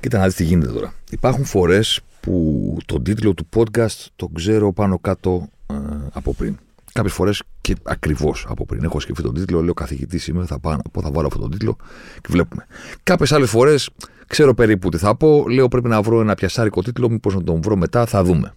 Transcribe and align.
Κοίτα 0.00 0.18
να 0.18 0.24
δεις 0.24 0.34
τι 0.34 0.44
γίνεται 0.44 0.72
τώρα. 0.72 0.94
Υπάρχουν 1.10 1.44
φορές 1.44 2.00
που 2.20 2.76
τον 2.86 3.02
τίτλο 3.02 3.34
του 3.34 3.48
podcast 3.56 4.06
τον 4.16 4.32
ξέρω 4.34 4.72
πάνω 4.72 4.98
κάτω 4.98 5.48
ε, 5.66 5.74
από 6.12 6.34
πριν. 6.34 6.58
Κάποιες 6.92 7.14
φορές 7.14 7.42
και 7.60 7.74
ακριβώς 7.82 8.46
από 8.48 8.66
πριν. 8.66 8.84
Έχω 8.84 9.00
σκεφτεί 9.00 9.22
τον 9.22 9.34
τίτλο, 9.34 9.62
λέω 9.62 9.74
καθηγητής 9.74 10.26
είμαι, 10.26 10.46
θα, 10.46 10.58
πάω, 10.58 10.76
θα 11.00 11.10
βάλω 11.10 11.26
αυτόν 11.26 11.40
τον 11.42 11.50
τίτλο 11.50 11.76
και 12.20 12.28
βλέπουμε. 12.28 12.66
Κάποιες 13.02 13.32
άλλες 13.32 13.50
φορές 13.50 13.90
ξέρω 14.26 14.54
περίπου 14.54 14.88
τι 14.88 14.96
θα 14.96 15.16
πω, 15.16 15.48
λέω 15.48 15.68
πρέπει 15.68 15.88
να 15.88 16.02
βρω 16.02 16.20
ένα 16.20 16.34
πιασάρικο 16.34 16.82
τίτλο, 16.82 17.10
μήπως 17.10 17.34
να 17.34 17.42
τον 17.42 17.62
βρω 17.62 17.76
μετά, 17.76 18.06
θα 18.06 18.24
δούμε. 18.24 18.54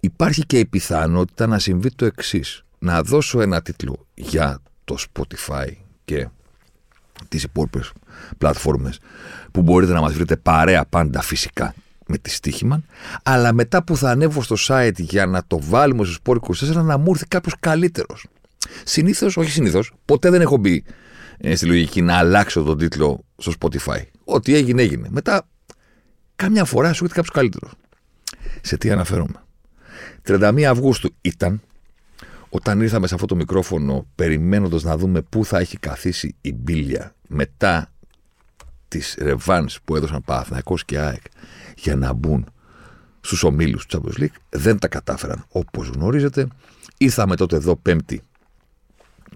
Υπάρχει 0.00 0.46
και 0.46 0.58
η 0.58 0.66
πιθανότητα 0.66 1.46
να 1.46 1.58
συμβεί 1.58 1.90
το 1.90 2.04
εξής. 2.04 2.62
Να 2.78 3.02
δώσω 3.02 3.40
ένα 3.40 3.62
τίτλο 3.62 4.06
για 4.14 4.58
το 4.84 4.96
Spotify 4.98 5.68
και 6.04 6.28
τις 7.28 7.42
υπόλοιπες 7.42 7.92
πλατφόρμες 8.38 8.98
που 9.50 9.62
μπορείτε 9.62 9.92
να 9.92 10.00
μας 10.00 10.12
βρείτε 10.12 10.36
παρέα 10.36 10.84
πάντα 10.84 11.20
φυσικά 11.22 11.74
με 12.06 12.18
τη 12.18 12.30
Στίχημαν, 12.30 12.84
αλλά 13.22 13.52
μετά 13.52 13.84
που 13.84 13.96
θα 13.96 14.10
ανέβω 14.10 14.42
στο 14.42 14.56
site 14.58 14.98
για 14.98 15.26
να 15.26 15.42
το 15.46 15.60
βάλουμε 15.62 16.04
στο 16.04 16.22
Sport 16.24 16.36
24 16.70 16.84
να 16.84 16.98
μου 16.98 17.10
έρθει 17.10 17.26
κάποιος 17.26 17.54
καλύτερος. 17.60 18.26
Συνήθως, 18.84 19.36
όχι 19.36 19.50
συνήθως, 19.50 19.92
ποτέ 20.04 20.30
δεν 20.30 20.40
έχω 20.40 20.56
μπει 20.56 20.84
ε, 21.38 21.56
στη 21.56 21.66
λογική 21.66 22.02
να 22.02 22.16
αλλάξω 22.16 22.62
τον 22.62 22.78
τίτλο 22.78 23.24
στο 23.36 23.52
Spotify. 23.60 24.02
Ό,τι 24.24 24.54
έγινε, 24.54 24.82
έγινε. 24.82 25.08
Μετά, 25.10 25.48
κάμια 26.36 26.64
φορά 26.64 26.92
σου 26.92 27.04
έρθει 27.04 27.16
κάποιος 27.16 27.34
καλύτερος. 27.34 27.72
Σε 28.60 28.76
τι 28.76 28.90
αναφέρομαι. 28.90 29.42
31 30.26 30.62
Αυγούστου 30.62 31.14
ήταν 31.20 31.60
όταν 32.48 32.80
ήρθαμε 32.80 33.06
σε 33.06 33.14
αυτό 33.14 33.26
το 33.26 33.36
μικρόφωνο 33.36 34.06
περιμένοντας 34.14 34.82
να 34.82 34.96
δούμε 34.96 35.22
πού 35.22 35.44
θα 35.44 35.58
έχει 35.58 35.76
καθίσει 35.78 36.34
η 36.40 36.52
μπίλια 36.52 37.14
μετά 37.28 37.92
τις 38.88 39.16
ρεβάνς 39.18 39.80
που 39.84 39.96
έδωσαν 39.96 40.22
Παναθηναϊκός 40.24 40.84
και 40.84 40.98
ΑΕΚ 40.98 41.22
για 41.76 41.96
να 41.96 42.12
μπουν 42.12 42.46
στους 43.20 43.42
ομίλους 43.42 43.86
του 43.86 44.02
Champions 44.02 44.20
League 44.22 44.36
δεν 44.48 44.78
τα 44.78 44.88
κατάφεραν. 44.88 45.44
Όπως 45.48 45.88
γνωρίζετε 45.88 46.48
ήρθαμε 46.98 47.36
τότε 47.36 47.56
εδώ 47.56 47.76
πέμπτη 47.76 48.22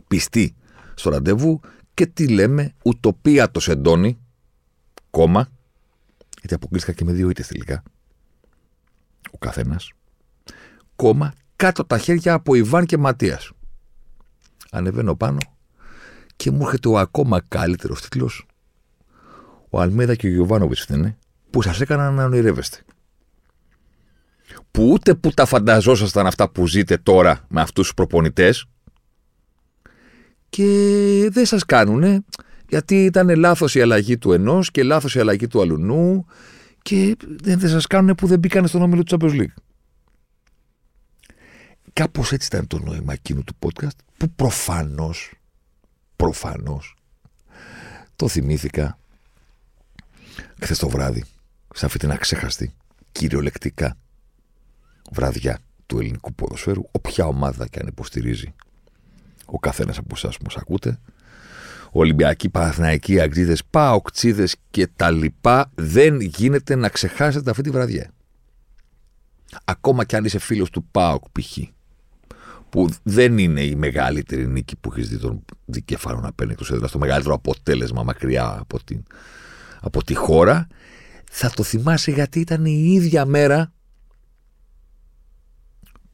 πιστοί 0.09 0.55
στο 0.95 1.11
ραντεβού 1.11 1.61
και 1.95 2.07
τι 2.07 2.29
λέμε 2.29 2.73
ουτοπία 2.83 3.51
το 3.51 3.61
σεντόνι 3.61 4.19
κόμμα 5.11 5.49
γιατί 6.39 6.55
αποκλείστηκα 6.55 6.97
και 6.97 7.05
με 7.05 7.13
δύο 7.13 7.31
ήττες 7.31 7.47
τελικά 7.47 7.83
ο 9.31 9.39
καθένας 9.39 9.93
κόμμα 10.97 11.33
κάτω 11.63 11.85
τα 11.85 11.99
χέρια 11.99 12.33
από 12.33 12.55
Ιβάν 12.55 12.87
και 12.87 12.99
Ματίας 12.99 13.51
ανεβαίνω 14.71 15.17
πάνω 15.17 15.39
και 16.37 16.51
μου 16.51 16.65
έρχεται 16.65 16.89
ο 16.89 16.99
ακόμα 16.99 17.43
καλύτερος 17.49 18.01
τίτλος 18.01 18.47
ο 19.71 19.81
Αλμέδα 19.81 20.15
και 20.15 20.27
ο 20.27 20.31
Γιωβάνοβιτς 20.31 20.81
φταίνε, 20.81 21.19
που 21.51 21.63
σας 21.63 21.81
έκαναν 21.81 22.15
να 22.15 22.25
ονειρεύεστε. 22.25 22.79
Που 24.71 24.91
ούτε 24.91 25.15
που 25.15 25.31
τα 25.31 25.45
φανταζόσασταν 25.45 26.27
αυτά 26.27 26.51
που 26.51 26.67
ζείτε 26.67 26.97
τώρα 26.97 27.45
με 27.49 27.61
αυτούς 27.61 27.85
τους 27.85 27.95
προπονητές 27.95 28.65
και 30.49 30.67
δεν 31.33 31.47
σας 31.47 31.65
κάνουνε 31.65 32.25
γιατί 32.69 33.05
ήταν 33.05 33.37
λάθος 33.37 33.75
η 33.75 33.81
αλλαγή 33.81 34.19
του 34.19 34.33
ενός 34.33 34.71
και 34.71 34.83
λάθος 34.83 35.15
η 35.15 35.21
αλλαγή 35.21 35.47
του 35.47 35.61
αλουνού 35.61 36.27
και 36.83 37.17
δεν, 37.43 37.59
δεν 37.59 37.71
σας 37.71 37.87
κάνουν 37.87 38.15
που 38.15 38.27
δεν 38.27 38.39
μπήκαν 38.39 38.67
στον 38.67 38.83
όμιλο 38.83 39.03
του 39.03 39.17
Champions 39.17 39.41
League. 39.41 39.55
Κάπως 41.93 42.33
έτσι 42.33 42.47
ήταν 42.47 42.67
το 42.67 42.79
νόημα 42.79 43.13
εκείνου 43.13 43.45
του 43.45 43.57
podcast 43.59 43.97
που 44.17 44.31
προφανώς, 44.31 45.35
προφανώς, 46.17 46.97
το 48.17 48.29
θυμήθηκα 48.29 48.99
χθες 50.61 50.79
το 50.79 50.89
βράδυ, 50.89 51.25
σε 51.75 51.87
αυτή 51.87 51.99
την 51.99 52.11
αξέχαστη, 52.11 52.75
κυριολεκτικά 53.13 53.97
βραδιά 55.11 55.59
του 55.87 55.99
ελληνικού 55.99 56.35
ποδοσφαίρου, 56.35 56.83
όποια 56.91 57.27
ομάδα 57.27 57.67
και 57.67 57.79
αν 57.81 57.87
υποστηρίζει 57.87 58.55
ο 59.47 59.59
καθένας 59.59 59.99
από 59.99 60.15
εσάς 60.15 60.37
που 60.37 60.45
μας 60.45 60.57
ακούτε, 60.57 60.99
Ολυμπιακοί, 61.91 62.49
Παναθηναϊκοί, 62.49 63.21
Αγγλίδες, 63.21 63.65
Παοκτσίδε 63.65 64.49
και 64.71 64.87
τα 64.87 65.11
λοιπά, 65.11 65.71
δεν 65.75 66.21
γίνεται 66.21 66.75
να 66.75 66.89
ξεχάσετε 66.89 67.51
αυτή 67.51 67.63
τη 67.63 67.71
βραδιά. 67.71 68.11
Ακόμα 69.65 70.05
κι 70.05 70.17
αν 70.17 70.25
είσαι 70.25 70.39
φίλος 70.39 70.71
του 70.71 70.85
ΠΑΟΚ 70.85 71.25
π.χ. 71.33 71.59
που 72.73 72.89
δεν 73.03 73.39
είναι 73.39 73.63
η 73.63 73.75
μεγαλύτερη 73.75 74.47
νίκη 74.47 74.77
που 74.77 74.93
έχεις 74.93 75.09
δει 75.09 75.19
τον 75.19 75.45
δικεφάλο 75.65 76.21
να 76.21 76.33
παίρνει 76.33 76.55
το 76.55 76.67
έδρα, 76.71 76.89
το 76.89 76.99
μεγαλύτερο 76.99 77.35
αποτέλεσμα 77.35 78.03
μακριά 78.03 78.57
από 78.61 78.85
την 78.85 79.03
από 79.81 80.05
τη 80.05 80.15
χώρα, 80.15 80.67
θα 81.31 81.51
το 81.51 81.63
θυμάσαι 81.63 82.11
γιατί 82.11 82.41
ήταν 82.41 82.65
η 82.65 82.93
ίδια 82.93 83.25
μέρα 83.25 83.73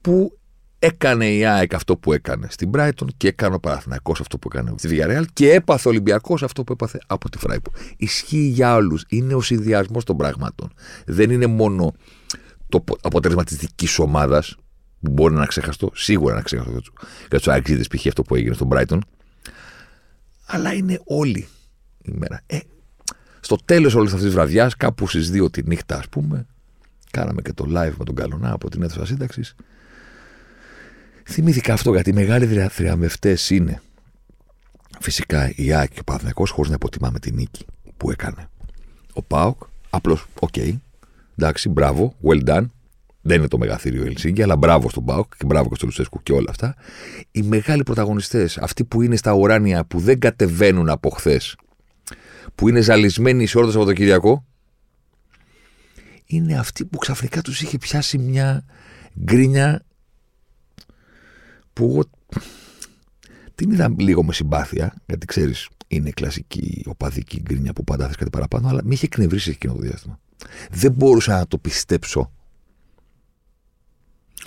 που 0.00 0.38
έκανε 0.78 1.30
η 1.32 1.44
ΑΕΚ 1.44 1.74
αυτό 1.74 1.96
που 1.96 2.12
έκανε 2.12 2.46
στην 2.50 2.70
Brighton 2.74 3.06
και 3.16 3.28
έκανε 3.28 3.54
ο 3.54 3.60
Παναθηναϊκός 3.60 4.20
αυτό 4.20 4.38
που 4.38 4.48
έκανε 4.52 4.74
στη 4.76 4.88
Villarreal 4.90 5.24
και 5.32 5.52
έπαθε 5.52 5.88
ο 5.88 5.90
Ολυμπιακός 5.90 6.42
αυτό 6.42 6.64
που 6.64 6.72
έπαθε 6.72 6.98
από 7.06 7.30
τη 7.30 7.38
Φράιπου. 7.38 7.70
Ισχύει 7.96 8.48
για 8.48 8.74
όλους. 8.74 9.04
Είναι 9.08 9.34
ο 9.34 9.40
συνδυασμός 9.40 10.04
των 10.04 10.16
πραγμάτων. 10.16 10.72
Δεν 11.06 11.30
είναι 11.30 11.46
μόνο 11.46 11.94
το 12.68 12.84
αποτέλεσμα 13.00 13.44
της 13.44 13.56
δικής 13.56 13.98
ομάδας 13.98 14.54
που 14.54 14.67
μπορεί 15.00 15.34
να 15.34 15.46
ξεχαστώ, 15.46 15.90
σίγουρα 15.94 16.34
να 16.34 16.42
ξεχαστώ 16.42 16.80
για 17.30 17.40
του 17.40 17.52
Αγγλίδε 17.52 17.96
π.χ. 17.96 18.06
αυτό 18.06 18.22
που 18.22 18.34
έγινε 18.34 18.54
στον 18.54 18.68
Brighton, 18.72 18.98
αλλά 20.46 20.72
είναι 20.72 21.00
όλη 21.04 21.48
η 22.02 22.12
μέρα. 22.12 22.42
Ε, 22.46 22.58
στο 23.40 23.56
τέλος 23.64 23.94
όλης 23.94 24.10
αυτής 24.10 24.26
της 24.26 24.34
βραδιάς, 24.34 24.76
κάπου 24.76 25.08
στις 25.08 25.30
2 25.32 25.52
τη 25.52 25.62
νύχτα, 25.66 25.96
ας 25.96 26.08
πούμε, 26.08 26.46
κάναμε 27.10 27.42
και 27.42 27.52
το 27.52 27.64
live 27.68 27.92
με 27.98 28.04
τον 28.04 28.14
Καλονά 28.14 28.52
από 28.52 28.70
την 28.70 28.82
αίθουσα 28.82 29.06
σύνταξης. 29.06 29.54
Θυμήθηκα 31.24 31.72
αυτό 31.72 31.92
γιατί 31.92 32.10
οι 32.10 32.12
μεγάλοι 32.12 32.68
θριαμβευτές 32.68 33.50
είναι 33.50 33.82
φυσικά 35.00 35.52
η 35.56 35.74
ΑΕΚ 35.74 35.94
και 35.94 36.00
ο 36.00 36.04
Παναθηναϊκός, 36.04 36.46
χωρίς 36.46 36.70
να 36.70 36.74
υποτιμάμε 36.74 37.18
τη 37.18 37.32
νίκη 37.32 37.66
που 37.96 38.10
έκανε. 38.10 38.48
Ο 39.12 39.22
Πάοκ, 39.22 39.62
απλώς, 39.90 40.26
OK, 40.40 40.48
okay, 40.56 40.76
εντάξει, 41.36 41.68
μπράβο, 41.68 42.14
well 42.22 42.48
done. 42.48 42.66
Δεν 43.20 43.38
είναι 43.38 43.48
το 43.48 43.58
μεγαθήριο 43.58 44.04
Ελσίνκι, 44.04 44.42
αλλά 44.42 44.56
μπράβο 44.56 44.90
στον 44.90 45.04
Πάοκ 45.04 45.36
και 45.36 45.44
μπράβο 45.44 45.68
και 45.68 45.74
στο 45.74 45.86
Λουσέσκου 45.86 46.22
και 46.22 46.32
όλα 46.32 46.50
αυτά. 46.50 46.74
Οι 47.30 47.42
μεγάλοι 47.42 47.82
πρωταγωνιστές, 47.82 48.58
αυτοί 48.58 48.84
που 48.84 49.02
είναι 49.02 49.16
στα 49.16 49.32
ουράνια, 49.32 49.84
που 49.84 49.98
δεν 49.98 50.18
κατεβαίνουν 50.18 50.88
από 50.88 51.10
χθες 51.10 51.56
που 52.54 52.68
είναι 52.68 52.80
ζαλισμένοι 52.80 53.46
σε 53.46 53.56
όλο 53.56 53.66
το 53.66 53.72
Σαββατοκυριακό, 53.72 54.44
είναι 56.26 56.58
αυτοί 56.58 56.84
που 56.84 56.98
ξαφνικά 56.98 57.42
τους 57.42 57.62
είχε 57.62 57.78
πιάσει 57.78 58.18
μια 58.18 58.64
γκρίνια 59.24 59.84
που 61.72 61.84
εγώ 61.84 62.04
την 63.54 63.70
είδα 63.70 63.94
λίγο 63.98 64.24
με 64.24 64.32
συμπάθεια, 64.32 64.94
γιατί 65.06 65.26
ξέρεις 65.26 65.68
είναι 65.88 66.10
κλασική 66.10 66.82
οπαδική 66.86 67.40
γκρίνια 67.40 67.72
που 67.72 67.84
πάντα 67.84 68.06
θες 68.06 68.16
κάτι 68.16 68.30
παραπάνω, 68.30 68.68
αλλά 68.68 68.80
με 68.84 68.94
είχε 68.94 69.04
εκνευρίσει 69.04 69.50
εκείνο 69.50 69.72
το 69.72 69.80
διάστημα. 69.80 70.18
Δεν 70.70 70.92
μπορούσα 70.92 71.36
να 71.38 71.46
το 71.46 71.58
πιστέψω 71.58 72.32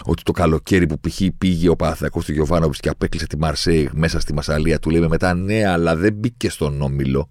ότι 0.03 0.23
το 0.23 0.31
καλοκαίρι 0.31 0.88
που 0.88 0.99
π.χ. 0.99 1.21
πήγε 1.38 1.69
ο 1.69 1.75
Παναθιακό 1.75 2.21
του 2.21 2.31
Γιωβάνοβιτς 2.31 2.79
και 2.79 2.89
απέκλεισε 2.89 3.27
τη 3.27 3.38
Μαρσέη 3.38 3.89
μέσα 3.93 4.19
στη 4.19 4.33
Μασαλία, 4.33 4.79
του 4.79 4.89
λέμε 4.89 5.07
μετά 5.07 5.33
ναι, 5.33 5.65
αλλά 5.65 5.95
δεν 5.95 6.13
μπήκε 6.13 6.49
στον 6.49 6.81
όμιλο 6.81 7.29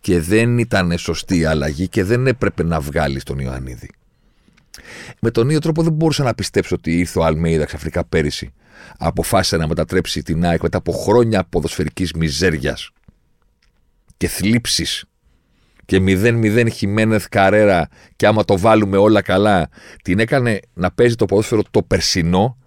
και 0.00 0.20
δεν 0.20 0.58
ήταν 0.58 0.98
σωστή 0.98 1.38
η 1.38 1.44
αλλαγή 1.44 1.88
και 1.88 2.04
δεν 2.04 2.26
έπρεπε 2.26 2.62
να 2.62 2.80
βγάλει 2.80 3.22
τον 3.22 3.38
Ιωαννίδη. 3.38 3.90
Με 5.20 5.30
τον 5.30 5.46
ίδιο 5.46 5.58
τρόπο 5.58 5.82
δεν 5.82 5.92
μπορούσα 5.92 6.22
να 6.22 6.34
πιστέψω 6.34 6.74
ότι 6.74 6.98
ήρθε 6.98 7.18
ο 7.18 7.24
Αλμέιδα 7.24 7.64
ξαφνικά 7.64 8.04
πέρυσι. 8.04 8.52
Αποφάσισε 8.98 9.56
να 9.56 9.66
μετατρέψει 9.66 10.22
την 10.22 10.44
ΑΕΚ 10.44 10.62
μετά 10.62 10.78
από 10.78 10.92
χρόνια 10.92 11.44
ποδοσφαιρικής 11.44 12.12
μιζέριας 12.12 12.90
και 14.16 14.28
θλίψης 14.28 15.04
και 15.88 16.02
0-0 16.06 16.66
Χιμένεθ 16.72 17.26
Καρέρα 17.28 17.88
και 18.16 18.26
άμα 18.26 18.44
το 18.44 18.58
βάλουμε 18.58 18.96
όλα 18.96 19.22
καλά, 19.22 19.68
την 20.02 20.18
έκανε 20.18 20.60
να 20.74 20.90
παίζει 20.90 21.14
το 21.14 21.24
ποδόσφαιρο 21.24 21.62
το 21.70 21.82
περσινό 21.82 22.58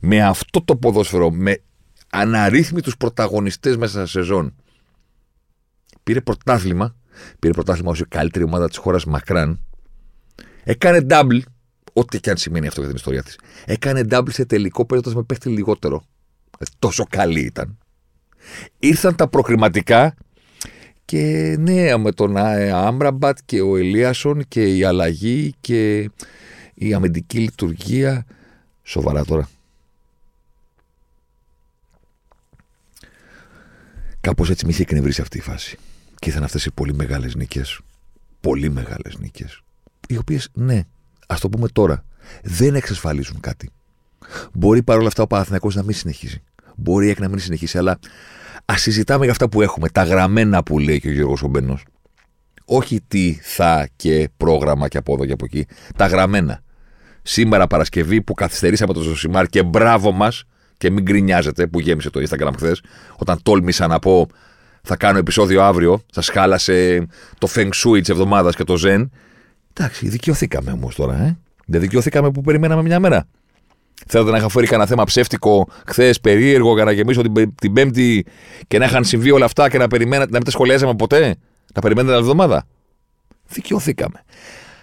με 0.00 0.22
αυτό 0.22 0.62
το 0.64 0.76
ποδόσφαιρο, 0.76 1.30
με 1.30 1.62
αναρρύθμιτους 2.10 2.96
πρωταγωνιστές 2.96 3.76
μέσα 3.76 3.98
σε 3.98 4.06
σεζόν, 4.06 4.54
πήρε 6.02 6.20
πρωτάθλημα, 6.20 6.96
πήρε 7.38 7.52
πρωτάθλημα 7.52 7.90
ως 7.90 8.00
η 8.00 8.04
καλύτερη 8.08 8.44
ομάδα 8.44 8.68
της 8.68 8.76
χώρας 8.76 9.04
μακράν, 9.04 9.60
έκανε 10.64 11.06
double, 11.10 11.40
ό,τι 11.92 12.20
και 12.20 12.30
αν 12.30 12.36
σημαίνει 12.36 12.66
αυτό 12.66 12.80
για 12.80 12.88
την 12.88 12.98
ιστορία 12.98 13.22
της, 13.22 13.38
έκανε 13.64 14.04
double 14.10 14.30
σε 14.32 14.44
τελικό 14.44 14.86
παίζοντας 14.86 15.14
με 15.14 15.22
παίχτη 15.22 15.48
λιγότερο. 15.48 16.02
Ε, 16.58 16.64
τόσο 16.78 17.04
καλή 17.10 17.40
ήταν. 17.40 17.78
Ήρθαν 18.78 19.14
τα 19.14 19.28
προκριματικά 19.28 20.14
και 21.08 21.56
ναι, 21.58 21.96
με 21.96 22.12
τον 22.12 22.36
Άμραμπατ 22.36 23.38
και 23.44 23.60
ο 23.60 23.76
Ελίασον 23.76 24.44
και 24.48 24.76
η 24.76 24.84
αλλαγή 24.84 25.54
και 25.60 26.10
η 26.74 26.94
αμυντική 26.94 27.38
λειτουργία. 27.38 28.26
Σοβαρά 28.82 29.24
τώρα. 29.24 29.48
Κάπως 34.20 34.50
έτσι 34.50 34.64
με 34.64 34.70
είχε 34.70 34.82
εκνευρίσει 34.82 35.20
αυτή 35.20 35.38
η 35.38 35.40
φάση. 35.40 35.78
Και 36.18 36.28
ήρθαν 36.28 36.44
αυτές 36.44 36.64
οι 36.64 36.70
πολύ 36.70 36.94
μεγάλες 36.94 37.34
νίκες. 37.34 37.80
Πολύ 38.40 38.70
μεγάλες 38.70 39.18
νίκες. 39.18 39.62
Οι 40.08 40.16
οποίες, 40.16 40.48
ναι, 40.52 40.82
ας 41.26 41.40
το 41.40 41.48
πούμε 41.48 41.68
τώρα, 41.68 42.04
δεν 42.42 42.74
εξασφαλίζουν 42.74 43.40
κάτι. 43.40 43.70
Μπορεί 44.52 44.82
παρόλα 44.82 45.06
αυτά 45.06 45.22
ο 45.22 45.26
Παναθηναϊκός 45.26 45.74
να 45.74 45.82
μην 45.82 45.94
συνεχίζει. 45.94 46.42
Μπορεί 46.76 47.16
να 47.18 47.28
μην 47.28 47.38
συνεχίσει, 47.38 47.78
αλλά 47.78 47.98
ας 48.70 48.80
συζητάμε 48.80 49.22
για 49.22 49.32
αυτά 49.32 49.48
που 49.48 49.62
έχουμε. 49.62 49.88
Τα 49.88 50.02
γραμμένα 50.02 50.62
που 50.62 50.78
λέει 50.78 51.00
και 51.00 51.08
ο 51.08 51.12
Γιώργος 51.12 51.42
Ομπένο. 51.42 51.78
Όχι 52.64 53.00
τι 53.08 53.38
θα 53.42 53.88
και 53.96 54.28
πρόγραμμα 54.36 54.88
και 54.88 54.98
από 54.98 55.12
εδώ 55.14 55.26
και 55.26 55.32
από 55.32 55.44
εκεί. 55.44 55.66
Τα 55.96 56.06
γραμμένα. 56.06 56.62
Σήμερα 57.22 57.66
Παρασκευή 57.66 58.22
που 58.22 58.34
καθυστερήσαμε 58.34 58.92
το 58.92 59.00
Ζωσιμάρ 59.00 59.46
και 59.46 59.62
μπράβο 59.62 60.12
μας 60.12 60.44
και 60.76 60.90
μην 60.90 61.04
γκρινιάζετε 61.04 61.66
που 61.66 61.80
γέμισε 61.80 62.10
το 62.10 62.20
Instagram 62.28 62.52
χθες, 62.56 62.82
όταν 63.16 63.42
τόλμησα 63.42 63.86
να 63.86 63.98
πω 63.98 64.26
θα 64.82 64.96
κάνω 64.96 65.18
επεισόδιο 65.18 65.62
αύριο, 65.62 66.02
σα 66.10 66.32
χάλασε 66.32 67.06
το 67.38 67.48
Feng 67.54 67.70
Shui 67.70 68.00
της 68.00 68.08
εβδομάδας 68.08 68.56
και 68.56 68.64
το 68.64 68.74
Zen. 68.84 69.08
Εντάξει, 69.72 70.08
δικαιωθήκαμε 70.08 70.72
όμως 70.72 70.94
τώρα, 70.94 71.22
ε. 71.22 71.38
Δεν 71.66 71.80
δικαιωθήκαμε 71.80 72.30
που 72.30 72.40
περιμέναμε 72.40 72.82
μια 72.82 73.00
μέρα. 73.00 73.26
Θέλετε 74.06 74.30
να 74.30 74.36
είχα 74.36 74.48
φέρει 74.48 74.66
κανένα 74.66 74.88
θέμα 74.88 75.04
ψεύτικο 75.04 75.68
χθες, 75.86 76.20
περίεργο, 76.20 76.74
για 76.74 76.84
να 76.84 76.92
γεμίσω 76.92 77.22
την, 77.22 77.54
την 77.54 77.72
Πέμπτη 77.72 78.26
και 78.66 78.78
να 78.78 78.84
είχαν 78.84 79.04
συμβεί 79.04 79.30
όλα 79.30 79.44
αυτά 79.44 79.70
και 79.70 79.78
να, 79.78 79.88
περιμένατε, 79.88 80.30
να 80.30 80.36
μην 80.36 80.44
τα 80.44 80.50
σχολιάζαμε 80.50 80.94
ποτέ; 80.94 81.36
Να 81.74 81.80
περιμένετε 81.80 82.14
την 82.14 82.22
εβδομάδα; 82.22 82.66
Δικαιωθήκαμε. 83.48 84.24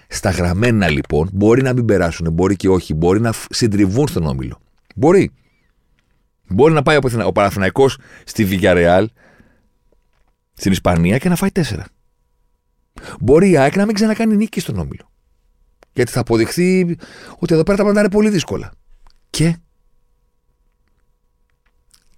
Στα 0.07 0.29
γραμμένα 0.29 0.89
λοιπόν 0.89 1.29
μπορεί 1.33 1.62
να 1.62 1.73
μην 1.73 1.85
περάσουν, 1.85 2.31
μπορεί 2.31 2.56
και 2.56 2.69
όχι, 2.69 2.94
μπορεί 2.94 3.21
να 3.21 3.33
συντριβούν 3.50 4.07
στον 4.07 4.25
όμιλο. 4.25 4.59
Μπορεί. 4.95 5.31
Μπορεί 6.47 6.73
να 6.73 6.83
πάει 6.83 6.97
ο 7.25 7.31
Παναθηναϊκός 7.31 7.97
στη 8.23 8.47
Villarreal, 8.51 9.06
στην 10.53 10.71
Ισπανία 10.71 11.18
και 11.18 11.29
να 11.29 11.35
φάει 11.35 11.51
τέσσερα. 11.51 11.85
Μπορεί 13.19 13.50
η 13.50 13.57
ΑΕΚ 13.57 13.75
να 13.75 13.85
μην 13.85 13.95
ξανακάνει 13.95 14.35
νίκη 14.35 14.59
στον 14.59 14.79
όμιλο. 14.79 15.11
Γιατί 15.94 16.11
θα 16.11 16.19
αποδειχθεί 16.19 16.97
ότι 17.39 17.53
εδώ 17.53 17.63
πέρα 17.63 17.77
τα 17.77 17.83
πράγματα 17.83 18.00
είναι 18.00 18.09
πολύ 18.09 18.29
δύσκολα. 18.29 18.71
Και 19.35 19.57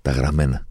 τα 0.01 0.11
γραμμένα. 0.11 0.67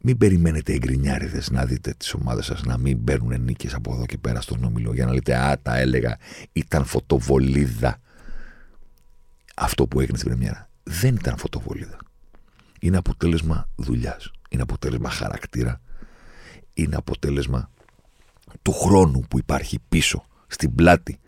Μην 0.00 0.18
περιμένετε 0.18 0.72
εγκρινιάριδε 0.72 1.42
να 1.50 1.64
δείτε 1.64 1.94
τις 1.96 2.14
ομάδες 2.14 2.44
σας 2.44 2.62
να 2.62 2.78
μην 2.78 3.04
παίρνουν 3.04 3.42
νίκες 3.42 3.74
από 3.74 3.94
εδώ 3.94 4.06
και 4.06 4.18
πέρα 4.18 4.40
στον 4.40 4.64
όμιλο 4.64 4.94
για 4.94 5.06
να 5.06 5.12
λέτε 5.12 5.36
Α, 5.36 5.58
τα 5.62 5.76
έλεγα, 5.76 6.18
ήταν 6.52 6.84
φωτοβολίδα. 6.84 8.00
Αυτό 9.56 9.86
που 9.86 10.00
έγινε 10.00 10.18
στην 10.18 10.30
Πρεμιέρα 10.30 10.68
δεν 10.82 11.14
ήταν 11.14 11.36
φωτοβολίδα 11.36 11.98
είναι 12.80 12.96
αποτέλεσμα 12.96 13.68
δουλειάς. 13.76 14.30
Είναι 14.48 14.62
αποτέλεσμα 14.62 15.10
χαρακτήρα. 15.10 15.80
Είναι 16.74 16.96
αποτέλεσμα 16.96 17.70
του 18.62 18.72
χρόνου 18.72 19.20
που 19.20 19.38
υπάρχει 19.38 19.78
πίσω 19.88 20.24
στην 20.46 20.74
πλάτη 20.74 21.18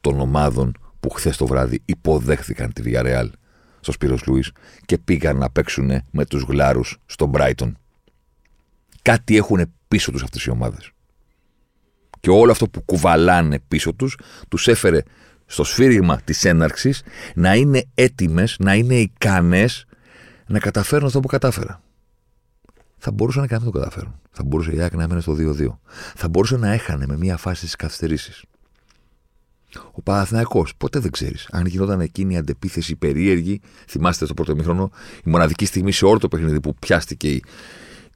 των 0.00 0.20
ομάδων 0.20 0.76
που 1.02 1.10
χθες 1.10 1.36
το 1.36 1.46
βράδυ 1.46 1.82
υποδέχθηκαν 1.84 2.72
τη 2.72 2.82
Villarreal 2.84 3.28
στο 3.80 3.92
Σπύρος 3.92 4.26
Λουίς 4.26 4.52
και 4.86 4.98
πήγαν 4.98 5.36
να 5.36 5.50
παίξουν 5.50 5.90
με 6.10 6.24
τους 6.26 6.42
γλάρους 6.42 6.98
στον 7.06 7.32
Brighton. 7.34 7.72
Κάτι 9.02 9.36
έχουν 9.36 9.72
πίσω 9.88 10.10
τους 10.10 10.22
αυτές 10.22 10.44
οι 10.44 10.50
ομάδες. 10.50 10.90
Και 12.20 12.30
όλο 12.30 12.50
αυτό 12.50 12.68
που 12.68 12.82
κουβαλάνε 12.82 13.58
πίσω 13.68 13.94
τους, 13.94 14.18
τους 14.48 14.68
έφερε 14.68 15.00
στο 15.46 15.64
σφύριγμα 15.64 16.20
της 16.24 16.44
έναρξης 16.44 17.02
να 17.34 17.54
είναι 17.54 17.84
έτοιμες, 17.94 18.56
να 18.58 18.74
είναι 18.74 18.94
ικανές 18.94 19.84
να 20.46 20.58
καταφέρουν 20.58 21.06
αυτό 21.06 21.20
που 21.20 21.28
κατάφερα. 21.28 21.82
Θα 22.98 23.10
μπορούσαν 23.10 23.46
να 23.50 23.56
μην 23.56 23.72
το 23.72 23.78
καταφέρουν. 23.78 24.20
Θα 24.30 24.44
μπορούσε 24.44 24.74
η 24.74 24.80
ΑΕΚ 24.80 24.94
να 24.94 25.02
έμενε 25.02 25.20
στο 25.20 25.36
2-2. 25.38 25.78
Θα 26.14 26.28
μπορούσε 26.28 26.56
να 26.56 26.72
έχανε 26.72 27.06
με 27.06 27.16
μια 27.16 27.36
φάση 27.36 27.66
τη 27.66 27.76
καθυστερήσεις. 27.76 28.44
Ο 29.92 30.02
Παναθυναϊκό, 30.02 30.66
ποτέ 30.76 30.98
δεν 30.98 31.10
ξέρεις. 31.10 31.48
Αν 31.50 31.66
γινόταν 31.66 32.00
εκείνη 32.00 32.34
η 32.34 32.36
αντεπίθεση 32.36 32.96
περίεργη, 32.96 33.60
θυμάστε 33.88 34.24
στο 34.24 34.34
πρώτο 34.34 34.54
μήχρονο, 34.54 34.90
η 35.24 35.30
μοναδική 35.30 35.64
στιγμή 35.64 35.92
σε 35.92 36.04
όλο 36.04 36.18
το 36.18 36.28
παιχνίδι 36.28 36.60
που 36.60 36.74
πιάστηκε 36.74 37.30
η 37.30 37.44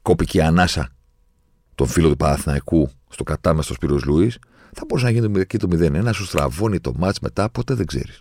κόπικη 0.03 0.41
ανάσα 0.41 0.91
των 1.75 1.87
φίλων 1.87 2.11
του 2.11 2.17
Παναθηναϊκού 2.17 2.91
στο 3.09 3.25
κατάμεστο 3.25 3.75
Σπύρος 3.75 4.05
Λουί, 4.05 4.33
θα 4.73 4.85
μπορούσε 4.89 5.07
να 5.07 5.13
γίνει 5.13 5.41
εκεί 5.41 5.59
το 5.59 5.69
0-1, 5.73 6.11
σου 6.13 6.25
στραβώνει 6.25 6.81
το 6.81 6.93
μάτς 6.97 7.21
μετά, 7.21 7.51
ποτέ 7.51 7.75
δεν 7.75 7.87
ξέρεις. 7.87 8.21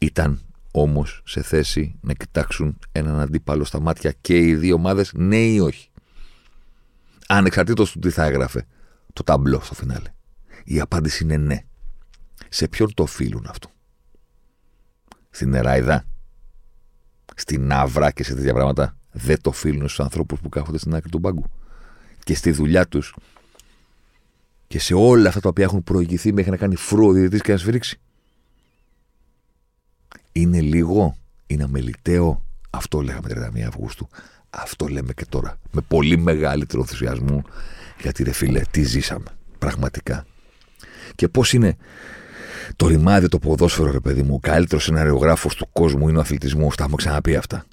Ήταν 0.00 0.40
όμως 0.70 1.22
σε 1.24 1.42
θέση 1.42 1.98
να 2.00 2.12
κοιτάξουν 2.12 2.78
έναν 2.92 3.20
αντίπαλο 3.20 3.64
στα 3.64 3.80
μάτια 3.80 4.14
και 4.20 4.38
οι 4.38 4.54
δύο 4.54 4.74
ομάδες, 4.74 5.12
ναι 5.14 5.36
ή 5.36 5.58
όχι. 5.58 5.88
Ανεξαρτήτως 7.28 7.92
του 7.92 7.98
τι 7.98 8.10
θα 8.10 8.24
έγραφε 8.24 8.66
το 9.12 9.22
ταμπλό 9.22 9.60
στο 9.60 9.74
φινάλε. 9.74 10.12
Η 10.64 10.80
απάντηση 10.80 11.24
είναι 11.24 11.36
ναι. 11.36 11.64
Σε 12.48 12.68
ποιον 12.68 12.94
το 12.94 13.02
οφείλουν 13.02 13.46
αυτό; 13.48 13.70
Στην 15.30 15.54
Εράιδα, 15.54 16.04
στην 17.34 17.72
Άβρα 17.72 18.10
και 18.10 18.24
σε 18.24 18.34
τέτοια 18.34 18.52
πράγματα 18.52 18.96
δεν 19.12 19.40
το 19.40 19.50
οφείλουν 19.50 19.88
στους 19.88 20.00
ανθρώπους 20.00 20.40
που 20.40 20.48
κάθονται 20.48 20.78
στην 20.78 20.94
άκρη 20.94 21.10
του 21.10 21.18
μπάγκου. 21.18 21.44
Και 22.24 22.34
στη 22.34 22.50
δουλειά 22.50 22.88
τους 22.88 23.14
και 24.72 24.78
σε 24.78 24.94
όλα 24.94 25.28
αυτά 25.28 25.40
τα 25.40 25.48
οποία 25.48 25.64
έχουν 25.64 25.82
προηγηθεί 25.82 26.32
μέχρι 26.32 26.50
να 26.50 26.56
κάνει 26.56 26.76
φρού 26.76 27.06
ο 27.06 27.28
και 27.28 27.52
να 27.52 27.58
σφυρίξει. 27.58 28.00
Είναι 30.32 30.60
λίγο, 30.60 31.16
είναι 31.46 31.62
αμεληταίο. 31.62 32.44
Αυτό 32.70 33.00
λέγαμε 33.00 33.50
31 33.54 33.60
Αυγούστου. 33.60 34.08
Αυτό 34.50 34.88
λέμε 34.88 35.12
και 35.12 35.26
τώρα. 35.28 35.58
Με 35.70 35.80
πολύ 35.80 36.18
μεγαλύτερο 36.18 36.80
ενθουσιασμό. 36.80 37.44
Γιατί 38.00 38.22
ρε 38.22 38.32
φίλε, 38.32 38.60
τι 38.70 38.82
ζήσαμε. 38.82 39.24
Πραγματικά. 39.58 40.26
Και 41.14 41.28
πώς 41.28 41.52
είναι 41.52 41.76
το 42.76 42.86
ρημάδι, 42.86 43.28
το 43.28 43.38
ποδόσφαιρο, 43.38 43.90
ρε 43.90 44.00
παιδί 44.00 44.22
μου. 44.22 44.34
Ο 44.34 44.38
καλύτερος 44.38 44.84
σεναριογράφος 44.84 45.54
του 45.54 45.68
κόσμου 45.72 46.08
είναι 46.08 46.18
ο 46.18 46.20
αθλητισμός. 46.20 46.76
Τα 46.76 46.82
έχουμε 46.82 46.96
ξαναπεί 46.96 47.36
αυτά. 47.36 47.64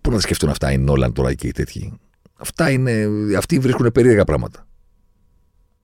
Πού 0.00 0.10
να 0.10 0.16
τα 0.16 0.22
σκεφτούν 0.22 0.48
αυτά 0.50 0.72
οι 0.72 0.78
Νόλαν 0.78 1.12
τώρα 1.12 1.34
και 1.34 1.46
οι 1.46 1.52
τέτοιοι; 1.52 1.98
Αυτά 2.36 2.70
είναι. 2.70 3.06
Αυτοί 3.36 3.58
βρίσκουν 3.58 3.92
περίεργα 3.92 4.24
πράγματα. 4.24 4.66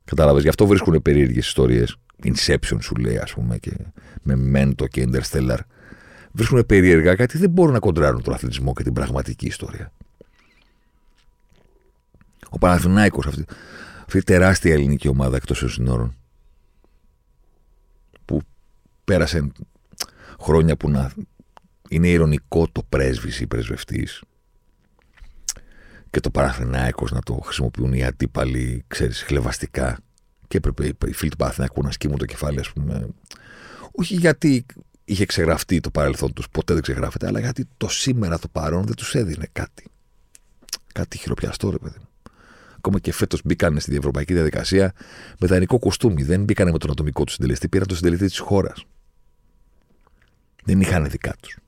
Κατάλαβες, 0.04 0.42
γι' 0.42 0.49
αυτό 0.49 0.66
βρίσκουν 0.66 1.02
περίεργες 1.02 1.47
ιστορίες. 1.47 1.97
Inception 2.25 2.78
σου 2.80 2.94
λέει, 2.94 3.16
ας 3.16 3.33
πούμε, 3.33 3.59
και 3.59 3.71
με 4.23 4.35
Mento 4.54 4.88
και 4.88 5.09
Interstellar 5.09 5.59
βρίσκουν 6.35 6.66
περίεργα 6.66 7.14
κάτι 7.14 7.38
δεν 7.38 7.50
μπορούν 7.50 7.73
να 7.73 7.78
κοντράρουν 7.78 8.23
τον 8.23 8.35
αθλητισμό 8.35 8.73
και 8.73 8.83
την 8.83 8.92
πραγματική 8.92 9.47
ιστορία. 9.47 9.92
Ο 12.49 12.59
Παναθηνάικος, 12.59 13.26
αυτή, 13.26 13.44
αυτή 14.06 14.18
η 14.18 14.23
τεράστια 14.23 14.73
ελληνική 14.73 15.09
ομάδα 15.09 15.37
εκτός 15.37 15.59
των 15.59 15.68
συνόρων, 15.68 16.09
που 16.09 16.14
πέρασε 19.04 19.46
χρόνια 20.40 20.76
που 20.76 20.90
να 20.90 21.12
είναι 21.88 22.08
ηρωνικό 22.08 22.68
το 22.73 22.82
πρέσβης 22.88 23.40
ή 23.40 23.46
πρεσβευτής 23.46 24.23
και 26.11 26.20
το 26.20 26.30
Παναθηνάικος 26.30 27.12
να 27.12 27.20
το 27.20 27.34
χρησιμοποιούν 27.44 27.92
οι 27.92 28.04
αντίπαλοι, 28.04 28.84
ξέρεις, 28.87 29.23
χλεβαστικά 29.23 29.99
και 30.49 30.56
έπρεπε 30.56 30.87
οι 31.06 31.12
φίλοι 31.12 31.30
του 31.30 31.37
Παναθηναϊκού 31.37 31.82
να 31.82 31.90
σκύμουν 31.90 32.18
το 32.18 32.25
κεφάλι, 32.25 32.61
ας 32.61 32.73
πούμε. 32.73 33.08
Όχι 33.92 34.14
γιατί 34.14 34.66
είχε 35.04 35.25
ξεγραφτεί 35.25 35.80
το 35.80 35.90
παρελθόν 35.90 36.32
τους, 36.32 36.49
ποτέ 36.49 36.73
δεν 36.73 36.82
ξεγράφεται, 36.82 37.26
αλλά 37.26 37.40
γιατί 37.40 37.68
το 37.76 37.88
σήμερα, 37.88 38.38
το 38.38 38.49
παρόν 38.49 38.84
δεν 38.84 38.94
τους 38.94 39.14
έδινε 39.14 39.49
κάτι. 39.52 39.84
Κάτι 40.92 41.18
χειροπιαστό, 41.18 41.70
ρε 41.70 41.78
παιδί 41.78 41.96
μου. 41.99 42.08
Ακόμα 42.76 42.99
και 42.99 43.12
φέτος 43.12 43.40
μπήκαν 43.44 43.80
στη 43.80 43.96
ευρωπαϊκή 43.96 44.32
διαδικασία 44.32 44.92
με 45.38 45.46
δανεικό 45.46 45.78
κοστούμι. 45.78 46.23
Δεν 46.23 46.44
μπήκαν 46.44 46.70
με 46.70 46.78
τον 46.78 46.90
ατομικό 46.90 47.25
του 47.25 47.32
συντελεστή, 47.32 47.68
πήραν 47.68 47.87
τον 47.87 47.96
συντελεστή 47.96 48.26
της 48.26 48.38
χώρας. 48.38 48.84
Δεν 50.64 50.80
είχαν 50.80 51.11
δικά 51.11 51.35
τους. 51.40 51.59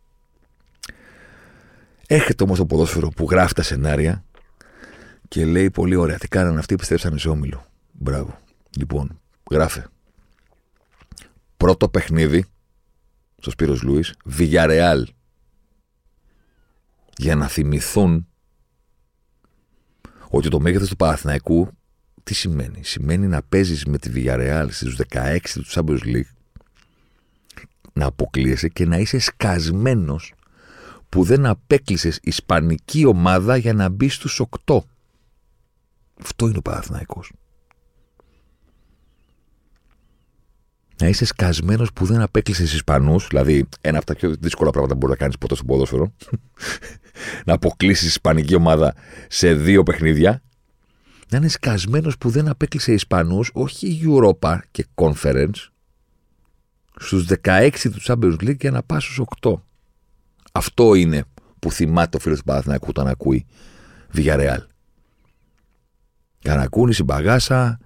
Έρχεται 2.07 2.43
όμως 2.43 2.59
το 2.59 2.67
ποδόσφαιρο 2.67 3.09
που 3.09 3.27
γράφει 3.31 3.55
τα 3.55 3.63
σενάρια 3.63 4.25
και 5.29 5.45
λέει 5.45 5.71
πολύ 5.71 5.95
ωραία. 5.95 6.19
Τι 6.19 6.29
κάνανε 6.29 6.59
αυτοί, 6.59 6.75
επιστρέψανε 6.75 7.19
σε 7.19 7.29
όμιλο. 7.29 7.67
Μπράβο. 7.93 8.39
Λοιπόν, 8.77 9.21
γράφε. 9.51 9.87
Πρώτο 11.57 11.89
παιχνίδι 11.89 12.45
στο 13.39 13.51
Σπύρος 13.51 13.83
Λούις, 13.83 14.15
Βιγιαρεάλ, 14.25 15.09
για 17.17 17.37
να 17.37 17.49
θυμηθούν 17.49 18.27
ότι 20.29 20.49
το 20.49 20.61
μέγεθος 20.61 20.89
του 20.89 20.97
Παναθηναϊκού 20.97 21.69
τι 22.23 22.35
σημαίνει; 22.35 22.85
Σημαίνει 22.85 23.27
να 23.27 23.43
παίζεις 23.43 23.85
με 23.85 23.99
τη 23.99 24.11
Villarreal 24.15 24.67
στους 24.71 24.99
16 25.09 25.39
του 25.53 25.67
Champions 25.67 26.05
League 26.05 26.36
να 27.97 28.07
αποκλείεσαι 28.07 28.69
και 28.69 28.87
να 28.87 28.99
είσαι 28.99 29.19
σκασμένος 29.19 30.33
που 31.09 31.23
δεν 31.25 31.47
απέκλεισες 31.47 32.19
ισπανική 32.23 33.05
ομάδα 33.05 33.57
για 33.57 33.73
να 33.73 33.89
μπει 33.89 34.09
στους 34.09 34.43
8. 34.67 34.79
Αυτό 36.23 36.47
είναι 36.49 36.59
ο 36.59 36.63
Παναθηναϊκός. 36.63 37.33
Να 41.01 41.09
είσαι 41.09 41.25
σκασμένος 41.25 41.93
που 41.93 42.05
δεν 42.05 42.21
απέκλεισες 42.21 42.73
Ισπανούς, 42.73 43.27
δηλαδή 43.29 43.69
ένα 43.81 43.97
από 43.97 44.07
τα 44.07 44.15
πιο 44.15 44.35
δύσκολα 44.41 44.71
πράγματα 44.71 44.93
που 44.93 44.99
μπορεί 44.99 45.13
να 45.13 45.19
κάνεις 45.19 45.39
ποτέ 45.39 45.55
στο 45.55 45.65
ποδόσφαιρο. 45.65 46.13
να 47.47 47.55
αποκλείσεις 47.55 48.09
Ισπανική 48.09 48.55
ομάδα 48.55 48.95
σε 49.29 49.55
δύο 49.55 49.83
παιχνίδια. 49.83 50.43
Να 51.31 51.37
είναι 51.39 51.49
σκασμένος 51.49 52.19
που 52.19 52.31
δεν 52.31 52.49
απέκλεισε 52.49 52.93
Ισπανούς, 52.93 53.51
όχι 53.53 54.01
Europa 54.05 54.59
και 54.71 54.87
Conference, 54.95 55.69
στους 57.01 57.27
16 57.45 57.71
του 57.83 58.03
Champions 58.03 58.37
League 58.41 58.61
για 58.61 58.71
να 58.71 58.83
πας 58.83 59.05
στους 59.05 59.21
8. 59.41 59.53
Αυτό 60.53 60.95
είναι 60.95 61.25
που 61.59 61.71
θυμάται 61.71 62.17
ο 62.17 62.21
φίλος 62.21 62.39
του 62.39 62.45
Παναθηναϊκού 62.45 62.87
όταν 62.89 63.07
ακούει 63.07 63.47
Villarreal. 64.15 64.59
Καρακούνηση, 66.43 67.03
μπαγάσα, 67.03 67.79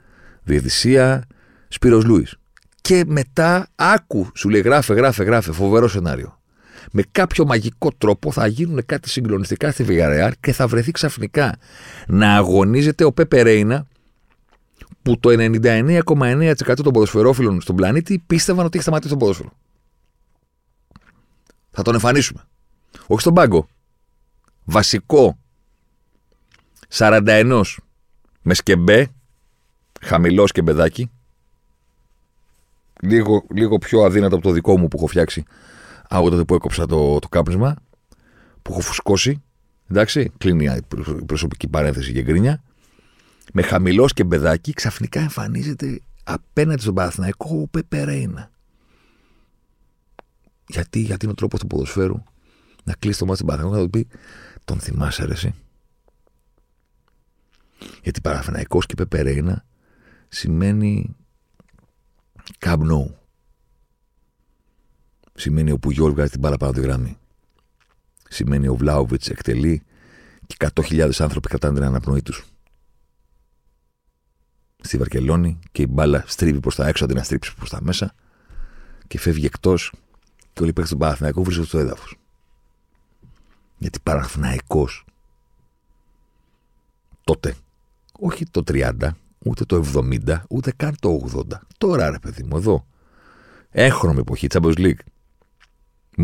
διαιτησία, 0.42 1.26
Σπύρος 1.68 2.04
Λούις. 2.04 2.36
Και 2.80 3.04
μετά 3.06 3.68
άκου, 3.74 4.30
σου 4.34 4.48
λέει 4.48 4.60
γράφε, 4.60 4.94
γράφε, 4.94 5.24
γράφε, 5.24 5.52
φοβερό 5.52 5.88
σενάριο. 5.88 6.38
Με 6.92 7.02
κάποιο 7.12 7.46
μαγικό 7.46 7.92
τρόπο 7.98 8.32
θα 8.32 8.46
γίνουν 8.46 8.82
κάτι 8.86 9.08
συγκλονιστικά 9.08 9.70
στη 9.70 9.82
Βιγαρεάρ 9.82 10.32
και 10.40 10.52
θα 10.52 10.66
βρεθεί 10.66 10.90
ξαφνικά 10.90 11.58
να 12.06 12.34
αγωνίζεται 12.34 13.04
ο 13.04 13.12
Πέπε 13.12 13.42
Ρέινα 13.42 13.86
που 15.02 15.18
το 15.18 15.30
99,9% 15.32 16.74
των 16.74 16.92
ποδοσφαιρόφιλων 16.92 17.60
στον 17.60 17.76
πλανήτη 17.76 18.22
πίστευαν 18.26 18.64
ότι 18.64 18.74
έχει 18.74 18.82
σταματήσει 18.82 19.10
τον 19.10 19.18
ποδόσφαιρο. 19.18 19.52
Θα 21.70 21.82
τον 21.82 21.94
εμφανίσουμε. 21.94 22.44
Όχι 23.06 23.20
στον 23.20 23.34
πάγκο. 23.34 23.66
Βασικό. 24.64 25.38
41 26.88 27.62
με 28.42 28.54
σκεμπέ, 28.54 29.08
χαμηλό 30.00 30.46
σκεμπεδάκι, 30.46 31.10
λίγο, 33.00 33.44
λίγο 33.54 33.78
πιο 33.78 34.02
αδύνατο 34.02 34.34
από 34.34 34.44
το 34.44 34.52
δικό 34.52 34.78
μου 34.78 34.88
που 34.88 34.96
έχω 34.96 35.06
φτιάξει 35.06 35.44
από 36.08 36.30
τότε 36.30 36.44
που 36.44 36.54
έκοψα 36.54 36.86
το, 36.86 37.18
το 37.18 37.28
κάπνισμα, 37.28 37.76
που 38.62 38.72
έχω 38.72 38.80
φουσκώσει. 38.80 39.42
Εντάξει, 39.90 40.32
κλείνει 40.38 40.64
η 40.64 41.24
προσωπική 41.26 41.68
παρένθεση 41.68 42.12
και 42.12 42.22
γκρίνια. 42.22 42.62
Με 43.52 43.62
χαμηλός 43.62 44.12
και 44.12 44.24
μπεδάκι 44.24 44.72
ξαφνικά 44.72 45.20
εμφανίζεται 45.20 46.00
απέναντι 46.24 46.80
στον 46.80 46.94
Παναθηναϊκό 46.94 47.60
ο 47.60 47.66
Πεπερέινα. 47.66 48.50
Γιατί, 50.66 51.00
γιατί 51.00 51.24
είναι 51.24 51.32
ο 51.32 51.36
τρόπος 51.36 51.60
του 51.60 51.66
ποδοσφαίρου 51.66 52.22
να 52.84 52.94
κλείσει 52.98 53.18
το 53.18 53.26
μάτι 53.26 53.38
του 53.38 53.46
Παναθηναϊκό 53.46 53.88
και 53.88 53.98
να 53.98 54.04
του 54.04 54.10
πει 54.10 54.18
Τον 54.64 54.80
θυμάσαι, 54.80 55.24
ρε, 55.24 55.32
εσύ. 55.32 55.54
Γιατί 58.02 58.20
Παναθηναϊκός 58.20 58.86
και 58.86 58.94
Πεπερέινα 58.94 59.64
σημαίνει 60.28 61.16
Camp 62.58 63.06
Σημαίνει 65.34 65.70
ο 65.70 65.78
Πουγιόλ 65.78 66.12
βγάζει 66.12 66.30
την 66.30 66.40
μπάλα 66.40 66.56
πάνω 66.56 66.72
τη 66.72 66.80
γραμμή. 66.80 67.18
Σημαίνει 68.28 68.68
ο 68.68 68.74
Βλάουβιτς 68.74 69.28
εκτελεί 69.28 69.82
και 70.46 70.56
100.000 70.74 71.10
άνθρωποι 71.18 71.48
κρατάνε 71.48 71.74
την 71.74 71.84
αναπνοή 71.84 72.22
τους. 72.22 72.49
Στη 74.80 74.96
Βαρκελόνη 74.96 75.58
και 75.72 75.82
η 75.82 75.86
μπάλα 75.90 76.24
στρίβει 76.26 76.60
προς 76.60 76.74
τα 76.74 76.86
έξω 76.86 77.04
αντί 77.04 77.14
να 77.14 77.22
στρίψει 77.22 77.54
προς 77.54 77.70
τα 77.70 77.78
μέσα 77.82 78.14
και 79.06 79.18
φεύγει 79.18 79.46
εκτός 79.46 79.92
και 80.52 80.60
όλοι 80.60 80.70
οι 80.70 80.72
παίχτε 80.72 80.90
του 80.90 80.98
Παναθηναϊκού 80.98 81.42
βρίσκονται 81.42 81.68
στο 81.68 81.78
έδαφος. 81.78 82.18
Γιατί 83.78 83.98
Παναθηναϊκός 84.02 85.04
τότε, 87.24 87.54
όχι 88.20 88.46
το 88.50 88.62
30, 88.66 88.92
ούτε 89.38 89.64
το 89.64 89.84
70, 89.94 90.42
ούτε 90.48 90.72
καν 90.76 90.96
το 91.00 91.20
80. 91.34 91.42
Τώρα 91.78 92.10
ρε 92.10 92.18
παιδί 92.18 92.42
μου, 92.42 92.56
εδώ. 92.56 92.86
Έχρωμη 93.70 94.18
εποχή, 94.18 94.46
Champions 94.50 94.78
League. 94.78 95.00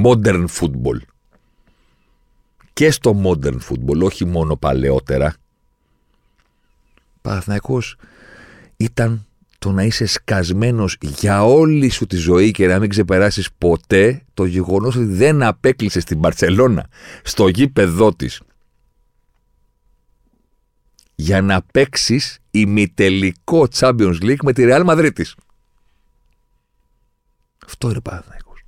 Modern 0.04 0.46
football. 0.48 0.98
Και 2.72 2.90
στο 2.90 3.22
modern 3.24 3.58
football, 3.68 4.02
όχι 4.02 4.24
μόνο 4.24 4.56
παλαιότερα. 4.56 5.34
Παναθηναϊκός 7.22 7.96
ήταν 8.76 9.26
το 9.58 9.72
να 9.72 9.82
είσαι 9.82 10.06
σκασμένος 10.06 10.96
για 11.00 11.44
όλη 11.44 11.88
σου 11.88 12.06
τη 12.06 12.16
ζωή 12.16 12.50
και 12.50 12.66
να 12.66 12.78
μην 12.78 12.88
ξεπεράσεις 12.88 13.52
ποτέ 13.58 14.24
το 14.34 14.44
γεγονός 14.44 14.96
ότι 14.96 15.04
δεν 15.04 15.42
απέκλεισες 15.42 16.02
στην 16.02 16.18
Μπαρτσελώνα 16.18 16.88
στο 17.22 17.48
γήπεδό 17.48 18.14
της 18.14 18.40
για 21.14 21.42
να 21.42 21.62
παίξεις 21.62 22.38
ημιτελικό 22.50 23.68
Champions 23.78 24.18
League 24.22 24.42
με 24.42 24.52
τη 24.52 24.62
Real 24.66 24.84
Madrid 24.86 25.10
Αυτό 27.66 27.90
είναι 27.90 28.00
Παναθηναϊκός. 28.00 28.62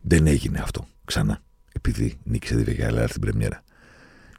Δεν 0.00 0.26
έγινε 0.26 0.58
αυτό 0.58 0.86
ξανά. 1.04 1.42
Επειδή 1.72 2.18
νίκησε 2.24 2.56
τη 2.56 2.62
Βεγιάλα 2.62 3.06
στην 3.06 3.20
Πρεμιέρα. 3.20 3.64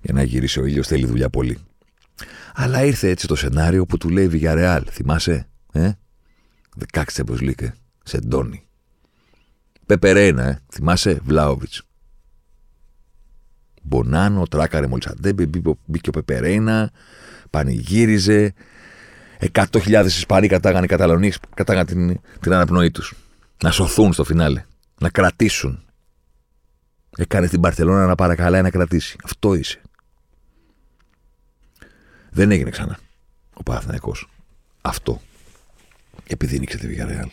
Για 0.01 0.13
να 0.13 0.23
γυρίσει 0.23 0.59
ο 0.59 0.65
ήλιος 0.65 0.87
θέλει 0.87 1.05
δουλειά 1.05 1.29
πολύ. 1.29 1.59
Αλλά 2.57 2.83
ήρθε 2.83 3.09
έτσι 3.09 3.27
το 3.27 3.35
σενάριο 3.35 3.85
που 3.85 3.97
του 3.97 4.09
λέει 4.09 4.27
Βιγιαρεάλ. 4.27 4.83
Θυμάσαι, 4.91 5.47
ε; 5.71 5.91
16 6.93 7.03
Champions 7.13 7.39
League, 7.39 7.61
ε; 7.61 7.69
σε 8.03 8.19
Ντόνι. 8.19 8.67
Πεπερένα, 9.85 10.43
ε; 10.43 10.61
θυμάσαι, 10.71 11.19
Βλάοβιτς. 11.23 11.81
Μπονάνο, 13.81 14.47
τράκαρε 14.47 14.87
μόλις 14.87 15.07
αντέμπε, 15.07 15.49
μπήκε 15.85 16.09
ο 16.09 16.11
Πεπερένα, 16.11 16.91
πανηγύριζε. 17.49 18.53
100.000 19.51 20.03
Ισπανοί 20.05 20.47
κατάγανε 20.47 20.85
οι 20.85 20.87
Καταλωνοί, 20.87 21.31
κατάγανε 21.53 21.85
την, 21.85 22.19
την 22.39 22.53
αναπνοή 22.53 22.91
τους. 22.91 23.13
Να 23.63 23.71
σωθούν 23.71 24.13
στο 24.13 24.23
φινάλε. 24.23 24.65
Να 24.99 25.09
κρατήσουν. 25.09 25.85
Έκανε 27.17 27.47
την 27.47 27.61
Παρσελόνα 27.61 28.05
να 28.05 28.15
παρακαλάει 28.15 28.61
να 28.61 28.69
κρατήσει. 28.69 29.17
Αυτό 29.23 29.53
είσαι. 29.53 29.81
Δεν 32.35 32.51
έγινε 32.51 32.69
ξανά 32.69 32.99
ο 33.53 33.63
Παναθηναϊκός. 33.63 34.29
Αυτό. 34.81 35.21
Επειδή 36.27 36.59
νίξε 36.59 36.77
τη 36.77 36.87
Villarreal. 36.89 37.29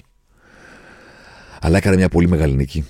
Αλλά 1.61 1.77
έκανε 1.77 1.97
μια 1.97 2.09
πολύ 2.09 2.29
μεγάλη 2.29 2.55
νίκη 2.55 2.85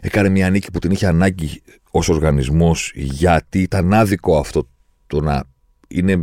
έκανε 0.00 0.28
μια 0.28 0.50
νίκη 0.50 0.70
που 0.70 0.78
την 0.78 0.90
είχε 0.90 1.06
ανάγκη 1.06 1.62
ως 1.90 2.08
οργανισμός, 2.08 2.92
γιατί 2.94 3.62
ήταν 3.62 3.92
άδικο 3.92 4.38
αυτό 4.38 4.68
το 5.06 5.20
να 5.20 5.44
είναι 5.88 6.22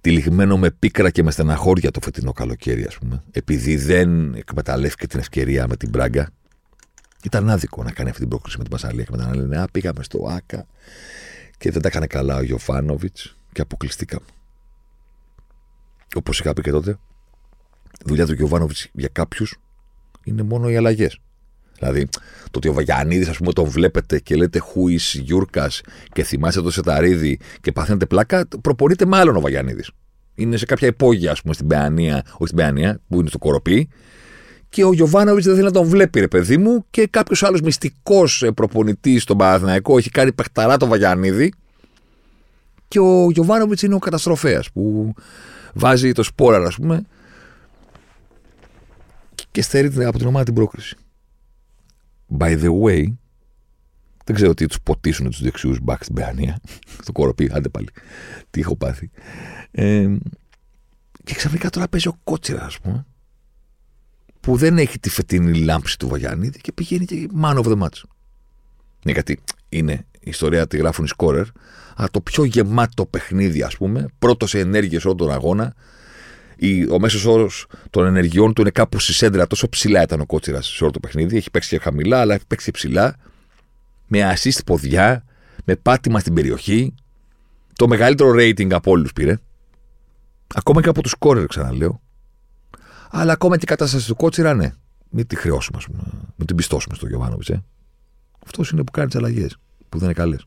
τυλιγμένο 0.00 0.58
με 0.58 0.70
πίκρα 0.70 1.10
και 1.10 1.22
με 1.22 1.30
στεναχώρια 1.30 1.90
το 1.90 2.00
φετινό 2.02 2.32
καλοκαίρι, 2.32 2.84
ας 2.84 2.98
πούμε, 2.98 3.22
επειδή 3.30 3.76
δεν 3.76 4.34
εκμεταλλεύτηκε 4.34 5.06
την 5.06 5.18
ευκαιρία 5.18 5.66
με 5.66 5.76
την 5.76 5.88
Μπράγκα. 5.88 6.30
Ήταν 7.24 7.50
άδικο 7.50 7.82
να 7.82 7.92
κάνει 7.92 8.08
αυτή 8.08 8.20
την 8.20 8.28
πρόκληση 8.28 8.56
με 8.58 8.62
την 8.62 8.72
Πασαλία 8.72 9.04
και 9.04 9.10
μετά 9.10 9.26
να 9.26 9.36
λένε 9.36 9.60
Α, 9.60 9.68
πήγαμε 9.72 10.02
στο 10.02 10.26
ΑΚΑ 10.30 10.66
και 11.58 11.70
δεν 11.70 11.82
τα 11.82 11.88
έκανε 11.88 12.06
καλά 12.06 12.36
ο 12.36 12.42
Γιωφάνοβιτ 12.42 13.16
και 13.52 13.60
αποκλειστήκαμε. 13.60 14.26
Όπως 16.14 16.40
είχα 16.40 16.52
πει 16.52 16.62
και 16.62 16.70
τότε, 16.70 16.90
η 17.92 18.04
δουλειά 18.06 18.26
του 18.26 18.32
Γιωβάνοβιτς 18.32 18.88
για 18.92 19.08
κάποιους 19.12 19.56
είναι 20.24 20.42
μόνο 20.42 20.70
οι 20.70 20.76
αλλαγές. 20.76 21.18
Δηλαδή, 21.78 22.08
το 22.50 22.56
ότι 22.56 22.68
ο 22.68 22.72
Βαγιανίδης, 22.72 23.28
ας 23.28 23.36
πούμε, 23.36 23.52
τον 23.52 23.64
βλέπετε 23.68 24.20
και 24.20 24.36
λέτε 24.36 24.58
Χούι 24.58 25.00
Γιούρκας 25.12 25.80
και 26.12 26.22
θυμάστε 26.22 26.62
το 26.62 26.70
Σεταρίδη 26.70 27.40
και 27.60 27.72
παθαίνετε 27.72 28.06
πλάκα, 28.06 28.48
προπονείται 28.60 29.06
μάλλον 29.06 29.36
ο 29.36 29.40
Βαγιανίδης. 29.40 29.90
Είναι 30.34 30.56
σε 30.56 30.64
κάποια 30.64 30.88
υπόγεια, 30.88 31.30
ας 31.30 31.42
πούμε, 31.42 31.54
στην 31.54 31.66
Παιανία, 31.66 32.22
όχι 32.26 32.44
στην 32.44 32.56
Παιανία, 32.56 33.00
που 33.08 33.20
είναι 33.20 33.28
στο 33.28 33.38
Κοροπή. 33.38 33.88
Και 34.72 34.84
ο 34.84 34.92
Γιωβάνοβιτς 34.92 35.46
δεν 35.46 35.54
θέλει 35.54 35.66
να 35.66 35.72
τον 35.72 35.86
βλέπει, 35.86 36.20
ρε 36.20 36.28
παιδί 36.28 36.56
μου, 36.56 36.84
και 36.90 37.06
κάποιος 37.06 37.42
άλλος 37.42 37.60
μυστικός 37.60 38.42
ε, 38.42 38.50
προπονητής 38.50 39.22
στον 39.22 39.36
Παναθηναϊκό 39.36 39.98
έχει 39.98 40.10
κάνει 40.10 40.32
παιχταρά 40.32 40.76
τον 40.76 40.88
Βαγιανίδη. 40.88 41.52
Και 42.88 42.98
ο 42.98 43.30
Γιωβάνοβιτς 43.30 43.82
είναι 43.82 43.94
ο 43.94 43.98
καταστροφέας 43.98 44.70
που 44.70 45.14
βάζει 45.74 46.12
το 46.12 46.22
σπόρα, 46.22 46.66
ας 46.66 46.74
πούμε, 46.74 47.02
και 49.50 49.62
στερεί 49.62 50.04
από 50.04 50.18
την 50.18 50.26
ομάδα 50.26 50.44
την 50.44 50.54
πρόκριση. 50.54 50.96
By 52.38 52.62
the 52.62 52.70
way, 52.82 53.04
δεν 54.24 54.34
ξέρω 54.34 54.54
τι 54.54 54.66
τους 54.66 54.80
ποτίσουν 54.82 55.30
τους 55.30 55.42
δεξιούς 55.42 55.78
μπακς 55.82 56.04
στην 56.04 56.14
Παιανία. 56.14 56.60
Στο 57.02 57.12
κοροπή, 57.12 57.50
άντε 57.54 57.68
πάλι. 57.68 57.88
Τι 58.50 58.60
έχω 58.60 58.76
πάθει. 58.76 59.10
Ε, 59.70 60.16
και 61.24 61.34
ξαφνικά 61.34 61.70
τώρα 61.70 61.88
παίζει 61.88 62.08
ο 62.08 62.18
Κότσιρας, 62.24 62.64
ας 62.64 62.78
πούμε. 62.80 63.06
Που 64.42 64.56
δεν 64.56 64.78
έχει 64.78 64.98
τη 64.98 65.10
φετινή 65.10 65.58
λάμψη 65.58 65.98
του 65.98 66.08
Βαγιάννη 66.08 66.50
και 66.50 66.72
πηγαίνει 66.72 67.04
και 67.04 67.28
man 67.42 67.56
of 67.56 67.64
the 67.64 67.78
match. 67.78 68.02
Ναι, 69.04 69.12
γιατί 69.12 69.40
είναι 69.68 70.06
η 70.12 70.30
ιστορία 70.30 70.66
τη 70.66 70.76
γράφουν 70.76 71.04
οι 71.04 71.08
σκόρερ, 71.08 71.46
αλλά 71.96 72.08
το 72.10 72.20
πιο 72.20 72.44
γεμάτο 72.44 73.06
παιχνίδι, 73.06 73.62
ας 73.62 73.76
πούμε, 73.76 74.06
πρώτος 74.18 74.50
σε 74.50 74.58
ενέργειες 74.58 75.04
όλο 75.04 75.14
τον 75.14 75.32
αγώνα, 75.32 75.74
ο 76.90 77.00
μέσος 77.00 77.24
όρος 77.24 77.66
των 77.90 78.06
ενεργειών 78.06 78.52
του 78.52 78.60
είναι 78.60 78.70
κάπου 78.70 78.98
στη 78.98 79.12
σέντρα. 79.12 79.46
Τόσο 79.46 79.68
ψηλά 79.68 80.02
ήταν 80.02 80.20
ο 80.20 80.26
Κότσιρας 80.26 80.66
σε 80.66 80.82
όλο 80.82 80.92
το 80.92 81.00
παιχνίδι. 81.00 81.36
Έχει 81.36 81.50
παίξει 81.50 81.68
και 81.68 81.82
χαμηλά, 81.82 82.20
αλλά 82.20 82.34
έχει 82.34 82.46
παίξει 82.46 82.70
ψηλά. 82.70 83.16
Με 84.06 84.34
assist 84.34 84.58
ποδιά, 84.66 85.24
με 85.64 85.76
πάτημα 85.76 86.18
στην 86.18 86.34
περιοχή. 86.34 86.94
Το 87.76 87.88
μεγαλύτερο 87.88 88.32
rating 88.34 88.72
από 88.72 88.90
όλους 88.90 89.12
πήρε. 89.12 89.38
Ακόμα 90.54 90.82
και 90.82 90.88
από 90.88 91.02
τους 91.02 91.10
σκόρερ, 91.10 91.46
ξαναλέω. 91.46 92.00
Αλλά 93.14 93.32
ακόμα 93.32 93.56
και 93.56 93.64
η 93.64 93.68
κατάσταση 93.68 94.06
του 94.06 94.16
Κότσιρα, 94.16 94.54
ναι. 94.54 94.72
Μην 95.10 95.26
τη 95.26 95.36
χρεώσουμε, 95.36 95.78
ας 95.78 95.84
πούμε. 95.84 96.02
Μην 96.36 96.46
την 96.46 96.56
πιστώσουμε 96.56 96.94
στο 96.94 97.06
Γιωβάνοβιτς. 97.06 97.48
Ε. 97.48 97.64
Αυτός 98.44 98.70
είναι 98.70 98.84
που 98.84 98.92
κάνει 98.92 99.08
τις 99.08 99.16
αλλαγές, 99.16 99.56
που 99.88 99.98
δεν 99.98 100.04
είναι 100.04 100.12
καλές. 100.12 100.46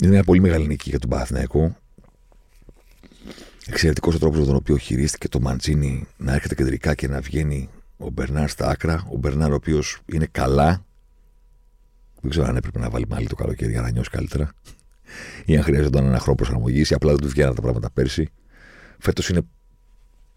Είναι 0.00 0.10
μια 0.10 0.24
πολύ 0.24 0.40
μεγάλη 0.40 0.66
νίκη 0.66 0.90
για 0.90 0.98
τον 0.98 1.10
Παναθηναϊκό. 1.10 1.76
Εξαιρετικός 3.66 4.14
ο 4.14 4.18
τρόπος 4.18 4.38
με 4.38 4.44
τον 4.44 4.54
οποίο 4.54 4.76
χειρίστηκε 4.76 5.28
το 5.28 5.40
Μαντζίνι 5.40 6.06
να 6.16 6.34
έρχεται 6.34 6.54
κεντρικά 6.54 6.94
και 6.94 7.08
να 7.08 7.20
βγαίνει 7.20 7.68
ο 7.96 8.10
Μπερνάρ 8.10 8.48
στα 8.48 8.68
άκρα. 8.68 9.06
Ο 9.12 9.16
Μπερνάρ, 9.16 9.52
ο 9.52 9.54
οποίος 9.54 10.00
είναι 10.06 10.28
καλά. 10.30 10.84
Δεν 12.20 12.30
ξέρω 12.30 12.46
αν 12.46 12.56
έπρεπε 12.56 12.78
να 12.78 12.90
βάλει 12.90 13.06
μάλλον 13.08 13.28
το 13.28 13.34
καλοκαίρι 13.34 13.70
για 13.70 13.80
να 13.80 13.90
νιώσει 13.90 14.10
καλύτερα. 14.10 14.52
ή 15.44 15.56
αν 15.56 15.62
χρειάζονταν 15.62 16.04
ένα 16.04 16.18
χρόνο 16.18 16.36
προσαρμογής, 16.36 16.90
ή 16.90 16.94
απλά 16.94 17.10
δεν 17.10 17.20
του 17.20 17.28
βγαίνουν 17.28 17.54
τα 17.54 17.60
πράγματα 17.60 17.90
πέρσι. 17.90 18.30
Φέτος 18.98 19.28
είναι. 19.28 19.40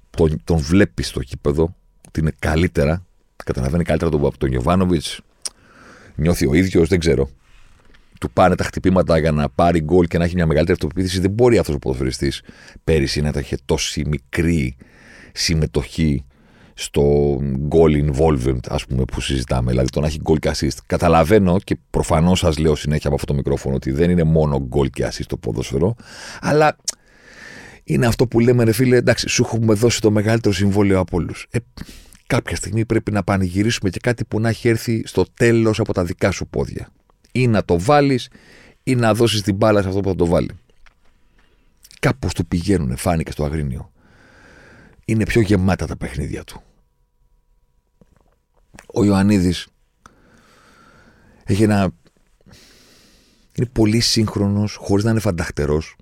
Τον, 0.09 0.41
τον 0.43 0.57
βλέπεις 0.57 1.07
στο 1.07 1.19
κήπεδο 1.19 1.75
ότι 2.07 2.19
είναι 2.19 2.31
καλύτερα. 2.39 3.05
Καταλαβαίνει 3.43 3.83
καλύτερα 3.83 4.11
τον, 4.11 4.25
από 4.25 4.37
τον 4.37 4.49
Γιωβάνοβιτς. 4.49 5.21
Νιώθει 6.15 6.47
ο 6.47 6.53
ίδιος, 6.53 6.87
δεν 6.87 6.99
ξέρω 6.99 7.29
του 8.21 8.31
πάνε 8.31 8.55
τα 8.55 8.63
χτυπήματα 8.63 9.17
για 9.17 9.31
να 9.31 9.49
πάρει 9.49 9.81
γκολ 9.81 10.07
και 10.07 10.17
να 10.17 10.23
έχει 10.23 10.35
μια 10.35 10.45
μεγαλύτερη 10.45 10.77
αυτοπεποίθηση, 10.81 11.19
δεν 11.19 11.31
μπορεί 11.31 11.57
αυτός 11.57 11.75
ο 11.75 11.79
ποδοσφαιριστής 11.79 12.41
πέρυσι 12.83 13.21
να 13.21 13.31
έχει 13.35 13.55
τόση 13.65 14.03
μικρή 14.07 14.75
συμμετοχή 15.33 16.25
στο 16.73 17.35
goal 17.69 18.11
involvement, 18.11 18.59
ας 18.67 18.85
πούμε, 18.85 19.03
που 19.05 19.21
συζητάμε. 19.21 19.69
Δηλαδή 19.71 19.89
το 19.89 19.99
να 19.99 20.07
έχει 20.07 20.21
goal 20.23 20.39
και 20.39 20.51
assist. 20.55 20.77
Καταλαβαίνω 20.85 21.59
και 21.63 21.77
προφανώς 21.89 22.39
σας 22.39 22.57
λέω 22.57 22.75
συνέχεια 22.75 23.05
από 23.05 23.15
αυτό 23.15 23.27
το 23.27 23.33
μικρόφωνο 23.33 23.75
ότι 23.75 23.91
δεν 23.91 24.09
είναι 24.09 24.23
μόνο 24.23 24.67
goal 24.75 24.89
και 24.89 25.07
assist 25.07 25.25
το 25.27 25.37
ποδόσφαιρο, 25.37 25.95
αλλά 26.41 26.75
είναι 27.83 28.05
αυτό 28.05 28.27
που 28.27 28.39
λέμε, 28.39 28.63
ρε 28.63 28.71
φίλε, 28.71 28.95
εντάξει, 28.95 29.29
σου 29.29 29.43
έχουμε 29.43 29.73
δώσει 29.73 30.01
το 30.01 30.11
μεγαλύτερο 30.11 30.53
συμβόλαιο 30.53 30.99
από 30.99 31.17
όλους. 31.17 31.47
Ε, 31.49 31.57
κάποια 32.27 32.55
στιγμή 32.55 32.85
πρέπει 32.85 33.11
να 33.11 33.23
πανηγυρίσουμε 33.23 33.89
και 33.89 33.99
κάτι 33.99 34.25
που 34.25 34.39
να 34.39 34.49
έχει 34.49 34.67
έρθει 34.67 35.01
στο 35.05 35.25
τέλος 35.33 35.79
από 35.79 35.93
τα 35.93 36.03
δικά 36.03 36.31
σου 36.31 36.47
πόδια 36.47 36.91
ή 37.31 37.47
να 37.47 37.65
το 37.65 37.79
βάλεις 37.79 38.29
ή 38.83 38.95
να 38.95 39.13
δώσεις 39.13 39.41
την 39.41 39.55
μπάλα 39.55 39.81
σε 39.81 39.87
αυτό 39.87 39.99
που 39.99 40.09
θα 40.09 40.15
το 40.15 40.25
βάλει. 40.25 40.51
Κάπως 41.99 42.33
του 42.33 42.45
πηγαίνουν, 42.45 42.97
φάνηκε 42.97 43.31
στο 43.31 43.43
Αγρίνιο. 43.43 43.91
Είναι 45.05 45.23
πιο 45.25 45.41
γεμάτα 45.41 45.85
τα 45.85 45.97
παιχνίδια 45.97 46.43
του. 46.43 46.61
Ο 48.93 49.03
Ιωαννίδης 49.03 49.67
έχει 51.43 51.63
ένα. 51.63 51.91
Είναι 53.53 53.67
πολύ 53.71 53.99
σύγχρονος, 53.99 54.75
χωρίς 54.75 55.03
να 55.03 55.11
είναι 55.11 55.19
φανταχτερός. 55.19 55.95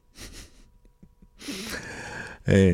Ε, 2.44 2.74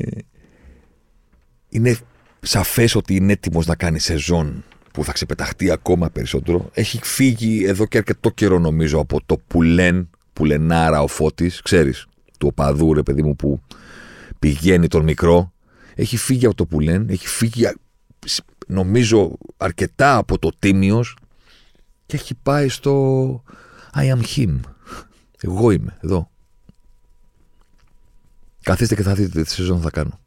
είναι 1.70 1.98
σαφές 2.42 2.96
ότι 2.96 3.16
είναι 3.16 3.32
έτοιμος 3.32 3.66
να 3.66 3.76
κάνει 3.76 4.00
σεζόν 4.00 4.64
που 4.94 5.04
θα 5.04 5.12
ξεπεταχτεί 5.12 5.72
ακόμα 5.72 6.10
περισσότερο. 6.10 6.70
Έχει 6.74 7.00
φύγει 7.04 7.66
εδώ 7.66 7.86
και 7.86 7.98
αρκετό 7.98 8.30
καιρό 8.30 8.60
νομίζω 8.60 9.00
από 9.00 9.20
το 9.26 9.38
πουλέν, 9.48 10.10
πουλενάρα 10.34 11.02
ο 11.02 11.08
Φώτης, 11.08 11.62
ξέρεις, 11.62 12.08
του 12.40 12.48
οπαδού 12.48 12.94
ρε 12.94 13.04
παιδί 13.04 13.24
μου 13.24 13.36
που 13.36 13.62
πηγαίνει 14.40 14.88
τον 14.88 15.04
μικρό. 15.04 15.54
Έχει 15.96 16.18
φύγει 16.18 16.46
από 16.46 16.56
το 16.56 16.66
πουλέν, 16.66 17.10
έχει 17.10 17.28
φύγει 17.28 17.66
νομίζω 18.68 19.38
αρκετά 19.58 20.18
από 20.18 20.40
το 20.40 20.52
τίμιος 20.60 21.18
και 22.06 22.16
έχει 22.16 22.36
πάει 22.44 22.70
στο 22.70 23.44
I 23.96 24.16
am 24.16 24.22
him. 24.36 24.60
Εγώ 25.42 25.72
είμαι 25.72 25.98
εδώ. 26.04 26.30
Καθίστε 28.66 28.96
και 28.96 29.04
θα 29.04 29.14
δείτε 29.14 29.44
τι 29.44 29.50
σεζόν 29.50 29.82
θα 29.82 29.90
κάνω. 29.90 30.20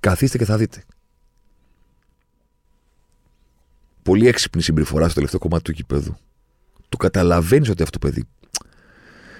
Καθίστε 0.00 0.38
και 0.38 0.44
θα 0.44 0.56
δείτε 0.56 0.84
πολύ 4.04 4.28
έξυπνη 4.28 4.62
συμπεριφορά 4.62 5.04
στο 5.04 5.14
τελευταίο 5.14 5.40
κομμάτι 5.40 5.62
του 5.62 5.72
κηπέδου. 5.72 6.16
Το 6.88 6.96
καταλαβαίνεις 6.96 7.68
ότι 7.68 7.82
αυτό 7.82 7.98
το 7.98 8.06
παιδί. 8.06 8.24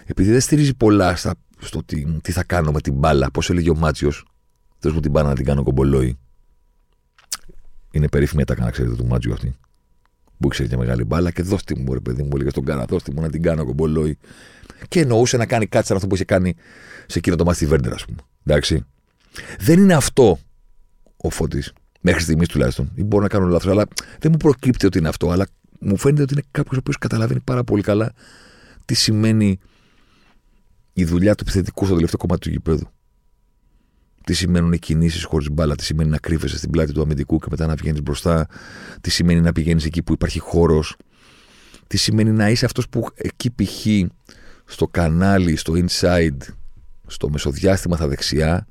Επειδή 0.05 0.31
δεν 0.31 0.41
στηρίζει 0.41 0.75
πολλά 0.75 1.17
στα, 1.17 1.35
στο 1.59 1.85
τι, 1.85 2.05
τι 2.21 2.33
θα 2.33 2.45
κάνω 2.45 2.73
με 2.73 2.81
την 2.81 2.95
μπάλα, 2.95 3.31
πώς 3.31 3.51
έλεγε 3.51 3.71
ο 3.71 3.75
Μάτσιος, 3.75 4.27
θε 4.79 4.91
μου 4.91 5.01
την 5.01 5.11
μπάλα 5.11 5.29
να 5.29 5.35
την 5.35 5.45
κάνω 5.45 5.63
κομπολόι. 5.63 6.19
Είναι 7.91 8.09
περίφημη 8.09 8.45
τα 8.45 8.55
να 8.59 8.71
ξέρετε 8.71 8.97
του 8.97 9.07
Μάτσιο 9.07 9.33
αυτή. 9.33 9.57
Που 10.45 10.51
ήξερε 10.51 10.69
και 10.69 10.77
μεγάλη 10.77 11.05
μπάλα 11.05 11.31
και 11.31 11.43
δώστε 11.43 11.75
μου, 11.79 11.93
ρε 11.93 12.01
παιδί 12.01 12.23
μου, 12.23 12.29
έλεγε 12.35 12.51
στον 12.51 12.65
Κάνα, 12.65 12.85
δώστε 12.85 13.13
μου 13.15 13.21
να 13.21 13.31
την 13.31 13.43
κάνω 13.43 13.65
κομπολόι. 13.65 14.19
Και 14.89 15.01
εννοούσε 15.01 15.37
να 15.37 15.47
κάνει 15.47 15.67
κάτι 15.67 15.87
σαν 15.87 15.97
αυτό 15.97 16.09
που 16.09 16.15
είχε 16.15 16.25
κάνει 16.25 16.55
σε 17.07 17.19
εκείνο 17.19 17.37
το 17.37 17.45
μάτι 17.45 17.67
Βέρντερ, 17.67 17.93
ας 17.93 18.05
πούμε. 18.05 18.19
Εντάξει. 18.45 18.85
Δεν 19.59 19.79
είναι 19.79 19.95
αυτό 19.95 20.39
ο 21.17 21.31
Φώτης 21.31 21.73
Μέχρι 22.01 22.23
στιγμής 22.23 22.49
τουλάχιστον. 22.49 22.93
Ή 22.95 23.05
μπορώ 23.05 23.23
να 23.23 23.29
κάνω 23.29 23.47
λάθος, 23.47 23.71
αλλά 23.71 23.87
δεν 24.19 24.31
μου 24.31 24.37
προκύπτει 24.37 24.87
ότι 24.87 24.99
είναι 24.99 25.09
αυτό. 25.09 25.31
Αλλά 25.31 25.47
μου 25.81 25.97
φαίνεται 25.97 26.23
ότι 26.23 26.33
είναι 26.33 26.43
κάποιος 26.51 26.77
ο 26.77 26.79
οποίος 26.79 26.99
καταλαβαίνει 26.99 27.41
πάρα 27.41 27.65
πολύ 27.65 27.83
καλά 27.83 28.13
τι 28.85 28.95
σημαίνει 28.95 29.59
η 30.93 31.05
δουλειά 31.05 31.35
του 31.35 31.43
επιθετικού 31.43 31.85
στο 31.85 31.95
τελευταίο 31.95 32.19
κομμάτι 32.19 32.41
του 32.41 32.51
γηπέδου. 32.51 32.89
Τι 34.25 34.35
σημαίνουν 34.35 34.73
οι 34.73 34.79
κινήσεις 34.79 35.25
χωρίς 35.25 35.51
μπάλα, 35.51 35.75
τι 35.75 35.85
σημαίνει 35.85 36.11
να 36.11 36.19
κρύβεσαι 36.19 36.57
στην 36.57 36.71
πλάτη 36.71 36.93
του 36.93 37.03
αμυντικού 37.03 37.39
και 37.39 37.47
μετά 37.51 37.67
να 37.67 37.75
βγαίνεις 37.75 38.03
μπροστά, 38.03 38.47
τι 39.01 39.11
σημαίνει 39.11 39.41
να 39.41 39.53
πηγαίνεις 39.53 39.85
εκεί 39.85 40.03
που 40.03 40.13
υπάρχει 40.13 40.39
χώρος, 40.39 40.97
τι 41.87 41.97
σημαίνει 41.97 42.31
να 42.31 42.51
είσαι 42.51 42.65
αυτός 42.65 42.89
που 42.89 43.07
εκεί 43.15 43.51
π.χ. 43.51 43.87
στο 44.65 44.87
κανάλι, 44.87 45.57
στο 45.57 45.73
inside, 45.77 46.39
στο 47.07 47.31
μεσοδιάστημα 47.31 47.97
στα 47.97 48.09
δεξιά, 48.09 48.67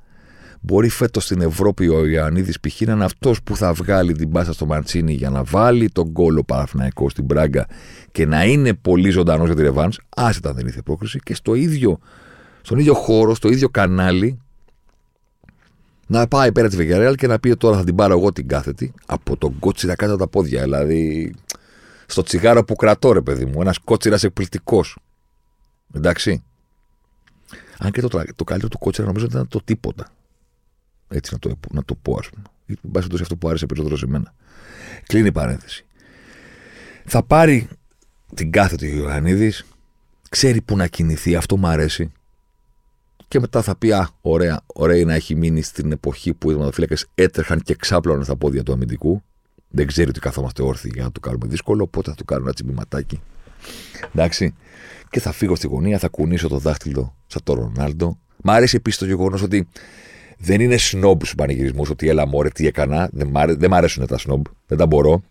Μπορεί 0.66 0.90
φέτος 0.90 1.24
στην 1.24 1.42
Ευρώπη 1.42 1.88
ο 1.88 2.06
Ιωαννίδης 2.06 2.60
π.χ. 2.60 2.82
να 2.82 2.94
είναι 2.94 3.04
αυτός 3.04 3.44
που 3.44 3.56
θα 3.56 3.74
βγάλει 3.74 4.14
την 4.14 4.28
μπάσα 4.28 4.54
στο 4.54 4.66
Μαντσίνη 4.66 5.14
για 5.14 5.30
να 5.30 5.44
βάλει 5.44 5.90
τον 5.90 6.12
κόλλο 6.12 6.44
Παναθηναϊκό 6.44 7.10
στην 7.10 7.26
Πράγκα 7.26 7.68
και 8.12 8.26
να 8.26 8.46
είναι 8.46 8.74
πολύ 8.74 9.10
ζωντανός 9.10 9.46
για 9.46 9.56
τη 9.56 9.62
Ρεβάν, 9.62 9.92
άσχετα 10.10 10.54
δεν 10.54 10.68
ήρθε 10.68 10.82
πρόκριση, 10.82 11.20
και 11.20 11.36
στο 11.36 11.56
ίδιο, 11.56 12.00
στον 12.62 12.80
ίδιο 12.80 12.94
χώρο, 12.94 13.36
στο 13.36 13.50
ίδιο 13.50 13.70
κανάλι, 13.70 14.40
να 16.14 16.28
πάει 16.28 16.52
πέρα 16.52 16.70
τη 16.70 16.76
Βεγγαρέλ 16.76 17.16
και 17.16 17.28
να 17.28 17.40
πει 17.40 17.56
τώρα 17.56 17.78
θα 17.78 17.84
την 17.84 17.96
πάρω 17.96 18.18
εγώ 18.18 18.32
την 18.32 18.48
κάθετη 18.48 18.94
από 19.06 19.38
τον 19.38 19.60
κότσιρα 19.60 19.96
κάτω 19.96 20.16
τα 20.16 20.28
πόδια. 20.28 20.62
Δηλαδή, 20.62 21.34
στο 22.06 22.22
τσιγάρο 22.22 22.64
που 22.64 22.76
κρατώ, 22.76 23.12
ρε 23.12 23.22
παιδί 23.22 23.46
μου, 23.46 23.62
ένας 23.62 23.78
κότσιρας 23.78 24.24
εκπληκτικός. 24.24 24.98
Εντάξει. 25.94 26.44
Αν 27.78 27.92
και 27.92 28.02
το, 28.02 28.08
το 28.36 28.44
καλύτερο 28.44 28.72
του 28.72 28.78
κότσιρα 28.78 29.08
νομίζω 29.08 29.26
ήταν 29.26 29.48
το 29.48 29.62
τίποτα. 29.64 30.08
Έτσι 31.08 31.34
να 31.34 31.40
το, 31.40 31.60
να 31.72 31.84
το 31.84 31.96
πω, 31.96 32.18
ας 32.20 32.30
πούμε. 32.30 32.44
Εν 32.66 32.92
πάση 32.92 33.08
αυτό 33.22 33.36
που 33.36 33.48
άρεσε 33.48 33.66
περισσότερο 33.66 33.98
σε 33.98 34.08
μένα. 34.08 34.34
Κλείνει 35.08 35.28
η 35.28 35.32
παρένθεση. 35.32 35.86
Θα 37.06 37.24
πάρει 37.24 37.68
την 38.34 38.52
κάθετη 38.52 38.92
ο 38.92 38.96
Ιωαννίδης, 38.96 39.66
ξέρει 40.30 40.62
που 40.62 40.76
να 40.76 40.88
κινηθεί, 40.88 41.36
αυτό 41.36 41.58
μου 41.58 41.68
αρέσει. 41.68 42.12
Και 43.34 43.40
μετά 43.40 43.62
θα 43.62 43.76
πει: 43.76 43.92
Α, 43.92 44.10
ωραία, 44.22 44.62
ωραία 44.66 45.06
να 45.06 45.14
έχει 45.14 45.36
μείνει 45.36 45.62
στην 45.62 45.92
εποχή 45.92 46.34
που 46.34 46.50
οι 46.50 46.54
δηματοφύλακε 46.54 46.96
έτρεχαν 47.16 47.60
και 47.60 47.76
ξάπλωναν 47.76 48.24
στα 48.24 48.36
πόδια 48.36 48.64
του 48.64 48.72
αμυντικού. 48.72 49.24
Δεν 49.68 49.88
ξέρει 49.88 50.10
ότι 50.10 50.20
καθόμαστε 50.20 50.64
όρθιοι 50.64 50.92
για 50.94 51.04
να 51.04 51.12
το 51.12 51.20
κάνουμε 51.20 51.46
δύσκολο, 51.48 51.84
οπότε 51.84 52.10
θα 52.10 52.16
του 52.16 52.26
κάνουμε 52.26 52.48
ένα 52.48 52.56
τσιμπηματάκι. 52.56 53.22
Εντάξει. 54.14 54.56
Και 55.10 55.20
θα 55.20 55.32
φύγω 55.32 55.56
στη 55.56 55.68
γωνία, 55.68 56.00
θα 56.00 56.08
κουνήσω 56.08 56.48
το 56.48 56.58
δάχτυλο 56.58 57.16
σαν 57.28 57.42
τον 57.44 57.56
Ρονάλντο. 57.56 58.18
Μ' 58.44 58.50
αρέσει 58.50 58.76
επίσης 58.76 59.00
το 59.00 59.06
γεγονός 59.06 59.42
ότι 59.42 59.68
δεν 60.38 60.62
είναι 60.62 60.78
σνόμπ 60.78 61.22
στους 61.22 61.36
πανηγυρισμούς 61.36 61.90
ότι 61.90 62.10
έλα 62.10 62.28
μόρε 62.28 62.50
τι 62.50 62.68
έκανα. 62.68 63.10
Δεν 63.12 63.28
μ, 63.28 63.38
αρέ, 63.38 63.54
δεν 63.54 63.70
μ' 63.70 63.74
αρέσουν 63.74 64.08
τα 64.08 64.18
σνόμπ. 64.18 64.46
Δεν 64.68 64.78
τα 64.78 64.86
μπορώ. 64.86 65.24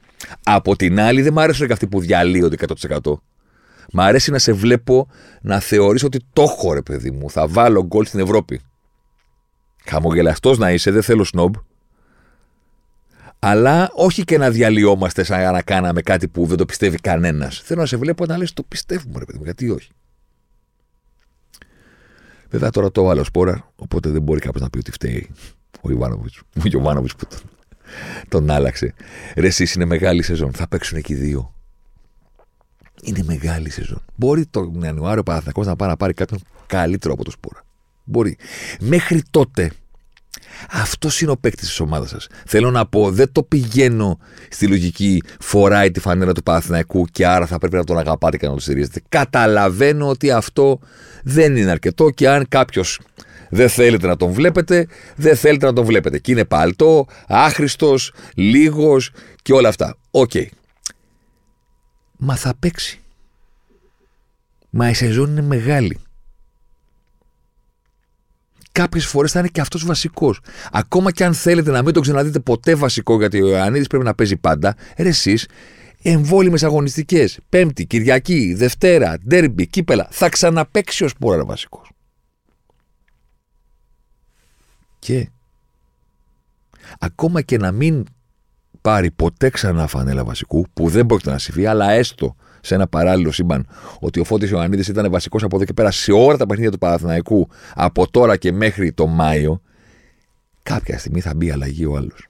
Από 0.44 0.76
την 0.76 1.00
άλλη, 1.00 1.22
δεν 1.22 1.32
μ' 1.32 1.38
αρέσουν 1.38 1.66
και 1.66 1.72
αυτοί 1.72 1.86
που 1.86 2.00
διαλύονται 2.00 2.56
100%. 2.90 3.12
Μ' 3.92 4.00
αρέσει 4.00 4.30
να 4.30 4.38
σε 4.38 4.52
βλέπω 4.52 5.08
να 5.42 5.60
θεωρείς 5.60 6.02
ότι 6.02 6.20
το 6.32 6.42
έχω 6.42 6.72
ρε 6.72 6.82
παιδί 6.82 7.10
μου. 7.10 7.30
Θα 7.30 7.48
βάλω 7.48 7.84
γκολ 7.84 8.04
στην 8.04 8.20
Ευρώπη. 8.20 8.60
Χαμογελαστός 9.84 10.58
να 10.58 10.72
είσαι, 10.72 10.90
δεν 10.90 11.02
θέλω 11.02 11.24
σνόμπ. 11.24 11.54
Αλλά 13.38 13.90
όχι 13.94 14.24
και 14.24 14.38
να 14.38 14.50
διαλυόμαστε 14.50 15.22
σαν 15.22 15.52
να 15.52 15.62
κάναμε 15.62 16.00
κάτι 16.02 16.28
που 16.28 16.46
δεν 16.46 16.56
το 16.56 16.66
πιστεύει 16.66 16.96
κανένας. 16.96 17.60
Θέλω 17.64 17.80
να 17.80 17.86
σε 17.86 17.96
βλέπω 17.96 18.26
να 18.26 18.38
λες: 18.38 18.52
Το 18.52 18.62
πιστεύουμε, 18.62 19.18
ρε 19.18 19.24
παιδί 19.24 19.38
μου, 19.38 19.44
γιατί 19.44 19.70
όχι. 19.70 19.90
Βέβαια 22.50 22.70
τώρα 22.70 22.90
το 22.90 23.08
άλλο 23.08 23.24
σπόρα, 23.24 23.72
οπότε 23.76 24.10
δεν 24.10 24.22
μπορεί 24.22 24.40
κάποιος 24.40 24.62
να 24.62 24.70
πει 24.70 24.78
ότι 24.78 24.90
φταίει 24.90 25.30
ο 25.80 25.90
Ιβάνοβιτς. 25.90 26.38
Ο 26.38 26.62
Ιωβάνοβιτ 26.72 27.10
που 27.16 27.26
τον, 27.26 27.40
τον 28.28 28.50
άλλαξε. 28.50 28.94
Ρε, 29.36 29.46
εσείς 29.46 29.74
είναι 29.74 29.84
μεγάλη 29.84 30.22
σεζόν. 30.22 30.52
Θα 30.52 30.68
παίξουν 30.68 30.98
εκεί 30.98 31.14
δύο. 31.14 31.54
Είναι 33.02 33.22
μεγάλη 33.22 33.70
σεζόν. 33.70 34.02
Μπορεί 34.16 34.46
το 34.46 34.72
Ιανουάριο 34.82 35.20
ο 35.20 35.22
Παναθηναϊκός 35.22 35.66
να 35.66 35.76
πάει 35.76 35.88
να 35.88 35.96
πάρει 35.96 36.12
κάποιον 36.12 36.40
καλύτερο 36.66 37.14
από 37.14 37.24
το 37.24 37.30
σπόρα. 37.30 37.64
Μπορεί. 38.04 38.36
Μέχρι 38.80 39.22
τότε 39.30 39.70
αυτός 40.70 41.20
είναι 41.20 41.30
ο 41.30 41.36
παίκτης 41.36 41.68
της 41.68 41.80
ομάδας 41.80 42.10
σας. 42.10 42.26
Θέλω 42.46 42.70
να 42.70 42.86
πω, 42.86 43.10
δεν 43.10 43.32
το 43.32 43.42
πηγαίνω 43.42 44.18
στη 44.50 44.66
λογική 44.66 45.22
φοράει 45.40 45.90
τη 45.90 46.00
φανέλα 46.00 46.32
του 46.32 46.42
Παναθηναϊκού 46.42 47.04
και 47.04 47.26
άρα 47.26 47.46
θα 47.46 47.58
πρέπει 47.58 47.76
να 47.76 47.84
τον 47.84 47.98
αγαπάτε 47.98 48.36
και 48.36 48.44
να 48.44 48.50
τον 48.50 48.60
στηρίζετε. 48.60 49.00
Καταλαβαίνω 49.08 50.08
ότι 50.08 50.30
αυτό 50.30 50.78
δεν 51.22 51.56
είναι 51.56 51.70
αρκετό 51.70 52.10
και 52.10 52.28
αν 52.28 52.46
κάποιος 52.48 53.00
δεν 53.50 53.68
θέλετε 53.68 54.06
να 54.06 54.16
τον 54.16 54.32
βλέπετε, 54.32 54.86
δεν 55.16 55.36
θέλετε 55.36 55.66
να 55.66 55.72
τον 55.72 55.84
βλέπετε. 55.84 56.18
Και 56.18 56.32
είναι 56.32 56.44
παλτό, 56.44 57.06
άχρηστος, 57.26 58.12
λίγος 58.34 59.10
και 59.42 59.52
όλα 59.52 59.68
αυτά. 59.68 59.96
OK. 60.10 60.30
Okay. 60.34 60.46
Μα 62.24 62.36
θα 62.36 62.54
παίξει. 62.54 63.00
Μα 64.70 64.88
η 64.88 64.94
σεζόν 64.94 65.30
είναι 65.30 65.42
μεγάλη 65.42 65.98
κάποιες 68.72 69.06
φορές 69.06 69.32
θα 69.32 69.38
είναι 69.38 69.48
και 69.48 69.60
αυτός 69.60 69.84
βασικός. 69.84 70.40
Ακόμα 70.72 71.12
και 71.12 71.24
αν 71.24 71.34
θέλετε 71.34 71.70
να 71.70 71.82
μην 71.82 71.94
τον 71.94 72.02
ξαναδείτε 72.02 72.38
ποτέ 72.38 72.74
βασικό, 72.74 73.18
γιατί 73.18 73.42
ο 73.42 73.48
Ιωαννίδης 73.48 73.86
πρέπει 73.86 74.04
να 74.04 74.14
παίζει 74.14 74.36
πάντα, 74.36 74.76
ρε 74.96 75.08
εσείς 75.08 75.48
εμβόλιμες 76.02 76.62
αγωνιστικές. 76.62 77.38
Πέμπτη, 77.48 77.86
Κυριακή, 77.86 78.54
Δευτέρα, 78.54 79.18
Ντέρμπι, 79.26 79.66
κύπελλα. 79.66 80.08
Θα 80.10 80.28
ξαναπαίξει 80.28 81.04
ο 81.04 81.08
Σπόραρ 81.18 81.44
βασικός. 81.44 81.90
Και 84.98 85.28
ακόμα 86.98 87.42
και 87.42 87.58
να 87.58 87.72
μην 87.72 88.06
πάρει 88.82 89.10
ποτέ 89.10 89.50
ξανά 89.50 89.86
φανέλα 89.86 90.24
βασικού, 90.24 90.66
που 90.72 90.88
δεν 90.88 91.06
πρόκειται 91.06 91.30
να 91.30 91.38
συμβεί, 91.38 91.66
αλλά 91.66 91.90
έστω 91.90 92.36
σε 92.60 92.74
ένα 92.74 92.86
παράλληλο 92.86 93.32
σύμπαν 93.32 93.66
ότι 94.00 94.20
ο 94.20 94.24
Φώτης 94.24 94.50
Ιωαννίδης 94.50 94.88
ήταν 94.88 95.10
βασικός 95.10 95.42
από 95.42 95.56
εδώ 95.56 95.64
και 95.64 95.72
πέρα 95.72 95.90
σε 95.90 96.12
όλα 96.12 96.36
τα 96.36 96.46
παιχνίδια 96.46 96.70
του 96.70 96.78
Παναθηναϊκού 96.78 97.48
από 97.74 98.10
τώρα 98.10 98.36
και 98.36 98.52
μέχρι 98.52 98.92
το 98.92 99.06
Μάιο, 99.06 99.62
κάποια 100.62 100.98
στιγμή 100.98 101.20
θα 101.20 101.34
μπει 101.34 101.50
αλλαγή 101.50 101.84
ο 101.84 101.96
άλλος. 101.96 102.26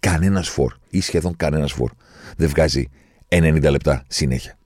Κανένας 0.00 0.48
φορ 0.48 0.72
ή 0.90 1.00
σχεδόν 1.00 1.36
κανένας 1.36 1.72
φορ 1.72 1.90
δεν 2.36 2.48
βγάζει 2.48 2.88
90 3.28 3.70
λεπτά 3.70 4.04
συνέχεια. 4.08 4.58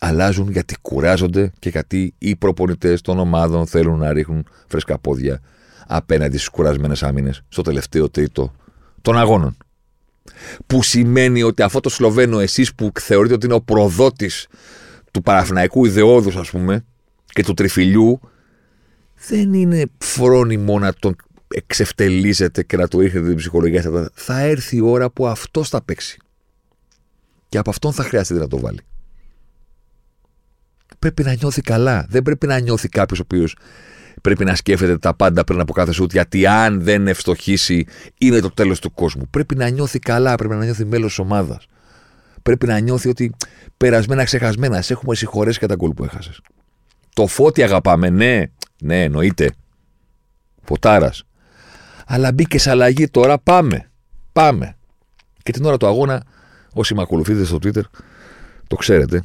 Αλλάζουν 0.00 0.50
γιατί 0.50 0.76
κουράζονται 0.82 1.52
και 1.58 1.68
γιατί 1.68 2.14
οι 2.18 2.36
προπονητές 2.36 3.00
των 3.00 3.18
ομάδων 3.18 3.66
θέλουν 3.66 3.98
να 3.98 4.12
ρίχνουν 4.12 4.46
φρέσκα 4.66 4.98
πόδια 4.98 5.40
απέναντι 5.86 6.36
στις 6.36 6.48
κουρασμένες 6.48 7.02
άμυνες 7.02 7.42
στο 7.48 7.62
τελευταίο 7.62 8.10
τρίτο 8.10 8.52
των 9.02 9.18
αγώνων 9.18 9.56
που 10.66 10.82
σημαίνει 10.82 11.42
ότι 11.42 11.62
αυτό 11.62 11.80
το 11.80 11.88
Σλοβαίνο 11.88 12.40
εσείς 12.40 12.74
που 12.74 12.90
θεωρείτε 13.00 13.34
ότι 13.34 13.46
είναι 13.46 13.54
ο 13.54 13.60
προδότης 13.60 14.46
του 15.10 15.22
παραφυναϊκού 15.22 15.84
ιδεόδου, 15.84 16.38
ας 16.38 16.50
πούμε, 16.50 16.84
και 17.24 17.42
του 17.42 17.54
τριφυλιού, 17.54 18.20
δεν 19.28 19.52
είναι 19.52 19.84
φρόνιμο 19.98 20.78
να 20.78 20.92
τον 20.92 21.16
εξευτελίζετε 21.48 22.62
και 22.62 22.76
να 22.76 22.88
του 22.88 23.00
ρίχνετε 23.00 23.26
την 23.26 23.36
ψυχολογία. 23.36 24.10
Θα 24.14 24.40
έρθει 24.40 24.76
η 24.76 24.80
ώρα 24.80 25.10
που 25.10 25.26
αυτό 25.26 25.64
θα 25.64 25.82
παίξει. 25.82 26.18
Και 27.48 27.58
από 27.58 27.70
αυτόν 27.70 27.92
θα 27.92 28.02
χρειάζεται 28.02 28.40
να 28.40 28.48
το 28.48 28.58
βάλει. 28.58 28.80
Πρέπει 30.98 31.22
να 31.22 31.34
νιώθει 31.34 31.60
καλά. 31.60 32.06
Δεν 32.08 32.22
πρέπει 32.22 32.46
να 32.46 32.58
νιώθει 32.58 32.88
κάποιος 32.88 33.18
ο 33.18 33.22
οποίος 33.22 33.56
πρέπει 34.20 34.44
να 34.44 34.54
σκέφτεται 34.54 34.98
τα 34.98 35.14
πάντα 35.14 35.44
πριν 35.44 35.60
από 35.60 35.72
κάθε 35.72 35.92
σουτ, 35.92 36.12
γιατί 36.12 36.46
αν 36.46 36.82
δεν 36.82 37.06
ευστοχήσει 37.06 37.86
είναι 38.18 38.40
το 38.40 38.50
τέλος 38.50 38.80
του 38.80 38.92
κόσμου. 38.92 39.28
Πρέπει 39.30 39.54
να 39.54 39.68
νιώθει 39.68 39.98
καλά, 39.98 40.34
πρέπει 40.34 40.54
να 40.54 40.64
νιώθει 40.64 40.84
μέλος 40.84 41.18
ομάδας. 41.18 41.66
Πρέπει 42.42 42.66
να 42.66 42.78
νιώθει 42.78 43.08
ότι 43.08 43.34
περασμένα 43.76 44.24
ξεχασμένα, 44.24 44.82
σε 44.82 44.92
έχουμε 44.92 45.14
συγχωρέσει 45.14 45.58
κατά 45.58 45.74
γκολ 45.74 45.90
που 45.90 46.04
έχασες. 46.04 46.40
Το 47.14 47.26
φώτι 47.26 47.62
αγαπάμε, 47.62 48.10
ναι, 48.10 48.42
ναι, 48.82 49.02
εννοείται. 49.02 49.50
Ποτάρα. 50.64 51.12
Αλλά 52.06 52.32
μπήκε 52.32 52.58
σε 52.58 52.70
αλλαγή 52.70 53.08
τώρα, 53.08 53.38
πάμε. 53.38 53.90
Πάμε. 54.32 54.76
Και 55.42 55.52
την 55.52 55.64
ώρα 55.64 55.76
του 55.76 55.86
αγώνα, 55.86 56.22
όσοι 56.72 56.94
με 56.94 57.02
ακολουθείτε 57.02 57.44
στο 57.44 57.58
Twitter, 57.62 57.82
το 58.66 58.76
ξέρετε, 58.76 59.24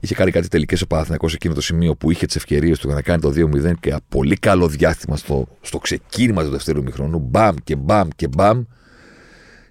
Είχε 0.00 0.14
κάνει 0.14 0.30
κάτι 0.30 0.48
τελικές 0.48 0.82
ο 0.82 0.86
Παναθυνακό 0.86 1.28
εκείνο 1.32 1.54
το 1.54 1.60
σημείο 1.60 1.94
που 1.94 2.10
είχε 2.10 2.26
τις 2.26 2.36
ευκαιρίες 2.36 2.78
του 2.78 2.88
να 2.88 3.02
κάνει 3.02 3.20
το 3.20 3.32
2-0 3.36 3.72
και 3.80 3.94
πολύ 4.08 4.36
καλό 4.36 4.68
διάστημα 4.68 5.16
στο, 5.16 5.48
στο 5.60 5.78
ξεκίνημα 5.78 6.42
του 6.44 6.50
δεύτερου 6.50 6.82
μηχρόνου. 6.82 7.18
Μπαμ 7.18 7.56
και 7.64 7.76
μπαμ 7.76 8.08
και 8.16 8.28
μπαμ. 8.28 8.62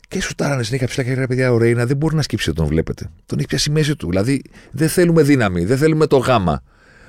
Και 0.07 0.21
σου 0.21 0.35
τάρανε 0.35 0.63
συνέχεια 0.63 0.87
ψηλά 0.87 1.03
και 1.05 1.27
παιδιά, 1.27 1.51
ο 1.51 1.57
Ρέινα 1.57 1.85
δεν 1.85 1.97
μπορεί 1.97 2.15
να 2.15 2.21
σκύψει 2.21 2.53
τον 2.53 2.65
βλέπετε. 2.65 3.09
Τον 3.25 3.37
έχει 3.37 3.47
πιάσει 3.47 3.69
μέση 3.69 3.95
του. 3.95 4.09
Δηλαδή 4.09 4.41
δεν 4.71 4.89
θέλουμε 4.89 5.21
δύναμη, 5.21 5.65
δεν 5.65 5.77
θέλουμε 5.77 6.07
το 6.07 6.17
γάμα. 6.17 6.63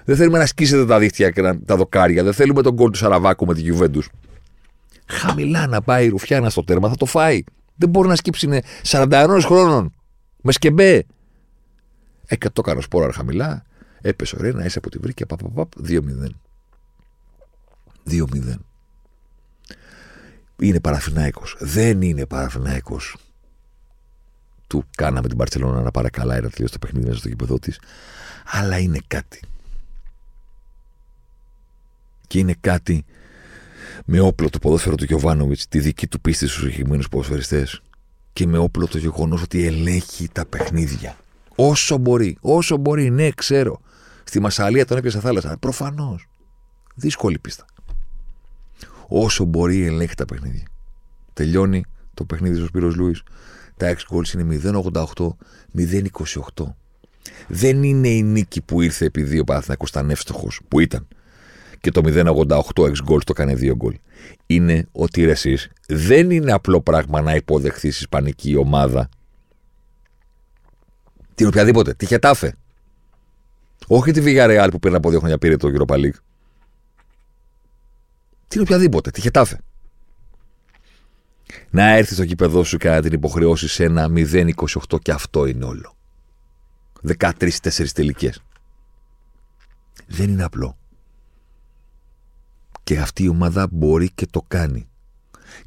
Δεν 0.04 0.16
θέλουμε 0.16 0.38
να 0.38 0.46
σκίσετε 0.46 0.86
τα 0.86 0.98
δίχτυα 0.98 1.30
και 1.30 1.42
τα 1.42 1.76
δοκάρια. 1.76 2.24
Δεν 2.24 2.32
θέλουμε 2.32 2.62
τον 2.62 2.76
κόλ 2.76 2.90
του 2.90 2.98
Σαραβάκου 2.98 3.46
με 3.46 3.54
τη 3.54 3.60
Γιουβέντους. 3.60 4.08
Χαμηλά 5.06 5.66
να 5.66 5.82
πάει 5.82 6.06
η 6.06 6.08
Ρουφιάνα 6.08 6.50
στο 6.50 6.64
τέρμα, 6.64 6.88
θα 6.88 6.96
το 6.96 7.06
φάει. 7.06 7.42
Δεν 7.74 7.88
μπορεί 7.88 8.08
να 8.08 8.16
σκύψει, 8.16 8.46
είναι 8.46 8.62
41 8.86 9.38
χρόνων. 9.40 9.92
Με 10.42 10.52
σκεμπέ. 10.52 11.04
Ε, 12.28 12.36
το 12.52 12.62
κάνω 12.62 12.80
σπόρα 12.80 13.12
χαμηλά. 13.12 13.64
Έπεσε 14.00 14.36
ωραία, 14.38 14.52
να 14.52 14.64
είσαι 14.64 14.78
από 14.78 14.90
τη 14.90 14.98
βρήκε. 14.98 15.26
Παπ, 15.26 15.68
2-0. 15.88 16.00
2-0. 18.10 18.54
Είναι 20.60 20.80
παραφυνάικο. 20.80 21.42
Δεν 21.58 22.02
είναι 22.02 22.26
παραφυνάικο. 22.26 23.00
Του 24.66 24.84
κάναμε 24.96 25.28
την 25.28 25.36
Παρσελόνα 25.36 25.82
να 25.82 25.90
πάρει 25.90 26.10
καλά 26.10 26.36
ένα 26.36 26.50
τελείως 26.50 26.70
το 26.70 26.78
παιχνίδι 26.78 27.06
μέσα 27.06 27.18
στο 27.18 27.28
γήπεδο 27.28 27.58
της. 27.58 27.80
Αλλά 28.44 28.78
είναι 28.78 28.98
κάτι. 29.06 29.40
Και 32.26 32.38
είναι 32.38 32.54
κάτι 32.60 33.04
με 34.04 34.20
όπλο 34.20 34.50
το 34.50 34.58
ποδόσφαιρο 34.58 34.94
του 34.94 35.04
Γιωβάνοβιτς, 35.04 35.68
τη 35.68 35.78
δική 35.78 36.06
του 36.06 36.20
πίστη 36.20 36.46
στους 36.46 36.62
συγκεκριμένους 36.62 37.08
ποδοσφαιριστές 37.08 37.82
και 38.32 38.46
με 38.46 38.58
όπλο 38.58 38.86
το 38.86 38.98
γεγονός 38.98 39.42
ότι 39.42 39.66
ελέγχει 39.66 40.28
τα 40.28 40.46
παιχνίδια. 40.46 41.16
Όσο 41.60 41.96
μπορεί. 41.96 42.36
Όσο 42.40 42.76
μπορεί. 42.76 43.10
Ναι, 43.10 43.30
ξέρω. 43.30 43.80
Στη 44.24 44.40
Μασαλία 44.40 44.84
τον 44.84 44.96
έπιασε 44.96 45.20
θάλασσα. 45.20 45.56
Προφανώς. 45.60 46.26
Δύσκολη 46.94 47.38
πίστα. 47.38 47.64
Όσο 49.08 49.44
μπορεί 49.44 49.84
ελέγχει 49.84 50.14
τα 50.14 50.24
παιχνίδια. 50.24 50.66
Τελειώνει 51.32 51.84
το 52.14 52.24
παιχνίδι 52.24 52.56
στο 52.56 52.66
Σπύρος 52.66 52.94
Λούις. 52.96 53.22
Τα 53.76 53.86
6 53.86 53.94
goals 54.10 54.32
είναι 54.34 54.42
0,88, 54.42 55.36
0,28. 55.76 56.74
Δεν 57.48 57.82
είναι 57.82 58.08
η 58.08 58.22
νίκη 58.22 58.60
που 58.60 58.80
ήρθε 58.80 59.04
επειδή 59.04 59.38
ο 59.38 59.44
Παναθηναϊκός 59.44 59.88
ήταν 59.88 60.10
εύστοχος, 60.10 60.60
που 60.68 60.80
ήταν. 60.80 61.06
Και 61.80 61.90
το 61.90 62.00
0,88 62.04 62.84
6 62.84 63.04
goals 63.08 63.24
το 63.24 63.32
έκανε 63.36 63.54
2 63.54 63.74
γκολ. 63.74 63.98
Είναι 64.46 64.88
ότι 64.92 65.24
ρε 65.24 65.30
εσείς, 65.30 65.70
δεν 65.88 66.30
είναι 66.30 66.52
απλό 66.52 66.80
πράγμα 66.80 67.20
να 67.20 67.34
υποδεχθείς 67.34 68.00
ισπανική 68.00 68.56
ομάδα 68.56 69.08
την 71.38 71.46
οποιαδήποτε. 71.46 71.94
Τη 71.94 72.06
Χετάφε. 72.06 72.54
Όχι 73.86 74.10
τη 74.10 74.22
Villarreal 74.24 74.68
που 74.70 74.78
πριν 74.78 74.94
από 74.94 75.10
δύο 75.10 75.18
χρόνια 75.18 75.38
πήρε 75.38 75.56
το 75.56 75.68
Europa 75.74 75.94
League. 75.94 76.18
Την 78.48 78.60
οποιαδήποτε. 78.60 79.10
Τη 79.10 79.20
Χετάφε. 79.20 79.60
Να 81.70 81.96
έρθεις 81.96 82.14
στο 82.14 82.24
κήπεδο 82.24 82.64
σου 82.64 82.76
και 82.76 82.88
να 82.88 83.02
την 83.02 83.12
υποχρεώσει 83.12 83.68
σε 83.68 83.84
ένα 83.84 84.08
0-28 84.14 85.00
και 85.02 85.12
αυτό 85.12 85.46
είναι 85.46 85.64
όλο. 85.64 85.96
13-4 87.18 87.30
τελικές. 87.94 88.42
Δεν 90.06 90.28
είναι 90.28 90.44
απλό. 90.44 90.78
Και 92.82 92.98
αυτή 92.98 93.22
η 93.22 93.28
ομάδα 93.28 93.68
μπορεί 93.70 94.10
και 94.10 94.26
το 94.30 94.44
κάνει. 94.48 94.88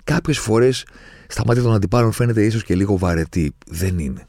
Κάποιες 0.04 0.40
φορές 0.40 0.86
στα 1.28 1.44
μάτια 1.46 1.64
των 1.64 1.74
αντιπάλων 1.74 2.12
φαίνεται 2.12 2.46
ίσως 2.46 2.64
και 2.64 2.76
λίγο 2.76 2.98
βαρετή. 2.98 3.56
Δεν 3.68 4.00
είναι. 4.00 4.26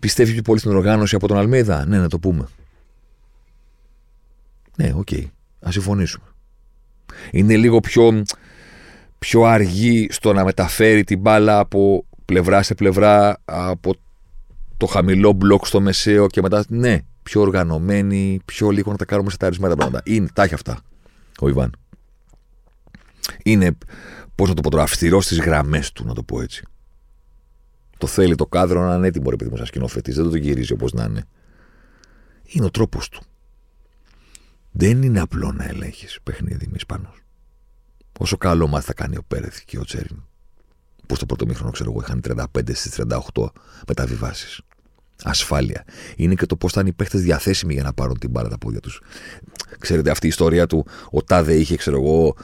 Πιστεύει 0.00 0.32
πιο 0.32 0.42
πολύ 0.42 0.58
στην 0.58 0.70
οργάνωση 0.70 1.14
από 1.14 1.28
τον 1.28 1.36
Αλμίδα. 1.36 1.86
Ναι, 1.86 1.98
να 1.98 2.08
το 2.08 2.18
πούμε. 2.18 2.46
Ναι, 4.76 4.92
OK. 4.94 5.08
Okay. 5.10 5.24
Ας 5.66 5.70
συμφωνήσουμε. 5.70 6.24
Είναι 7.30 7.56
λίγο 7.56 7.80
πιο, 7.80 8.22
πιο 9.18 9.42
αργή 9.42 10.08
στο 10.10 10.32
να 10.32 10.44
μεταφέρει 10.44 11.04
την 11.04 11.20
μπάλα 11.20 11.58
από 11.58 12.04
πλευρά 12.24 12.62
σε 12.62 12.74
πλευρά, 12.74 13.40
από 13.44 13.94
το 14.76 14.86
χαμηλό 14.86 15.32
μπλοκ 15.32 15.66
στο 15.66 15.80
μεσαίο 15.80 16.26
και 16.26 16.40
μετά. 16.40 16.64
Ναι, 16.68 16.98
πιο 17.22 17.40
οργανωμένη, 17.40 18.40
πιο 18.44 18.70
λίγο 18.70 18.90
να 18.90 18.96
τα 18.96 19.04
κάνουμε 19.04 19.30
σε 19.30 19.36
τα 19.36 19.46
αρισμένα 19.46 19.76
πράγματα. 19.76 20.02
Είναι, 20.04 20.28
τα 20.32 20.42
έχει 20.42 20.54
αυτά 20.54 20.80
ο 21.40 21.48
Ιβάν. 21.48 21.76
Είναι, 23.42 23.76
πώς 24.34 24.48
να 24.48 24.54
το 24.54 24.60
πω 24.60 24.70
τώρα, 24.70 24.82
αυστηρός 24.82 25.24
στις 25.24 25.38
γραμμές 25.38 25.92
του, 25.92 26.04
να 26.04 26.14
το 26.14 26.22
πω 26.22 26.40
έτσι. 26.40 26.64
Το 27.98 28.06
θέλει 28.06 28.34
το 28.34 28.46
κάδρο 28.46 28.88
να 28.88 28.94
είναι 28.94 29.06
έτοιμο, 29.06 29.30
ρε 29.30 29.36
παιδί 29.36 29.50
μου, 29.50 29.56
σαν 29.56 29.66
σκηνοθετή. 29.66 30.12
Δεν 30.12 30.30
το 30.30 30.36
γυρίζει 30.36 30.72
όπως 30.72 30.92
να 30.92 31.04
είναι. 31.04 31.24
Είναι 32.42 32.64
ο 32.64 32.70
τρόπος 32.70 33.08
του. 33.08 33.22
Δεν 34.70 35.02
είναι 35.02 35.20
απλό 35.20 35.52
να 35.52 35.64
ελέγχεις 35.64 36.18
παιχνίδι 36.22 36.66
με 36.66 36.76
Ισπανού. 36.76 37.12
Όσο 38.18 38.36
καλό 38.36 38.66
μα 38.66 38.80
θα 38.80 38.92
κάνει 38.92 39.16
ο 39.16 39.22
Πέρεθ 39.28 39.60
και 39.64 39.78
ο 39.78 39.84
Τσέριν. 39.84 40.22
Που 41.06 41.14
στο 41.14 41.26
πρώτο 41.26 41.46
μήχρονο, 41.46 41.70
ξέρω 41.70 41.90
εγώ, 41.90 42.00
είχαν 42.00 42.20
35 42.24 42.74
στις 42.74 43.00
38 43.34 43.46
μεταβιβάσεις. 43.88 44.60
Ασφάλεια. 45.24 45.84
Είναι 46.16 46.34
και 46.34 46.46
το 46.46 46.56
πώς 46.56 46.72
θα 46.72 46.80
είναι 46.80 46.88
οι 46.88 46.92
παίχτες 46.92 47.22
διαθέσιμοι 47.22 47.72
για 47.72 47.82
να 47.82 47.92
πάρουν 47.92 48.18
την 48.18 48.30
μπάλα 48.30 48.48
τα 48.48 48.58
πόδια 48.58 48.80
τους. 48.80 49.00
Ξέρετε, 49.78 50.10
αυτή 50.10 50.26
η 50.26 50.28
ιστορία 50.28 50.66
του 50.66 50.86
ο 51.10 51.22
Τάδε 51.22 51.54
είχε, 51.54 51.76
ξέρω 51.76 51.96
εγώ, 51.96 52.36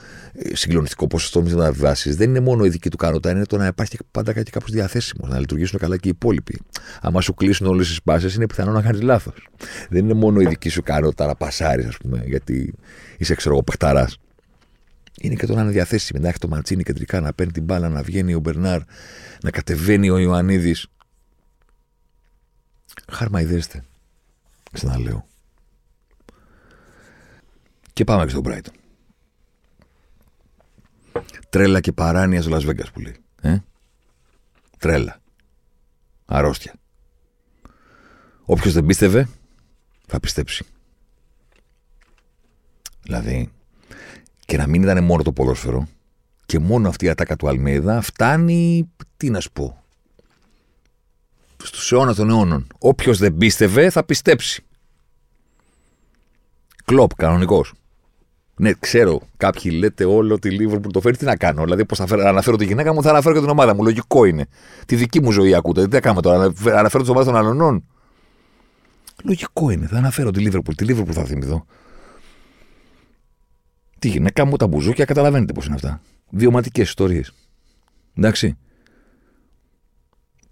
συγκλονιστικό 0.53 1.07
ποσοστό 1.07 1.43
με 1.43 1.51
μεταβιβάσει. 1.51 2.15
Δεν 2.15 2.29
είναι 2.29 2.41
μόνο 2.41 2.65
η 2.65 2.69
δική 2.69 2.91
του 2.91 2.97
κανότα, 2.97 3.31
είναι 3.31 3.47
το 3.47 3.57
να 3.57 3.67
υπάρχει 3.67 3.99
πάντα 4.11 4.33
κάτι 4.33 4.51
κάπως 4.51 4.71
διαθέσιμο, 4.71 5.29
να 5.29 5.39
λειτουργήσουν 5.39 5.79
καλά 5.79 5.97
και 5.97 6.09
οι 6.09 6.13
υπόλοιποι. 6.15 6.61
Αν 7.01 7.23
σου 7.23 7.35
κλείσουν 7.35 7.67
όλες 7.67 7.89
τις 7.89 8.03
πάσει, 8.03 8.35
είναι 8.35 8.47
πιθανό 8.47 8.73
να 8.73 8.83
κάνεις 8.83 9.03
λάθος. 9.03 9.49
Δεν 9.89 10.05
είναι 10.05 10.15
μόνο 10.15 10.41
η 10.41 10.47
δική 10.47 10.69
σου 10.69 10.83
κανότα 10.83 11.27
να 11.27 11.35
πασάρεις, 11.35 11.87
ας 11.87 11.97
πούμε, 11.97 12.23
γιατί 12.27 12.75
είσαι, 13.19 13.35
ξέρω 13.35 13.55
εγώ, 13.55 13.65
παιχταράς 13.65 14.19
είναι 15.21 15.35
και 15.35 15.47
το 15.47 15.55
να 15.55 15.63
είναι 15.63 15.71
διαθέσιμη. 15.71 16.21
Να 16.21 16.29
έχει 16.29 16.39
το 16.39 16.49
Ματσίνη 16.49 16.83
κεντρικά, 16.83 17.21
να 17.21 17.33
παίρνει 17.33 17.53
την 17.53 17.65
μπάλα, 17.65 17.89
να 17.89 18.03
βγαίνει 18.03 18.35
ο 18.35 18.39
Μπερνάρ, 18.39 18.81
να 19.43 19.51
κατεβαίνει 19.51 20.11
ο 20.11 20.19
Ιωαννίδης. 20.19 20.87
Χαρμαϊδέστε. 23.09 23.85
Ξαναλέω. 24.73 25.27
Και 27.93 28.05
πάμε 28.05 28.25
και 28.25 28.31
στον 28.31 28.43
Brighton. 28.47 28.73
Τρέλα 31.49 31.81
και 31.81 31.93
παράνοια 31.93 32.43
στο 32.43 32.57
Las 32.57 32.69
Vegas 32.69 32.93
που 32.93 33.01
λέει. 33.01 33.17
Ε; 33.41 33.59
Τρέλα. 34.79 35.21
Αρρώστια. 36.27 36.75
Όποιος 38.45 38.75
δεν 38.75 38.87
πίστευε, 38.87 39.29
θα 40.07 40.21
πιστέψει. 40.21 40.65
Δηλαδή, 43.03 43.53
και 44.45 44.57
να 44.57 44.67
μην 44.67 44.83
ήταν 44.83 45.05
μόνο 45.05 45.23
το 45.23 45.33
ποδόσφαιρο 45.33 45.89
και 46.47 46.59
μόνο 46.59 46.89
αυτή 46.89 47.05
η 47.05 47.09
ατάκα 47.09 47.37
του 47.37 47.49
Αλμέιδα 47.49 48.01
φτάνει, 48.01 48.91
τι 49.17 49.31
να 49.31 49.41
σου 49.41 49.53
πω, 49.53 49.84
στους 51.67 51.93
αιώνας 51.93 52.17
των 52.17 52.31
αιώνων. 52.31 52.67
Όποιος 52.79 53.19
δεν 53.19 53.37
πίστευε 53.37 53.91
θα 53.91 54.05
πιστέψει. 54.05 54.65
Κλοπ, 56.85 57.15
κανονικός. 57.15 57.73
Ναι, 58.57 58.73
ξέρω, 58.73 59.21
κάποιοι 59.37 59.73
λέτε 59.75 60.05
όλο 60.05 60.35
ότι 60.35 60.55
η 60.55 60.81
που 60.81 60.91
το 60.91 61.01
φέρει, 61.01 61.17
τι 61.17 61.25
να 61.25 61.37
κάνω. 61.37 61.63
Δηλαδή, 61.65 61.85
πώς 61.85 61.99
θα 61.99 62.07
αναφέρω 62.27 62.57
τη 62.57 62.65
γυναίκα 62.65 62.93
μου, 62.93 63.03
θα 63.03 63.11
αναφέρω 63.11 63.35
και 63.35 63.41
την 63.41 63.49
ομάδα 63.49 63.75
μου. 63.75 63.83
Λογικό 63.83 64.25
είναι. 64.25 64.47
Τη 64.87 64.97
δική 64.97 65.21
μου 65.21 65.31
ζωή 65.31 65.55
ακούτε. 65.55 65.85
Τι 65.85 65.91
θα 65.91 66.01
κάνουμε 66.01 66.23
τώρα, 66.23 66.53
αναφέρω 66.65 67.03
τις 67.03 67.09
ομάδες 67.09 67.27
των 67.27 67.37
αλλωνών. 67.37 67.85
Λογικό 69.25 69.71
είναι. 69.71 69.87
Θα 69.87 69.97
αναφέρω 69.97 70.31
τη 70.31 70.41
Λίβερπουλ. 70.41 70.75
Τη 70.75 70.85
Λίβερπουλ 70.85 71.13
θα 71.15 71.25
θυμηθώ. 71.25 71.67
Τη 73.99 74.09
γυναίκα 74.09 74.45
μου, 74.45 74.57
τα 74.57 74.67
μπουζούκια, 74.67 75.05
καταλαβαίνετε 75.05 75.53
πώς 75.53 75.67
είναι 75.67 75.75
αυτά. 75.75 76.01
Βιωματικές 76.31 76.89
ιστορίες. 76.89 77.33
Εντάξει. 78.15 78.57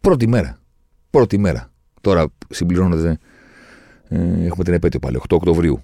Πρώτη 0.01 0.29
μέρα. 0.29 0.62
Πρώτη 1.13 1.39
μέρα. 1.39 1.73
Τώρα 2.01 2.27
συμπληρώνεται. 2.49 3.19
Ε, 4.09 4.45
έχουμε 4.45 4.65
την 4.65 4.73
επέτειο 4.73 5.01
πάλι. 5.01 5.21
8 5.23 5.37
Οκτωβρίου. 5.37 5.83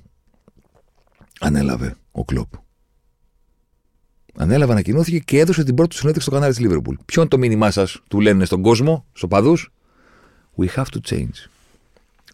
Ανέλαβε 1.41 1.97
ο 2.13 2.25
Κλοπ. 2.25 2.53
Ανέλαβε, 4.37 4.73
ανακοινώθηκε 4.73 5.19
και 5.19 5.39
έδωσε 5.39 5.65
την 5.65 5.75
πρώτη 5.75 5.95
συνέντευξη 5.95 6.29
στο 6.29 6.37
κανάλι 6.37 6.53
της 6.53 6.63
Λίβερπουλ. 6.63 6.95
Ποιο 7.05 7.21
είναι 7.21 7.31
το 7.31 7.39
μήνυμά 7.39 7.71
σας, 7.71 8.01
του 8.09 8.21
λένε 8.21 8.45
στον 8.45 8.63
κόσμο, 8.63 9.07
στους 9.13 9.29
παδού. 9.29 9.57
We 10.57 10.67
have 10.67 10.85
to 10.85 10.99
change. 11.11 11.49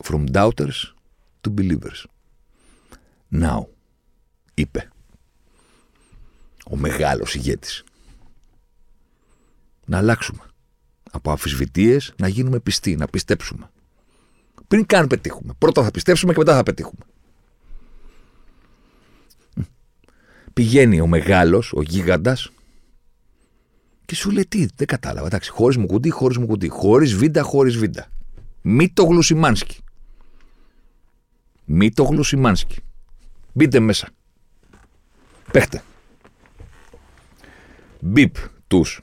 From 0.04 0.24
doubters 0.32 0.94
to 1.40 1.54
believers. 1.58 2.04
Now. 3.32 3.66
Είπε 4.54 4.88
ο 6.70 6.76
μεγάλος 6.76 7.34
ηγέτης. 7.34 7.84
Να 9.84 9.98
αλλάξουμε. 9.98 10.42
Από 11.14 11.30
αμφισβητίες 11.30 12.14
να 12.16 12.28
γίνουμε 12.28 12.60
πιστοί, 12.60 12.96
να 12.96 13.06
πιστέψουμε. 13.06 13.70
Πριν 14.68 14.86
καν 14.86 15.06
πετύχουμε. 15.06 15.52
Πρώτα 15.58 15.82
θα 15.82 15.90
πιστέψουμε 15.90 16.32
και 16.32 16.38
μετά 16.38 16.54
θα 16.54 16.62
πετύχουμε. 16.62 17.04
Πηγαίνει 20.52 21.00
ο 21.00 21.06
μεγάλος, 21.06 21.72
ο 21.72 21.82
γίγαντας 21.82 22.50
και 24.04 24.14
σου 24.14 24.30
λέει 24.30 24.46
τι, 24.46 24.66
δεν 24.76 24.86
κατάλαβα. 24.86 25.26
Εντάξει, 25.26 25.50
χωρίς 25.50 25.76
μου 25.76 25.86
κουντί, 25.86 26.10
χωρίς 26.10 26.36
μου 26.36 26.46
κουντί. 26.46 26.68
Χωρίς 26.68 27.14
βίντα, 27.14 27.42
χωρίς 27.42 27.76
βίντα. 27.76 28.06
Μη 28.62 28.88
το 28.88 29.04
γλουσιμάνσκι. 29.04 29.78
Μη 31.64 31.92
το 31.92 32.02
γλουσιμάνσκι. 32.02 32.76
Μπείτε 33.52 33.80
μέσα. 33.80 34.08
Παίχτε. 35.52 35.82
Μπιπ 38.00 38.36
τους. 38.66 39.00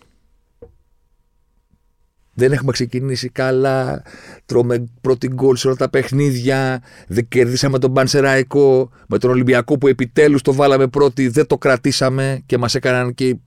Δεν 2.42 2.52
έχουμε 2.52 2.72
ξεκινήσει 2.72 3.30
καλά. 3.30 4.04
Τρώμε 4.46 4.90
πρώτη 5.02 5.28
γκολ 5.28 5.56
σε 5.56 5.68
όλα 5.68 5.76
τα 5.76 5.90
παιχνίδια. 5.90 6.84
Δεν 7.08 7.28
κερδίσαμε 7.28 7.80
τον 7.80 7.94
Πανσεράικο. 7.94 8.92
Με 9.08 9.18
τον 9.18 9.30
Ολυμπιακό 9.30 9.78
που 9.78 9.88
επιτέλους 9.88 10.42
το 10.42 10.54
βάλαμε 10.54 10.88
πρώτη. 10.88 11.28
Δεν 11.28 11.48
το 11.48 11.58
κρατήσαμε 11.58 12.42
και 12.46 12.58
μας 12.58 12.76
έκαναν 12.76 13.14
και 13.14 13.38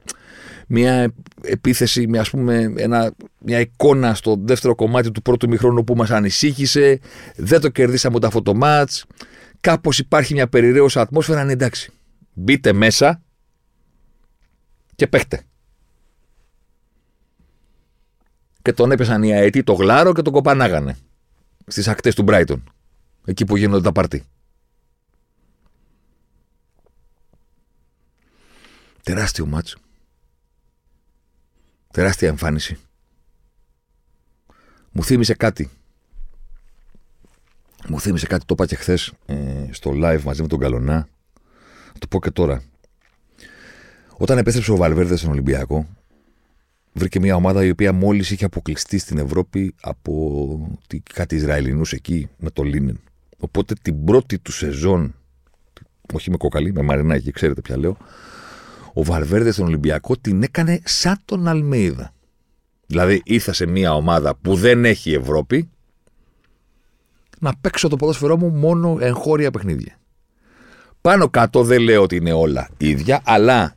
μια 0.69 1.13
επίθεση, 1.41 2.07
μια, 2.07 2.21
ας 2.21 2.31
πούμε, 2.31 2.73
ένα, 2.77 3.13
μια 3.39 3.61
εικόνα 3.61 4.15
στο 4.15 4.37
δεύτερο 4.41 4.75
κομμάτι 4.75 5.11
του 5.11 5.23
πρώτου 5.23 5.49
μηχρόνου 5.49 5.85
που 5.85 5.95
μας 5.95 6.11
ανησύχησε. 6.11 7.01
Δεν 7.37 7.61
το 7.61 7.69
κερδίσαμε 7.69 8.17
ούτε 8.17 8.27
αυτό 8.27 8.43
το 8.43 8.55
μάτς. 8.55 9.05
Κάπως 9.61 9.99
υπάρχει 9.99 10.35
μια 10.35 10.49
περιραίωσα 10.49 11.01
ατμόσφαιρα, 11.01 11.43
είναι 11.43 11.53
εντάξει. 11.53 11.93
Μπείτε 12.33 12.73
μέσα, 12.73 13.23
και 14.95 15.07
παίχτε. 15.07 15.43
Και 18.64 18.72
τον 18.72 18.90
έπεσαν 18.90 19.22
οι 19.22 19.33
αετοί 19.35 19.62
το 19.62 19.72
γλάρο 19.72 20.12
και 20.12 20.22
τον 20.22 20.33
κοπανάγανε. 20.33 20.96
Στις 21.66 21.88
ακτές 21.88 22.14
του 22.14 22.22
Μπράιτον. 22.22 22.72
Εκεί 23.24 23.44
που 23.44 23.57
γίνονται 23.57 23.83
τα 23.83 23.92
παρτί. 23.92 24.24
Τεράστιο 29.03 29.46
μάτς. 29.46 29.77
Τεράστια 31.92 32.29
εμφάνιση. 32.29 32.79
Μου 34.90 35.05
θύμισε 35.05 35.35
κάτι. 35.35 35.70
Μου 37.88 38.00
θύμισε 38.00 38.27
κάτι, 38.27 38.44
το 38.44 38.55
είπα 38.55 38.66
και 38.66 38.77
χθες 38.77 39.12
ε, 39.27 39.68
στο 39.70 39.90
live 39.94 40.22
μαζί 40.24 40.42
με 40.42 40.48
τον 40.48 40.59
Καλονά. 40.59 41.09
το 41.98 42.07
πω 42.07 42.20
και 42.20 42.31
τώρα. 42.31 42.62
Όταν 44.16 44.38
επέστρεψε 44.38 44.72
ο 44.72 44.77
Βαλβέρδες 44.77 45.18
στον 45.18 45.31
Ολυμπιακό, 45.31 45.88
βρήκε 46.95 47.21
μια 47.21 47.35
ομάδα 47.35 47.65
η 47.65 47.71
οποία 47.71 47.93
μόλις 47.93 48.31
είχε 48.31 48.45
αποκλειστεί 48.45 48.99
στην 48.99 49.19
Ευρώπη 49.19 49.75
από 49.81 50.79
κάτι 51.15 51.37
Ισραηλινούς 51.37 51.93
εκεί 51.93 52.29
με 52.39 52.51
το 52.51 52.63
Λίνεν. 52.63 53.01
Οπότε 53.39 53.75
την 53.83 54.05
πρώτη 54.05 54.39
του 54.39 54.53
σεζόν, 54.53 55.15
όχι 56.13 56.31
με 56.31 56.37
κοκαλί, 56.37 56.73
με 56.73 56.83
μαρινάκι, 56.83 57.31
ξέρετε 57.31 57.61
πια 57.61 57.79
λέω, 57.79 57.97
ο 58.93 59.05
Βαλβέρδε 59.05 59.51
στον 59.51 59.67
Ολυμπιακό 59.67 60.17
την 60.17 60.43
έκανε 60.43 60.81
σαν 60.85 61.19
τον 61.25 61.49
Αλμέιδα. 61.49 62.13
Δηλαδή 62.87 63.23
ήρθα 63.25 63.53
σε 63.53 63.67
μια 63.67 63.95
ομάδα 63.95 64.37
που 64.37 64.55
δεν 64.55 64.85
έχει 64.85 65.13
Ευρώπη 65.13 65.69
να 67.41 67.57
παίξω 67.61 67.89
το 67.89 67.97
ποδόσφαιρό 67.97 68.37
μου 68.37 68.49
μόνο 68.49 68.97
εγχώρια 69.01 69.51
παιχνίδια. 69.51 69.99
Πάνω 71.01 71.29
κάτω 71.29 71.65
δεν 71.65 71.81
λέω 71.81 72.03
ότι 72.03 72.17
είναι 72.17 72.33
όλα 72.33 72.69
ίδια, 72.77 73.21
αλλά 73.25 73.75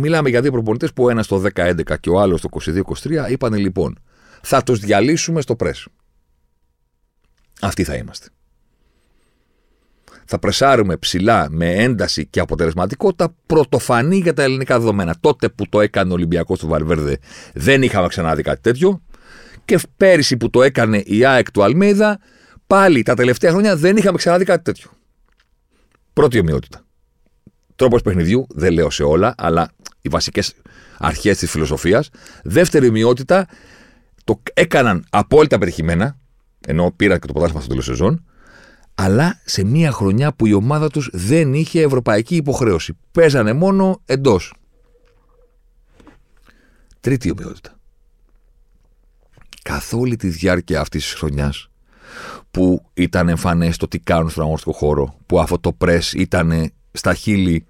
Μιλάμε 0.00 0.28
για 0.28 0.40
δύο 0.40 0.52
προπονητές 0.52 0.92
που 0.92 1.04
ο 1.04 1.10
ένας 1.10 1.26
το 1.26 1.42
10-11 1.54 2.00
και 2.00 2.10
ο 2.10 2.20
άλλος 2.20 2.40
το 2.40 2.48
22-23 3.02 3.30
είπαν 3.30 3.54
λοιπόν, 3.54 3.98
θα 4.42 4.62
τους 4.62 4.78
διαλύσουμε 4.78 5.40
στο 5.40 5.56
πρέσ. 5.56 5.86
Αυτοί 7.60 7.84
θα 7.84 7.94
είμαστε. 7.94 8.28
Θα 10.24 10.38
πρεσάρουμε 10.38 10.96
ψηλά 10.96 11.46
με 11.50 11.74
ένταση 11.74 12.26
και 12.26 12.40
αποτελεσματικότητα 12.40 13.34
πρωτοφανή 13.46 14.16
για 14.16 14.34
τα 14.34 14.42
ελληνικά 14.42 14.78
δεδομένα. 14.78 15.16
Τότε 15.20 15.48
που 15.48 15.68
το 15.68 15.80
έκανε 15.80 16.10
ο 16.10 16.14
Ολυμπιακός 16.14 16.58
του 16.58 16.66
Βαλβέρδε 16.66 17.18
δεν 17.54 17.82
είχαμε 17.82 18.08
ξαναδεί 18.08 18.42
κάτι 18.42 18.60
τέτοιο. 18.60 19.02
Και 19.64 19.78
πέρυσι 19.96 20.36
που 20.36 20.50
το 20.50 20.62
έκανε 20.62 21.02
η 21.04 21.24
ΑΕΚ 21.24 21.50
του 21.50 21.62
Αλμίδα, 21.62 22.18
πάλι 22.66 23.02
τα 23.02 23.14
τελευταία 23.14 23.50
χρόνια 23.50 23.76
δεν 23.76 23.96
είχαμε 23.96 24.18
ξαναδεί 24.18 24.44
κάτι 24.44 24.62
τέτοιο. 24.62 24.90
Πρώτη 26.12 26.38
ομοιότητα. 26.38 26.84
Τρόπος 27.76 28.02
παιχνιδιού, 28.02 28.46
δεν 28.48 28.72
λέω 28.72 28.90
σε 28.90 29.02
όλα, 29.02 29.34
αλλά 29.38 29.70
οι 30.00 30.08
βασικές 30.08 30.54
αρχές 30.98 31.38
της 31.38 31.50
φιλοσοφίας. 31.50 32.10
Δεύτερη 32.42 32.88
ομοιότητα, 32.88 33.46
το 34.24 34.42
έκαναν 34.54 35.04
απόλυτα 35.10 35.58
πετυχημένα, 35.58 36.18
ενώ 36.66 36.92
πήρα 36.96 37.18
και 37.18 37.26
το 37.26 37.32
πρωτάθλημα 37.32 37.60
στο 37.60 37.70
τέλος 37.70 37.84
σεζόν, 37.84 38.24
αλλά 38.94 39.40
σε 39.44 39.64
μια 39.64 39.90
χρονιά 39.92 40.32
που 40.32 40.46
η 40.46 40.52
ομάδα 40.52 40.88
τους 40.88 41.10
δεν 41.12 41.54
είχε 41.54 41.82
ευρωπαϊκή 41.82 42.36
υποχρέωση. 42.36 42.96
Παίζανε 43.12 43.52
μόνο 43.52 44.00
εντός. 44.04 44.54
Τρίτη 47.00 47.30
ομοιότητα. 47.30 47.78
Καθ' 49.62 49.92
όλη 49.92 50.16
τη 50.16 50.28
διάρκεια 50.28 50.80
αυτής 50.80 51.04
της 51.04 51.14
χρονιάς 51.14 51.70
που 52.50 52.86
ήταν 52.94 53.28
εμφανές 53.28 53.76
το 53.76 53.88
τι 53.88 53.98
κάνουν 53.98 54.30
στον 54.30 54.42
αγωνιστικό 54.42 54.72
χώρο, 54.72 55.14
που 55.26 55.40
αυτό 55.40 55.58
το 55.58 55.72
πρε 55.72 55.98
ήταν 56.14 56.72
στα 56.92 57.14
χείλη 57.14 57.66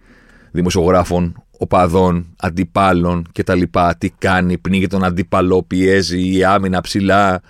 δημοσιογράφων, 0.50 1.44
οπαδών, 1.62 2.35
αντιπάλων 2.37 3.27
κτλ. 3.33 3.62
Τι 3.99 4.11
κάνει, 4.11 4.59
πνίγει 4.59 4.87
τον 4.87 5.05
αντίπαλο, 5.05 5.62
πιέζει 5.62 6.37
η 6.37 6.44
άμυνα 6.44 6.81
ψηλά, 6.81 7.40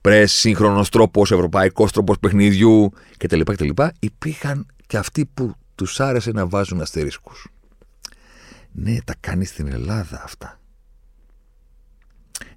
πρες, 0.00 0.32
σύγχρονος 0.32 0.88
τρόπος, 0.88 1.30
ευρωπαϊκός 1.30 1.92
τρόπος 1.92 2.18
παιχνιδιού 2.18 2.92
κτλ. 3.16 3.40
κτλ. 3.40 3.68
Υπήρχαν 3.98 4.66
και 4.86 4.96
αυτοί 4.96 5.26
που 5.34 5.54
τους 5.74 6.00
άρεσε 6.00 6.30
να 6.30 6.46
βάζουν 6.46 6.80
αστερίσκους. 6.80 7.48
Ναι, 8.72 8.96
τα 9.04 9.14
κάνει 9.20 9.44
στην 9.44 9.68
Ελλάδα 9.68 10.22
αυτά. 10.24 10.60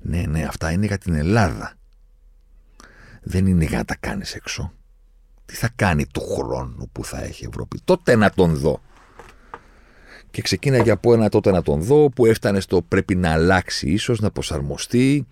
Ναι, 0.01 0.23
ναι, 0.27 0.43
αυτά 0.43 0.71
είναι 0.71 0.85
για 0.85 0.97
την 0.97 1.13
Ελλάδα. 1.13 1.73
Δεν 3.23 3.45
είναι 3.45 3.65
για 3.65 3.77
να 3.77 3.85
τα 3.85 3.95
κάνεις 3.95 4.35
έξω. 4.35 4.73
Τι 5.45 5.55
θα 5.55 5.69
κάνει 5.75 6.05
του 6.05 6.21
χρόνου 6.21 6.89
που 6.91 7.05
θα 7.05 7.23
έχει 7.23 7.43
η 7.43 7.47
Ευρώπη. 7.49 7.79
Τότε 7.83 8.15
να 8.15 8.29
τον 8.29 8.55
δω. 8.55 8.81
Και 10.31 10.41
ξεκίναγε 10.41 10.91
από 10.91 11.13
ένα 11.13 11.29
τότε 11.29 11.51
να 11.51 11.61
τον 11.61 11.81
δω 11.81 12.09
που 12.09 12.25
έφτανε 12.25 12.59
στο 12.59 12.81
πρέπει 12.81 13.15
να 13.15 13.31
αλλάξει 13.31 13.89
ίσως, 13.89 14.19
να 14.19 14.31
προσαρμοστεί 14.31 15.27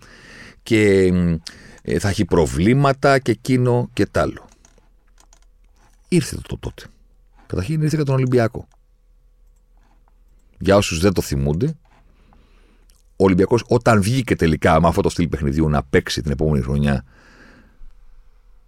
και 0.62 1.12
ε, 1.82 1.98
θα 1.98 2.08
έχει 2.08 2.24
προβλήματα 2.24 3.18
και 3.18 3.30
εκείνο 3.30 3.90
και 3.92 4.06
τ' 4.06 4.16
άλλο. 4.16 4.48
Ήρθε 6.08 6.36
το 6.48 6.58
τότε. 6.58 6.82
Καταρχήν 7.46 7.82
ήρθε 7.82 7.96
για 7.96 8.04
τον 8.04 8.14
Ολυμπιακό. 8.14 8.68
Για 10.58 10.76
όσους 10.76 11.00
δεν 11.00 11.12
το 11.12 11.22
θυμούνται, 11.22 11.76
ο 13.16 13.24
Ολυμπιακός 13.24 13.64
όταν 13.68 14.02
βγήκε 14.02 14.36
τελικά 14.36 14.80
με 14.80 14.88
αυτό 14.88 15.00
το 15.00 15.08
στυλ 15.08 15.28
παιχνιδιού 15.28 15.68
να 15.68 15.82
παίξει 15.82 16.22
την 16.22 16.30
επόμενη 16.30 16.62
χρονιά 16.62 17.04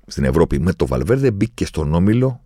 στην 0.06 0.24
Ευρώπη 0.24 0.60
με 0.60 0.72
το 0.72 0.86
Βαλβέρδε, 0.86 1.30
μπήκε 1.30 1.66
στον 1.66 1.94
Όμιλο 1.94 2.40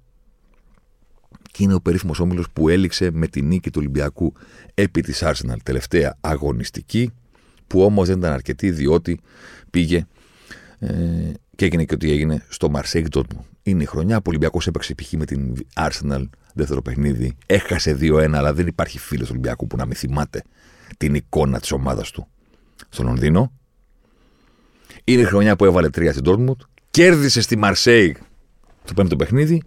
και 1.56 1.62
είναι 1.62 1.74
ο 1.74 1.80
περίφημος 1.80 2.20
Όμιλος 2.20 2.50
που 2.52 2.68
έληξε 2.68 3.10
με 3.12 3.26
τη 3.26 3.42
νίκη 3.42 3.70
του 3.70 3.78
Ολυμπιακού 3.78 4.32
επί 4.74 5.00
της 5.00 5.22
Arsenal 5.24 5.56
τελευταία 5.62 6.16
αγωνιστική, 6.20 7.12
που 7.66 7.82
όμως 7.82 8.08
δεν 8.08 8.18
ήταν 8.18 8.32
αρκετή 8.32 8.70
διότι 8.70 9.20
πήγε 9.70 10.06
ε, 10.78 10.88
και 11.56 11.64
έγινε 11.64 11.84
και 11.84 11.94
ό,τι 11.94 12.10
έγινε 12.10 12.44
στο 12.48 12.70
Μαρσέικ 12.70 13.08
Ντόρτμουντ. 13.08 13.44
Είναι 13.62 13.82
η 13.82 13.86
χρονιά 13.86 14.16
που 14.16 14.22
ο 14.26 14.28
Ολυμπιακός 14.28 14.66
έπαιξε 14.66 14.94
π.χ. 14.94 15.12
με 15.12 15.24
την 15.24 15.54
Arsenal 15.74 16.24
δεύτερο 16.54 16.82
παιχνίδι. 16.82 17.36
Έχασε 17.46 17.98
2-1, 18.00 18.30
αλλά 18.32 18.52
δεν 18.54 18.66
υπάρχει 18.66 18.98
φίλος 18.98 19.26
του 19.26 19.32
Ολυμπιακού 19.32 19.66
που 19.66 19.76
να 19.76 19.86
μην 19.86 19.96
θυμάται 19.96 20.42
την 20.96 21.14
εικόνα 21.14 21.60
της 21.60 21.72
ομάδας 21.72 22.10
του 22.10 22.26
στο 22.88 23.02
Λονδίνο. 23.02 23.52
Είναι 25.04 25.20
η 25.20 25.24
χρονιά 25.24 25.56
που 25.56 25.64
έβαλε 25.64 25.88
3 25.88 26.08
στην 26.10 26.22
Ντόρτμουντ. 26.22 26.60
Κέρδισε 26.90 27.40
στη 27.40 27.56
Μαρσέη 27.56 28.16
το 28.84 28.94
πέμπτο 28.94 29.16
παιχνίδι 29.16 29.62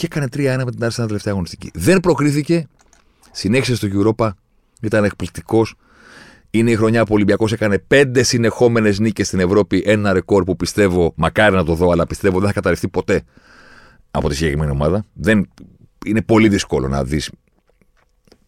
και 0.00 0.06
έκανε 0.06 0.26
3-1 0.60 0.64
με 0.64 0.70
την 0.70 0.80
Arsenal 0.82 1.06
τελευταία 1.06 1.32
αγωνιστική. 1.32 1.70
Δεν 1.74 2.00
προκρίθηκε. 2.00 2.66
Συνέχισε 3.30 3.74
στο 3.74 3.88
Europa. 3.92 4.30
Ήταν 4.80 5.04
εκπληκτικός. 5.04 5.74
Είναι 6.50 6.70
η 6.70 6.76
χρονιά 6.76 7.02
που 7.02 7.08
ο 7.10 7.14
Ολυμπιακός 7.14 7.52
έκανε 7.52 7.78
πέντε 7.78 8.22
συνεχόμενες 8.22 8.98
νίκες 8.98 9.26
στην 9.26 9.40
Ευρώπη. 9.40 9.82
Ένα 9.86 10.12
ρεκόρ 10.12 10.44
που 10.44 10.56
πιστεύω, 10.56 11.12
μακάρι 11.16 11.54
να 11.54 11.64
το 11.64 11.74
δω, 11.74 11.90
αλλά 11.90 12.06
πιστεύω 12.06 12.38
δεν 12.38 12.48
θα 12.48 12.54
καταρριφθεί 12.54 12.88
ποτέ 12.88 13.22
από 14.10 14.28
τη 14.28 14.34
συγκεκριμένη 14.34 14.70
ομάδα. 14.70 15.04
Δεν, 15.12 15.48
είναι 16.06 16.22
πολύ 16.22 16.48
δύσκολο 16.48 16.88
να 16.88 17.04
δεις 17.04 17.30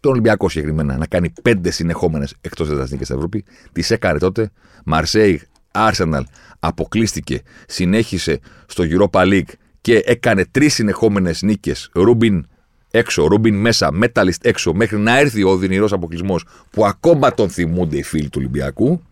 τον 0.00 0.12
Ολυμπιακό 0.12 0.48
συγκεκριμένα 0.48 0.96
να 0.96 1.06
κάνει 1.06 1.32
πέντε 1.42 1.70
συνεχόμενες 1.70 2.34
εκτός 2.40 2.70
έδρα 2.70 2.86
νίκε 2.90 3.04
στην 3.04 3.16
Ευρώπη. 3.16 3.44
Τις 3.72 3.90
έκανε 3.90 4.18
τότε. 4.18 4.50
Μαρσέη, 4.84 5.42
Arsenal 5.72 6.22
αποκλείστηκε, 6.58 7.42
συνέχισε 7.66 8.40
στο 8.66 8.84
Europa 8.86 9.20
League 9.20 9.52
και 9.82 10.02
έκανε 10.04 10.44
τρεις 10.50 10.74
συνεχόμενες 10.74 11.42
νίκες. 11.42 11.90
Ρούμπιν 11.94 12.46
έξω, 12.90 13.26
Ρούμπιν 13.26 13.54
μέσα, 13.54 13.92
Μέταλιστ 13.92 14.46
έξω, 14.46 14.72
μέχρι 14.72 14.98
να 14.98 15.18
έρθει 15.18 15.42
ο 15.42 15.50
οδυνηρός 15.50 15.92
αποκλεισμός 15.92 16.44
που 16.70 16.86
ακόμα 16.86 17.34
τον 17.34 17.50
θυμούνται 17.50 17.96
οι 17.96 18.02
φίλοι 18.02 18.28
του 18.28 18.38
Ολυμπιακού. 18.38 19.02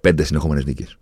Πέντε 0.00 0.24
συνεχόμενες 0.24 0.64
νίκες. 0.64 0.98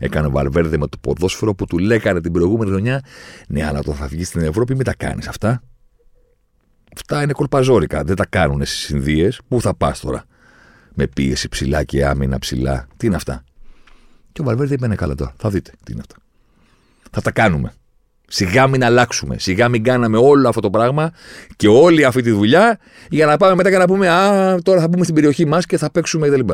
Έκανε 0.00 0.26
ο 0.26 0.30
Βαλβέρδε 0.30 0.78
με 0.78 0.86
το 0.86 0.98
ποδόσφαιρο 1.00 1.54
που 1.54 1.66
του 1.66 1.78
λέγανε 1.78 2.20
την 2.20 2.32
προηγούμενη 2.32 2.70
χρονιά. 2.70 3.04
Ναι, 3.48 3.66
αλλά 3.66 3.78
όταν 3.78 3.94
θα 3.94 4.06
βγει 4.06 4.24
στην 4.24 4.40
Ευρώπη, 4.40 4.74
μην 4.74 4.84
τα 4.84 4.94
κάνεις 4.94 5.28
αυτά. 5.28 5.62
Αυτά 6.94 7.22
είναι 7.22 7.32
κολπαζόρικα. 7.32 8.04
Δεν 8.04 8.16
τα 8.16 8.26
κάνουν 8.26 8.64
στις 8.64 8.88
Ινδίε. 8.88 9.28
Πού 9.48 9.60
θα 9.60 9.74
πας 9.74 10.00
τώρα; 10.00 10.24
Με 10.94 11.06
πίεση 11.06 11.48
ψηλά 11.48 11.84
και 11.84 12.06
άμυνα 12.06 12.38
ψηλά. 12.38 12.86
Τι 12.96 13.06
είναι 13.06 13.16
αυτά; 13.16 13.44
Και 14.32 14.40
ο 14.40 14.44
Βαλβέρδε 14.44 14.74
είπε: 14.74 14.86
Ναι, 14.86 14.94
καλά 14.94 15.14
τώρα. 15.14 15.34
Θα 15.36 15.50
δείτε 15.50 15.72
τι 15.84 15.92
είναι 15.92 16.00
αυτά. 16.00 16.16
Θα 17.10 17.20
τα 17.20 17.30
κάνουμε. 17.30 17.74
Σιγά 18.28 18.66
μην 18.66 18.84
αλλάξουμε. 18.84 19.38
Σιγά 19.38 19.68
μην 19.68 19.84
κάναμε 19.84 20.18
όλο 20.18 20.48
αυτό 20.48 20.60
το 20.60 20.70
πράγμα 20.70 21.12
και 21.56 21.68
όλη 21.68 22.04
αυτή 22.04 22.22
τη 22.22 22.30
δουλειά 22.30 22.78
για 23.08 23.26
να 23.26 23.36
πάμε 23.36 23.54
μετά 23.54 23.70
και 23.70 23.76
να 23.76 23.86
πούμε 23.86 24.08
Α, 24.08 24.58
τώρα 24.62 24.80
θα 24.80 24.90
πούμε 24.90 25.02
στην 25.02 25.14
περιοχή 25.14 25.46
μας 25.46 25.66
και 25.66 25.78
θα 25.78 25.90
παίξουμε 25.90 26.28
κτλ. 26.28 26.52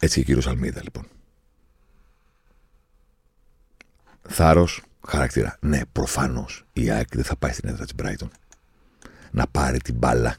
Έτσι 0.00 0.14
και 0.14 0.20
ο 0.20 0.24
κύριος 0.24 0.46
Αλμίδα 0.46 0.80
λοιπόν. 0.82 1.06
Θάρρος, 4.28 4.82
χαρακτήρα. 5.06 5.56
Ναι, 5.60 5.80
προφανώς 5.92 6.64
η 6.72 6.90
ΑΕΚ 6.90 7.08
δεν 7.14 7.24
θα 7.24 7.36
πάει 7.36 7.52
στην 7.52 7.68
έδρα 7.68 7.84
της 7.84 7.94
Brighton 8.02 8.28
να 9.30 9.46
πάρει 9.46 9.78
την 9.78 9.94
μπάλα 9.94 10.36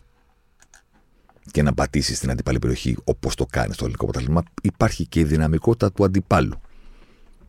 και 1.52 1.62
να 1.62 1.74
πατήσεις 1.74 2.18
στην 2.18 2.30
αντίπαλη 2.32 2.60
περιοχή 2.60 2.98
όπως 3.04 3.36
το 3.36 3.46
κάνεις 3.46 3.76
στο 3.76 3.84
ελληνικό 3.84 4.06
πρωτάθλημα. 4.06 4.44
Υπάρχει 4.62 5.06
και 5.08 5.20
η 5.20 5.24
δυναμικότητα 5.24 5.92
του 5.92 6.04
αντιπάλου. 6.04 6.62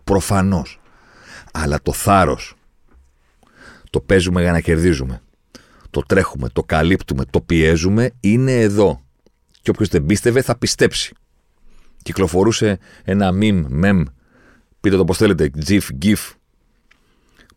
Προφανώς. 0.05 0.81
Αλλά 1.53 1.83
το 1.83 1.93
θάρρος. 1.93 2.55
Το 3.91 4.01
παίζουμε 4.01 4.41
για 4.41 4.53
να 4.53 4.61
κερδίζουμε. 4.61 5.23
Το 5.91 6.01
τρέχουμε, 6.01 6.49
το 6.49 6.63
καλύπτουμε, 6.63 7.25
το 7.25 7.41
πιέζουμε 7.41 8.11
είναι 8.21 8.61
εδώ. 8.61 9.03
Και 9.63 9.71
όποιος 9.71 9.89
δεν 9.89 10.07
πίστευε 10.07 10.43
θα 10.43 10.57
πιστέψει. 10.57 11.15
Κυκλοφορούσε 12.03 12.79
ένα 13.05 13.31
meme, 13.41 13.67
mem, 13.85 14.03
πείτε 14.81 14.97
το 14.97 15.05
πώς 15.05 15.17
θέλετε, 15.17 15.51
GIF, 15.67 15.83
GIF, 16.03 16.33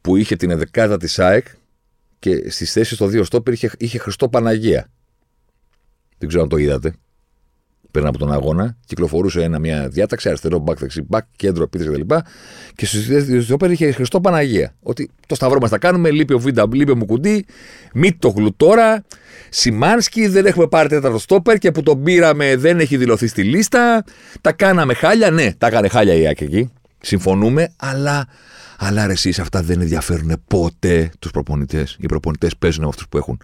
που 0.01 0.15
είχε 0.15 0.35
την 0.35 0.49
εδεκάδα 0.49 0.97
της 0.97 1.19
ΑΕΚ 1.19 1.47
και 2.19 2.49
στις 2.49 2.71
θέσεις 2.71 2.97
των 2.97 3.09
δύο 3.09 3.23
στόπερ 3.23 3.53
είχε, 3.53 3.71
είχε 3.77 3.97
Χριστό 3.97 4.29
Παναγία. 4.29 4.89
Δεν 6.17 6.27
ξέρω 6.27 6.43
αν 6.43 6.49
το 6.49 6.57
είδατε 6.57 6.93
πέραν 7.95 8.09
από 8.09 8.17
τον 8.17 8.31
αγώνα, 8.31 8.77
κυκλοφορούσε 8.85 9.43
ένα, 9.43 9.59
μια 9.59 9.87
διάταξη, 9.87 10.27
αριστερό, 10.27 10.63
back, 10.67 10.75
δεξί, 10.77 11.05
back, 11.09 11.19
κέντρο, 11.35 11.63
επίθεση 11.63 11.89
κτλ. 11.89 12.15
Και 12.75 12.85
στου 12.85 13.53
όπερ 13.53 13.71
είχε 13.71 13.91
Χριστό 13.91 14.21
Παναγία. 14.21 14.75
Ότι 14.81 15.09
το 15.27 15.35
σταυρό 15.35 15.59
μας 15.59 15.69
τα 15.69 15.77
κάνουμε, 15.77 16.11
λείπει 16.11 16.33
ο 16.33 16.39
Βίντα, 16.39 16.67
λείπει 16.71 16.91
ο 16.91 16.95
Μουκουντή, 16.95 17.45
μη 17.93 18.13
το 18.13 18.29
γλουτόρα. 18.29 19.03
Σιμάνσκι, 19.49 20.27
δεν 20.27 20.45
έχουμε 20.45 20.67
πάρει 20.67 20.89
τέταρτο 20.89 21.19
στόπερ 21.19 21.57
και 21.57 21.71
που 21.71 21.83
τον 21.83 22.03
πήραμε 22.03 22.55
δεν 22.55 22.79
έχει 22.79 22.97
δηλωθεί 22.97 23.27
στη 23.27 23.43
λίστα. 23.43 24.03
Τα 24.41 24.51
κάναμε 24.51 24.93
χάλια, 24.93 25.31
ναι, 25.31 25.53
τα 25.57 25.67
έκανε 25.67 25.87
χάλια 25.87 26.13
η 26.13 26.27
Άκη 26.27 26.43
εκεί. 26.43 26.71
Συμφωνούμε, 27.01 27.73
αλλά 27.75 28.27
αλλά 28.77 29.05
ρε 29.05 29.11
εσείς 29.11 29.39
αυτά 29.39 29.61
δεν 29.61 29.81
ενδιαφέρουν 29.81 30.43
ποτέ 30.47 31.11
τους 31.19 31.31
προπονητές. 31.31 31.97
Οι 31.99 32.05
προπονητές 32.05 32.57
παίζουν 32.57 32.83
με 32.83 32.89
αυτούς 32.89 33.07
που 33.09 33.17
έχουν. 33.17 33.39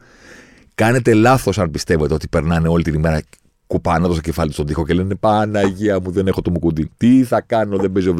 Κάνετε 0.75 1.13
λάθος 1.13 1.59
αν 1.59 1.71
πιστεύετε 1.71 2.13
ότι 2.13 2.27
περνάνε 2.27 2.67
όλη 2.67 2.83
την 2.83 2.93
ημέρα 2.93 3.21
κουπάνοντας 3.67 4.15
το 4.15 4.21
κεφάλι 4.21 4.53
στον 4.53 4.65
τοίχο 4.65 4.85
και 4.85 4.93
λένε 4.93 5.15
Παναγία 5.15 5.99
μου, 5.99 6.11
δεν 6.11 6.27
έχω 6.27 6.41
το 6.41 6.51
μουκουντή. 6.51 6.91
Τι 6.97 7.23
θα 7.23 7.41
κάνω, 7.41 7.77
δεν 7.77 7.91
παίζω 7.91 8.13
β. 8.13 8.19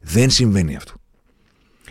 Δεν 0.00 0.30
συμβαίνει 0.30 0.76
αυτό. 0.76 0.92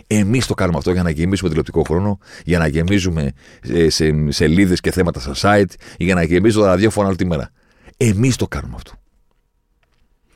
Εμείς 0.08 0.46
το 0.46 0.54
κάνουμε 0.54 0.78
αυτό 0.78 0.92
για 0.92 1.04
να 1.04 1.10
γεμίσουμε 1.10 1.50
τηλεοπτικό 1.50 1.84
χρόνο, 1.84 2.20
για 2.46 2.58
να 2.58 2.68
γεμίζουμε 2.68 3.32
ε, 3.62 3.90
σε 3.90 4.32
σελίδες 4.32 4.80
και 4.80 4.92
θέματα 4.92 5.20
στα 5.20 5.34
site, 5.36 5.74
για 5.98 6.16
να 6.16 6.24
γεμίζουμε 6.24 6.64
το 6.64 6.70
ραδιόφωνο 6.70 7.08
όλη 7.08 7.18
τη 7.18 7.26
μέρα. 7.26 7.50
Εμείς 7.98 8.36
το 8.36 8.48
κάνουμε 8.48 8.74
αυτό. 8.76 8.92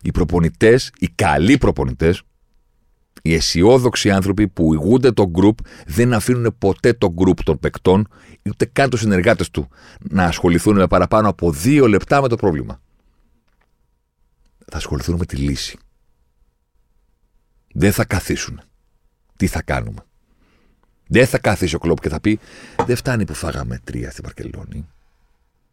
Οι 0.02 0.12
προπονητές, 0.12 0.92
οι 1.00 1.08
καλοί 1.16 1.58
προπονητές, 1.58 2.22
οι 3.22 3.34
αισιόδοξοι 3.34 4.12
άνθρωποι 4.12 4.48
που 4.48 4.74
ηγούνται 4.74 5.12
το 5.12 5.32
group 5.36 5.66
δεν 5.86 6.14
αφήνουν 6.14 6.56
ποτέ 6.58 6.94
το 6.94 7.14
group 7.18 7.40
των 7.44 7.60
παικτών, 7.60 8.08
ούτε 8.50 8.66
καν 8.66 8.90
τους 8.90 9.00
συνεργάτες 9.00 9.50
του, 9.50 9.70
να 10.00 10.24
ασχοληθούν 10.24 10.76
με 10.76 10.88
παραπάνω 10.88 11.30
από 11.30 11.52
δύο 11.52 11.88
λεπτά 11.88 12.22
με 12.22 12.28
το 12.28 12.36
πρόβλημα. 12.36 12.82
Θα 14.66 14.78
ασχοληθούν 14.78 15.16
με 15.16 15.26
τη 15.26 15.36
λύση. 15.36 15.78
Δεν 17.74 17.92
θα 17.92 18.06
καθίσουν. 18.06 18.62
Τι 19.36 19.48
θα 19.48 19.62
κάνουμε; 19.62 20.06
Δεν 21.08 21.28
θα 21.28 21.38
καθίσει 21.40 21.76
ο 21.76 21.80
κλόπ 21.80 22.00
και 22.00 22.10
θα 22.10 22.20
πει: 22.20 22.40
Δεν 22.86 22.96
φτάνει 22.96 23.26
που 23.26 23.34
φάγαμε 23.34 23.80
τρία 23.84 24.12
στην 24.12 24.24
Βαρκελόνη. 24.24 24.88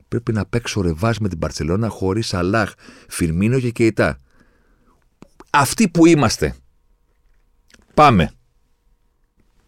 Πρέπει 0.08 0.32
να 0.32 0.46
παίξω 0.46 0.80
ρεβάζ 0.80 1.16
με 1.16 1.28
την 1.28 1.38
Παρσελόνα 1.38 1.88
χωρίς 1.88 2.34
Αλάχ, 2.34 2.72
Φιρμίνο 3.08 3.60
και 3.60 3.70
Κεϊτά. 3.70 4.18
Αυτοί 5.50 5.88
που 5.88 6.06
είμαστε 6.06 6.54
Πάμε. 7.94 8.32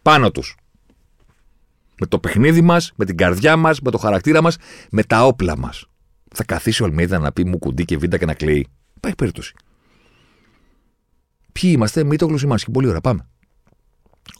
Πάνω 0.03 0.31
τους. 0.31 0.57
Με 2.01 2.07
το 2.07 2.19
παιχνίδι 2.19 2.61
μας, 2.61 2.93
με 2.97 3.05
την 3.05 3.17
καρδιά 3.17 3.57
μας, 3.57 3.81
με 3.81 3.91
το 3.91 3.99
χαρακτήρα 3.99 4.43
μας, 4.43 4.57
με 4.91 5.03
τα 5.03 5.27
όπλα 5.27 5.59
μας. 5.59 5.87
Θα 6.35 6.45
καθίσει 6.45 6.83
ο 6.83 6.87
Αλμίδα 6.87 7.19
να 7.19 7.33
πει 7.33 7.45
μου 7.45 7.59
κουντί 7.59 7.85
και 7.85 7.97
βίντα 7.97 8.19
και 8.19 8.27
να 8.27 8.35
κλαίει. 8.35 8.67
Υπάρχει 8.97 9.17
περίπτωση. 9.17 9.55
Ποιοι 11.53 11.71
είμαστε, 11.75 12.05
μη 12.05 12.17
το 12.17 12.27
γλουσιμάνσκι. 12.27 12.71
Πολύ 12.71 12.87
ωραία, 12.87 13.01
πάμε. 13.01 13.29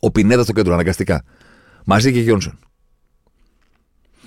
Ο 0.01 0.11
Πινέδα 0.11 0.43
στο 0.43 0.53
κέντρο, 0.53 0.73
αναγκαστικά. 0.73 1.25
Μαζί 1.85 2.13
και 2.13 2.21
Γιόνσον. 2.21 2.59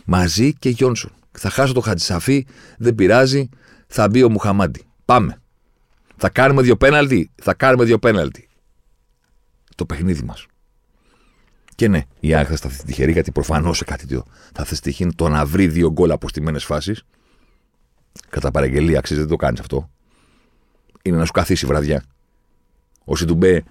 Μαζί 0.06 0.54
και 0.54 0.70
Γιόνσον. 0.70 1.12
Θα 1.32 1.50
χάσω 1.50 1.74
το 1.74 1.80
Χατζησαφή, 1.80 2.46
δεν 2.78 2.96
πειράζει, 2.96 3.50
θα 3.88 4.10
μπει 4.10 4.24
ο 4.24 4.30
Μουχαμάντι. 4.30 4.86
Πάμε. 5.06 5.42
Θα 6.16 6.30
κάνουμε 6.30 6.62
δύο 6.62 6.78
πέναλτι, 6.78 7.32
θα 7.36 7.54
κάνουμε 7.54 7.84
δύο 7.84 8.00
πέναλτι. 8.00 8.50
Το 9.76 9.86
παιχνίδι 9.86 10.24
μας. 10.24 10.46
Και 11.78 11.88
ναι, 11.88 12.02
η 12.20 12.34
ΑΕΚ 12.34 12.48
θα 12.50 12.56
σταθεί 12.56 12.84
τυχερή 12.84 13.12
γιατί 13.12 13.32
προφανώς 13.32 13.78
σε 13.78 13.84
κάτι 13.84 14.02
τέτοιο 14.02 14.24
θα 14.54 14.64
θες 14.64 14.80
τυχή 14.80 15.08
το 15.16 15.30
να 15.30 15.46
βρει 15.46 15.68
δύο 15.68 15.92
γκολ 15.92 16.12
από 16.12 16.30
στιμένε 16.30 16.60
φάσεις. 16.60 17.04
Κατά 18.30 18.52
παραγγελία 18.52 19.00
αξίζει, 19.00 19.20
δεν 19.20 19.30
το 19.30 19.36
κάνεις 19.36 19.60
αυτό. 19.60 19.90
Είναι 21.02 21.18
να 21.18 21.26
σου 21.26 21.32
καθίσει 21.32 21.66
βραδιά. 21.66 22.04
Ο 23.06 23.16
Σιντουμπέ 23.16 23.64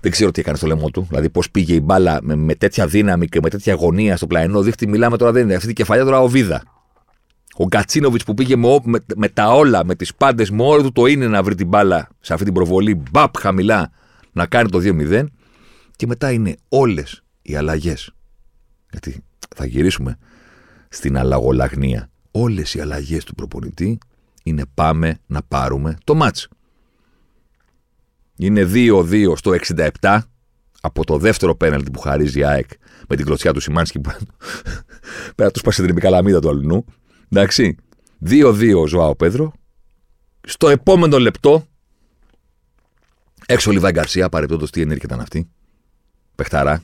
δεν 0.00 0.10
ξέρω 0.10 0.30
τι 0.30 0.40
έκανε 0.40 0.56
στο 0.56 0.66
λαιμό 0.66 0.90
του. 0.90 1.06
Δηλαδή, 1.08 1.30
πώς 1.30 1.50
πήγε 1.50 1.74
η 1.74 1.80
μπάλα 1.82 2.18
με, 2.22 2.34
με, 2.34 2.54
τέτοια 2.54 2.86
δύναμη 2.86 3.26
και 3.26 3.40
με 3.42 3.50
τέτοια 3.50 3.72
αγωνία 3.72 4.16
στο 4.16 4.26
πλαϊνό 4.26 4.62
δίχτυ. 4.62 4.86
Μιλάμε 4.86 5.16
τώρα, 5.16 5.32
δεν 5.32 5.42
είναι 5.42 5.54
αυτή 5.54 5.70
η 5.70 5.72
κεφαλιά 5.72 6.04
τώρα 6.04 6.20
ο 6.20 6.28
Βίδα. 6.28 6.62
Ο 7.56 7.64
Γκατσίνοβιτς 7.64 8.24
που 8.24 8.34
πήγε 8.34 8.56
με, 8.56 8.68
με, 8.82 8.98
με, 9.16 9.28
τα 9.28 9.54
όλα, 9.54 9.84
με 9.84 9.94
τις 9.94 10.14
πάντες, 10.14 10.50
με 10.50 10.62
όλο 10.62 10.82
του 10.82 10.92
το 10.92 11.06
είναι 11.06 11.26
να 11.26 11.42
βρει 11.42 11.54
την 11.54 11.66
μπάλα 11.68 12.08
σε 12.20 12.32
αυτή 12.32 12.44
την 12.44 12.54
προβολή, 12.54 13.02
μπαπ 13.10 13.38
χαμηλά, 13.38 13.90
να 14.32 14.46
κάνει 14.46 14.68
το 14.68 14.80
2-0. 14.82 15.24
Και 15.96 16.06
μετά 16.06 16.32
είναι 16.32 16.56
όλες 16.68 17.22
οι 17.42 17.56
αλλαγές. 17.56 18.10
Γιατί 18.90 19.24
θα 19.56 19.66
γυρίσουμε 19.66 20.16
στην 20.88 21.18
αλλαγολαγνία. 21.18 22.10
Όλες 22.30 22.74
οι 22.74 22.80
αλλαγές 22.80 23.24
του 23.24 23.34
προπονητή 23.34 23.98
είναι 24.42 24.62
πάμε 24.74 25.18
να 25.26 25.42
πάρουμε 25.42 25.96
το 26.04 26.14
μάτς. 26.14 26.48
Είναι 28.36 28.70
2-2 28.72 29.32
στο 29.36 29.52
67 30.00 30.18
από 30.80 31.04
το 31.04 31.18
δεύτερο 31.18 31.54
πέναλτι 31.54 31.90
που 31.90 32.00
χαρίζει 32.00 32.38
η 32.38 32.44
ΑΕΚ 32.44 32.68
με 33.08 33.16
την 33.16 33.24
κλωτσιά 33.24 33.52
του 33.52 33.60
Σιμάνσκι 33.60 34.00
που 34.00 34.10
πέρα 35.36 35.50
τους 35.50 35.60
σπάσει 35.60 35.80
την 35.80 35.90
επικαλαμίδα 35.90 36.40
του 36.40 36.48
αλλού. 36.48 36.84
Εντάξει. 37.28 37.76
2-2 38.24 38.74
ο 38.76 38.86
Ζωάο 38.86 39.16
Πέδρο. 39.16 39.52
Στο 40.40 40.68
επόμενο 40.68 41.18
λεπτό 41.18 41.66
έξω 43.46 43.70
ο 43.70 43.72
Λιβάη 43.72 43.92
Γκαρσία, 43.92 44.28
παρεπτόντως 44.28 44.70
τι 44.70 44.80
ενέργεια 44.80 45.04
ήταν 45.04 45.20
αυτή. 45.20 45.48
Πεχταρά. 46.36 46.82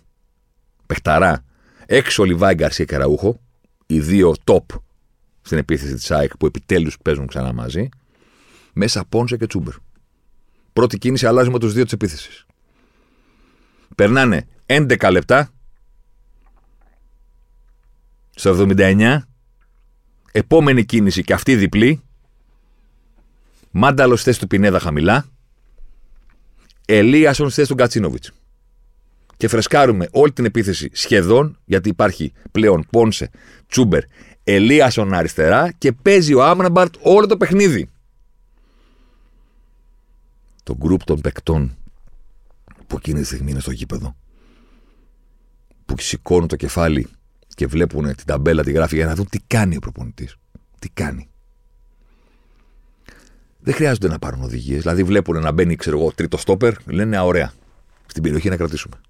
Πεχταρά. 0.87 1.45
Έξω 1.87 2.23
ο 2.23 2.27
Λιβάη 2.27 2.55
Γκαρσία 2.55 2.85
και 2.85 2.97
Ραούχο. 2.97 3.41
Οι 3.87 4.01
δύο 4.01 4.35
top 4.45 4.65
στην 5.43 5.59
επίθεση 5.59 5.95
της 5.95 6.11
ΑΕΚ 6.11 6.37
που 6.37 6.47
επιτέλους 6.47 6.99
παίζουν 7.03 7.27
ξανά 7.27 7.53
μαζί. 7.53 7.89
Μέσα 8.73 9.05
Πόνσε 9.05 9.37
και 9.37 9.47
Τσούμπερ. 9.47 9.75
Πρώτη 10.73 10.99
κίνηση 10.99 11.27
αλλάζει 11.27 11.51
με 11.51 11.59
τους 11.59 11.73
δύο 11.73 11.85
της 11.85 11.93
επίθεσης. 11.93 12.47
Περνάνε 13.95 14.47
11 14.67 15.11
λεπτά. 15.11 15.51
Στο 18.31 18.51
79. 18.51 19.19
Επόμενη 20.33 20.85
κίνηση 20.85 21.25
και 21.25 21.33
αυτή 21.33 21.57
διπλή. 21.57 22.03
Μάνταλος 23.71 24.23
θέση 24.23 24.41
του 24.41 24.47
Πινέδα 24.47 24.79
χαμηλά. 24.79 25.27
Ελίασον 26.87 27.51
θέση 27.51 27.69
του 27.69 27.75
Γκατσίνοβιτς. 27.75 28.33
Και 29.43 29.49
φρεσκάρουμε 29.49 30.09
όλη 30.11 30.33
την 30.33 30.45
επίθεση 30.45 30.91
σχεδόν, 30.93 31.59
γιατί 31.65 31.89
υπάρχει 31.89 32.33
πλέον 32.53 32.87
Πόνσε, 32.91 33.31
Τσούμπερ, 33.67 34.03
Ελίασον 34.45 35.15
αριστερά 35.15 35.73
και 35.79 35.93
παίζει 35.93 36.35
ο 36.35 36.45
Άμραμπαρτ 36.45 36.95
όλο 37.01 37.27
το 37.27 37.37
παιχνίδι 37.37 37.91
το 40.63 40.77
γκρουπ 40.77 41.05
των 41.05 41.21
παικτών 41.21 41.77
που 42.87 42.97
εκείνη 42.97 43.21
τη 43.21 43.27
στιγμή 43.27 43.51
είναι 43.51 43.61
στο 43.61 43.71
γήπεδο, 43.71 44.17
που 45.87 45.95
σηκώνουν 45.99 46.49
το 46.49 46.57
κεφάλι 46.57 47.09
και 47.49 47.67
βλέπουν 47.67 48.15
την 48.15 48.27
ταμπέλα, 48.27 48.63
τη 48.63 48.73
γράφει 48.73 48.97
για 48.97 49.07
να 49.07 49.15
δουν 49.15 49.29
τι 49.29 49.39
κάνει 49.47 49.77
ο 49.77 49.79
προπονητής. 49.79 50.37
Τι 50.79 50.89
κάνει. 50.89 51.29
Δεν 53.61 53.75
χρειάζονται 53.75 54.09
να 54.09 54.19
πάρουν 54.19 54.43
οδηγίες. 54.43 54.83
Δηλαδή, 54.83 55.03
βλέπουν 55.03 55.41
να 55.41 55.53
μπαίνει, 55.53 55.77
ξέρω 55.77 55.99
εγώ, 55.99 56.13
τρίτο 56.13 56.37
στόπερ, 56.37 56.75
λένε 56.87 57.17
Α, 57.17 57.25
ωραία. 57.25 57.53
Στην 58.07 58.23
περιοχή 58.23 58.49
να 58.49 58.57
κρατήσουμε. 58.57 59.01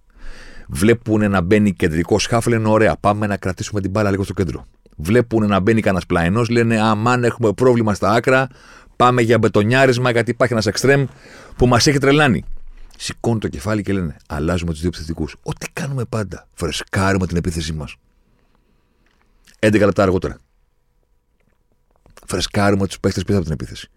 Βλέπουν 0.68 1.30
να 1.30 1.40
μπαίνει 1.40 1.72
κεντρικό 1.72 2.18
σκάφο, 2.18 2.50
λένε 2.50 2.68
Ωραία, 2.68 2.96
πάμε 2.96 3.26
να 3.26 3.36
κρατήσουμε 3.36 3.80
την 3.80 3.90
μπάλα 3.90 4.10
λίγο 4.10 4.24
στο 4.24 4.32
κέντρο. 4.32 4.66
Βλέπουν 4.96 5.46
να 5.46 5.60
μπαίνει 5.60 5.80
κανένας 5.80 6.06
πλαϊνός, 6.06 6.48
λένε 6.48 6.80
Αμάν, 6.80 7.24
έχουμε 7.24 7.52
πρόβλημα 7.52 7.94
στα 7.94 8.10
άκρα, 8.12 8.48
Πάμε 8.96 9.22
για 9.22 9.38
μπετονιάρισμα 9.38 10.10
γιατί 10.10 10.30
υπάρχει 10.30 10.52
ένας 10.52 10.66
εξτρέμ 10.66 11.04
που 11.56 11.66
μας 11.66 11.86
έχει 11.86 11.98
τρελάνει. 11.98 12.44
Σηκώνουν 12.98 13.40
το 13.40 13.48
κεφάλι 13.48 13.82
και 13.82 13.92
λένε 13.92 14.16
Αλλάζουμε 14.28 14.70
τους 14.70 14.80
δύο 14.80 14.88
επιθετικούς. 14.88 15.36
Ό,τι 15.42 15.66
κάνουμε 15.72 16.04
πάντα. 16.04 16.48
Φρεσκάρουμε 16.54 17.26
την 17.26 17.36
επίθεσή 17.36 17.72
μας. 17.72 17.96
11 19.58 19.78
λεπτά 19.78 20.02
αργότερα. 20.02 20.36
Φρεσκάρουμε 22.26 22.86
τους 22.86 23.00
παίχτε 23.00 23.20
πίσω 23.20 23.36
από 23.36 23.44
την 23.44 23.54
επίθεση. 23.54 23.90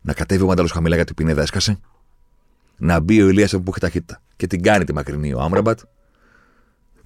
Να 0.00 0.12
κατέβει 0.12 0.42
ο 0.42 0.46
Μανταλός 0.46 0.72
χαμηλά 0.72 0.94
γιατί 0.94 1.14
πινέδα 1.14 1.42
έσκασε. 1.42 1.78
Να 2.76 3.00
μπει 3.00 3.22
ο 3.22 3.28
Ηλίας 3.28 3.50
που 3.50 3.62
έχει 3.66 3.80
ταχύτητα. 3.80 4.22
Και 4.36 4.46
την 4.46 4.62
κάνει 4.62 4.84
τη 4.84 4.92
μακρινή 4.92 5.32
ο 5.34 5.40
Άμραμπατ. 5.40 5.80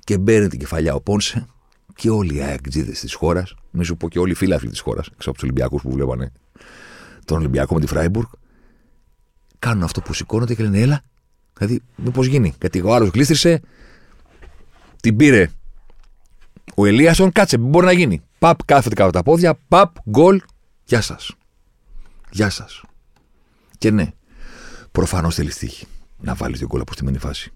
Και 0.04 0.18
μπαίνει 0.18 0.48
την 0.48 0.58
κεφαλιά 0.58 0.94
ο 0.94 1.00
Πόνσε. 1.00 1.46
Και 1.94 2.10
όλοι 2.10 2.34
οι 2.34 2.42
αεκτζίδες 2.42 3.00
της 3.00 3.14
χώρας. 3.14 3.54
Μην 3.70 3.84
σου 3.84 3.96
πω 3.96 4.08
και 4.08 4.18
όλοι 4.18 4.30
οι 4.30 4.34
φίλοι 4.34 4.56
της 4.58 4.80
χώρας. 4.80 5.06
Έξω 5.06 5.28
από 5.28 5.38
τους 5.38 5.42
Ολυμπιακούς 5.42 5.82
που 5.82 5.90
βλέπανε 5.90 6.32
τον 7.28 7.38
Ολυμπιακό 7.38 7.74
με 7.74 7.80
τη 7.80 7.86
Φράιμπουργκ, 7.86 8.26
κάνουν 9.58 9.82
αυτό 9.82 10.00
που 10.00 10.12
σηκώνονται 10.12 10.54
και 10.54 10.62
λένε 10.62 10.80
έλα. 10.80 11.00
Δηλαδή, 11.58 11.82
μήπως 11.96 12.26
γίνει. 12.26 12.54
Γιατί 12.60 12.80
ο 12.80 12.94
άλλος 12.94 13.08
γλίστρισε, 13.08 13.60
την 15.00 15.16
πήρε 15.16 15.50
ο 16.74 16.86
Ελίασον, 16.86 17.32
κάτσε, 17.32 17.58
μπορεί 17.58 17.86
να 17.86 17.92
γίνει. 17.92 18.22
Παπ, 18.38 18.64
κάθεται 18.64 18.94
κάτω 18.94 19.10
τα 19.10 19.22
πόδια, 19.22 19.58
παπ, 19.68 19.96
γκολ, 20.10 20.40
γεια 20.84 21.00
σας. 21.00 21.34
Γεια 22.30 22.50
σας. 22.50 22.82
Και 23.78 23.90
ναι, 23.90 24.12
προφανώς 24.98 25.34
θέλεις 25.34 25.56
τύχη 25.56 25.86
να 26.18 26.34
βάλεις 26.34 26.58
δύο 26.58 26.66
γκολ 26.66 26.80
από 26.80 26.92
στη 26.92 27.04
μενή 27.04 27.18
φάση. 27.18 27.52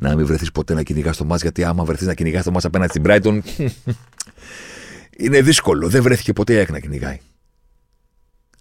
Να 0.00 0.16
μην 0.16 0.26
βρεθείς 0.26 0.52
ποτέ 0.52 0.74
να 0.74 0.82
κυνηγάς 0.82 1.16
το 1.16 1.24
μάτς, 1.24 1.42
γιατί 1.42 1.64
άμα 1.64 1.84
βρεθείς 1.84 2.06
να 2.06 2.14
κυνηγάς 2.14 2.44
το 2.44 2.50
μάτς 2.50 2.64
απέναντι 2.64 2.90
στην 2.90 3.02
Brighton, 3.06 3.40
είναι 5.24 5.42
δύσκολο. 5.42 5.88
Δεν 5.88 6.02
βρέθηκε 6.02 6.32
ποτέ 6.32 6.60
η 6.60 6.66
να 6.70 6.80
κυνηγάει. 6.80 7.18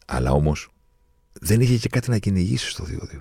Αλλά 0.06 0.32
όμως 0.32 0.70
δεν 1.34 1.62
είχε 1.62 1.78
και 1.78 1.90
κάτι 1.90 2.10
να 2.10 2.18
κυνηγήσει 2.18 2.70
στο 2.70 2.86
2-2. 2.90 3.18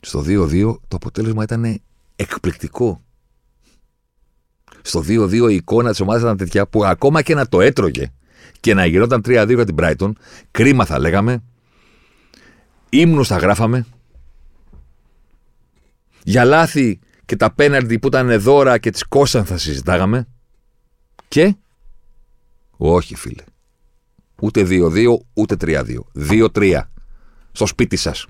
Στο 0.00 0.24
2-2 0.26 0.76
το 0.88 0.96
αποτέλεσμα 0.96 1.42
ήταν 1.42 1.80
εκπληκτικό. 2.16 3.04
Στο 4.82 5.00
2-2 5.00 5.32
η 5.50 5.54
εικόνα 5.54 5.90
της 5.90 6.00
ομάδας 6.00 6.22
ήταν 6.22 6.36
τέτοια 6.36 6.66
που 6.66 6.84
ακόμα 6.84 7.22
και 7.22 7.34
να 7.34 7.48
το 7.48 7.60
έτρωγε 7.60 8.12
και 8.60 8.74
να 8.74 8.86
γινόταν 8.86 9.22
3-2 9.24 9.54
για 9.54 9.64
την 9.64 9.74
Brighton, 9.78 10.12
κρίμα 10.50 10.84
θα 10.84 10.98
λέγαμε, 10.98 11.42
ύμνους 13.00 13.28
θα 13.28 13.36
γράφαμε, 13.36 13.86
για 16.24 16.44
λάθη 16.44 16.98
και 17.24 17.36
τα 17.36 17.52
πέναρντι 17.52 17.98
που 17.98 18.06
ήταν 18.06 18.40
δώρα 18.40 18.78
και 18.78 18.90
τις 18.90 19.04
κόσαν 19.04 19.44
θα 19.44 19.58
συζητάγαμε 19.58 20.26
και 21.28 21.56
όχι 22.76 23.14
φίλε. 23.14 23.44
Ούτε 24.40 24.66
2-2, 24.68 25.16
ούτε 25.34 25.56
3-2. 25.60 25.98
2-3. 26.14 26.80
Στο 27.52 27.66
σπίτι 27.66 27.96
σας. 27.96 28.26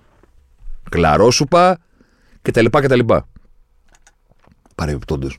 Κλαρόσουπα 0.91 1.79
και 2.43 2.51
τα 2.51 2.63
λοιπά 2.63 2.81
και 2.81 2.89
τα 2.89 2.97
λοιπά. 2.97 3.29
Παρεμπιπτόντως. 4.75 5.39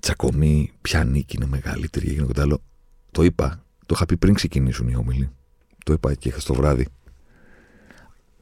Τσακωμή, 0.00 0.72
ποια 0.82 1.04
νίκη 1.04 1.36
είναι 1.36 1.46
μεγαλύτερη, 1.46 2.08
έγινε 2.08 2.26
κάτι 2.26 2.40
άλλο. 2.40 2.62
Το 3.10 3.22
είπα, 3.22 3.64
το 3.86 3.94
είχα 3.94 4.06
πει 4.06 4.16
πριν 4.16 4.34
ξεκινήσουν 4.34 4.88
οι 4.88 4.96
όμιλοι. 4.96 5.30
Το 5.84 5.92
είπα 5.92 6.14
και 6.14 6.30
χθες 6.30 6.44
το 6.44 6.54
βράδυ. 6.54 6.86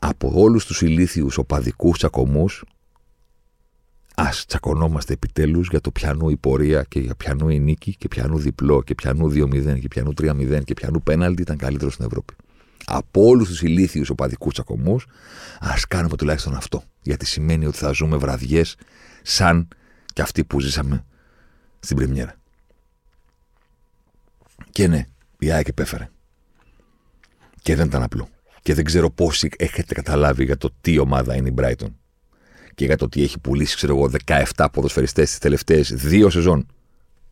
Από 0.07 0.33
όλους 0.35 0.67
τους 0.67 0.83
ηλίθιους 0.83 1.39
οπαδικούς 1.39 1.99
τσακωμούς, 1.99 2.65
Α 4.15 4.29
τσακωνόμαστε 4.47 5.13
επιτέλους 5.13 5.69
για 5.69 5.81
το 5.81 5.91
πιανού 5.91 6.29
η 6.29 6.37
πορεία 6.37 6.83
και 6.83 7.01
για 7.01 7.15
πιανού 7.15 7.49
η 7.49 7.59
νίκη 7.59 7.97
και 7.97 8.09
πιανού 8.09 8.39
διπλό 8.39 8.83
και 8.83 8.95
πιανού 8.95 9.29
2-0 9.29 9.79
και 9.81 9.89
πιανού 9.89 10.13
3-0 10.23 10.65
και 10.65 10.75
πιανού 10.75 11.03
πέναλτι 11.03 11.43
ήταν 11.43 11.57
καλύτερο 11.57 11.91
στην 11.91 12.05
Ευρώπη. 12.05 12.35
Από 12.85 13.27
όλους 13.27 13.49
τους 13.49 13.63
ηλίθιους 13.63 14.11
οπαδικούς 14.11 14.53
τσακωμούς, 14.53 15.07
ας 15.61 15.87
κάνουμε 15.87 16.17
τουλάχιστον 16.17 16.55
αυτό. 16.55 16.83
Γιατί 17.03 17.27
σημαίνει 17.27 17.67
ότι 17.67 17.77
θα 17.77 17.91
ζούμε 17.91 18.17
βραδιές 18.17 18.77
σαν 19.23 19.69
και 20.13 20.23
αυτή 20.23 20.45
που 20.45 20.61
ζήσαμε 20.61 21.05
στην 21.81 21.97
Πρεμιέρα. 21.97 22.35
Και 24.71 24.87
ναι, 24.87 25.07
η 25.39 25.51
ΑΕΚ 25.51 25.69
επέφερε. 25.69 26.09
Και 27.63 27.77
δεν 27.77 27.87
ήταν 27.87 28.03
απλό. 28.03 28.29
Και 28.65 28.75
δεν 28.75 28.85
ξέρω 28.85 29.11
πόσοι 29.11 29.49
έχετε 29.57 29.95
καταλάβει 29.95 30.45
για 30.45 30.57
το 30.57 30.71
τι 30.81 30.99
ομάδα 30.99 31.37
είναι 31.37 31.49
η 31.49 31.55
Brighton 31.59 31.93
και 32.75 32.85
για 32.85 32.97
το 32.97 33.05
ότι 33.05 33.23
έχει 33.23 33.39
πουλήσει, 33.39 33.77
ξέρω 33.77 33.97
εγώ, 33.97 34.11
17 34.55 34.67
ποδοσφαιριστές 34.73 35.31
τις 35.31 35.39
τελευταίες 35.39 35.93
δύο 35.95 36.31
σεζόν. 36.31 36.67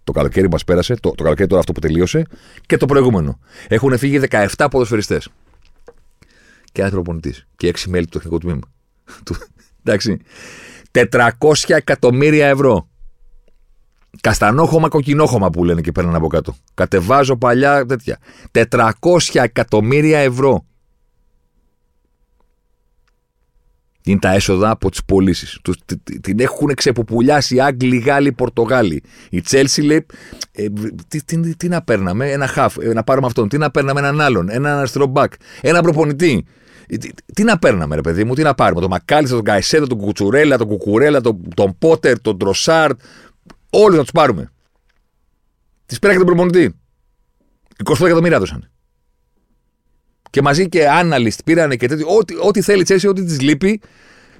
Το 0.04 0.12
καλοκαίρι 0.12 0.48
μας 0.48 0.64
πέρασε, 0.64 0.94
το, 0.94 1.10
το 1.10 1.22
καλοκαίρι 1.22 1.48
τώρα 1.48 1.60
αυτό 1.60 1.72
που 1.72 1.80
τελείωσε 1.80 2.26
και 2.66 2.76
το 2.76 2.86
προηγούμενο. 2.86 3.38
Έχουν 3.68 3.98
φύγει 3.98 4.20
17 4.30 4.66
ποδοσφαιριστές. 4.70 5.28
και 6.72 6.80
ένα 6.80 6.90
προπονητή. 6.90 7.34
Και 7.56 7.68
έξι 7.68 7.90
μέλη 7.90 8.04
του 8.04 8.18
τεχνικού 8.18 8.38
τμήμα. 8.38 8.60
Εντάξει. 9.84 10.18
400 10.92 11.30
εκατομμύρια 11.66 12.46
ευρώ. 12.46 12.88
Καστανόχωμα, 14.20 14.88
κοκκινόχωμα 14.88 15.50
που 15.50 15.64
λένε 15.64 15.80
και 15.80 15.92
παίρνουν 15.92 16.14
από 16.14 16.26
κάτω. 16.26 16.56
Κατεβάζω 16.74 17.36
παλιά 17.36 17.86
τέτοια. 17.86 18.18
400 18.52 18.90
εκατομμύρια 19.32 20.18
ευρώ. 20.18 20.66
Είναι 24.04 24.18
τα 24.18 24.32
έσοδα 24.32 24.70
από 24.70 24.90
τις 24.90 25.04
πωλήσεις. 25.04 25.58
Την 26.20 26.40
έχουν 26.40 26.74
ξεποπουλιάσει 26.74 27.54
οι 27.54 27.60
Άγγλοι, 27.60 27.96
οι 27.96 27.98
Γάλλοι, 27.98 28.28
οι 28.28 28.32
Πορτογάλοι. 28.32 29.02
Η 29.30 29.40
Τσέλσι 29.40 29.82
λέει: 29.82 30.06
ε, 30.52 30.66
τι, 31.08 31.24
τι, 31.24 31.56
τι, 31.56 31.68
να 31.68 31.82
παίρναμε, 31.82 32.30
ένα 32.30 32.46
χαφ, 32.46 32.76
ε, 32.76 32.92
να 32.92 33.04
πάρουμε 33.04 33.26
αυτόν. 33.26 33.48
Τι 33.48 33.58
να 33.58 33.70
παίρναμε 33.70 34.00
έναν 34.00 34.20
άλλον, 34.20 34.48
έναν 34.50 34.78
αριστερό 34.78 35.06
μπακ, 35.06 35.32
ένα 35.60 35.82
προπονητή. 35.82 36.44
Ε, 36.86 36.96
τι, 36.96 37.10
τι, 37.34 37.42
να 37.42 37.58
παίρναμε, 37.58 37.94
ρε 37.94 38.00
παιδί 38.00 38.24
μου, 38.24 38.34
τι 38.34 38.42
να 38.42 38.54
πάρουμε. 38.54 38.80
Τον 38.80 38.90
Μακάλιστα, 38.90 39.36
τον 39.36 39.44
Καϊσέδο, 39.44 39.86
τον 39.86 39.98
Κουτσουρέλα, 39.98 40.58
τον 40.58 40.66
Κουκουρέλα, 40.66 41.20
τον, 41.20 41.48
τον 41.54 41.74
Πότερ, 41.78 42.20
τον 42.20 42.38
Τροσάρτ. 42.38 43.00
Όλοι 43.70 43.96
να 43.96 44.02
τους 44.02 44.12
πάρουμε. 44.12 44.50
Τις 45.86 45.98
πέρα 45.98 46.12
και 46.12 46.18
τον 46.18 46.26
προπονητή. 46.26 46.74
25 47.84 48.04
εκατομμύρια 48.04 48.36
έδωσαν. 48.36 48.70
Και 50.32 50.42
μαζί 50.42 50.68
και 50.68 50.86
analyst 51.02 51.38
πήρανε 51.44 51.76
και 51.76 51.88
τέτοιο. 51.88 52.06
Ό,τι, 52.16 52.34
ό,τι 52.40 52.62
θέλει 52.62 52.82
Τσέσι, 52.82 53.06
ό,τι 53.06 53.24
της 53.24 53.40
λείπει, 53.40 53.80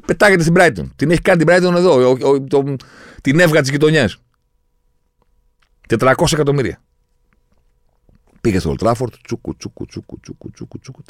πετάγεται 0.07 0.43
στην 0.43 0.55
Brighton. 0.57 0.85
Την 0.97 1.11
έχει 1.11 1.21
κάνει 1.21 1.45
την 1.45 1.55
Brighton 1.55 1.75
εδώ, 1.77 2.09
ο, 2.09 2.17
ο, 2.29 2.43
το, 2.43 2.77
την 3.21 3.41
έβγα 3.41 3.61
της 3.61 3.71
γειτονιάς. 3.71 4.19
400 5.89 6.15
εκατομμύρια. 6.33 6.83
Πήγε 8.41 8.59
στο 8.59 8.75
Old 8.79 8.87
Trafford, 8.87 9.13
τσούκου, 9.25 9.57
τσούκου, 9.57 9.87
τσούκου, 9.87 10.21
τσούκου, 10.21 10.51
τσούκου, 10.51 10.79
τσούκου, 10.79 11.03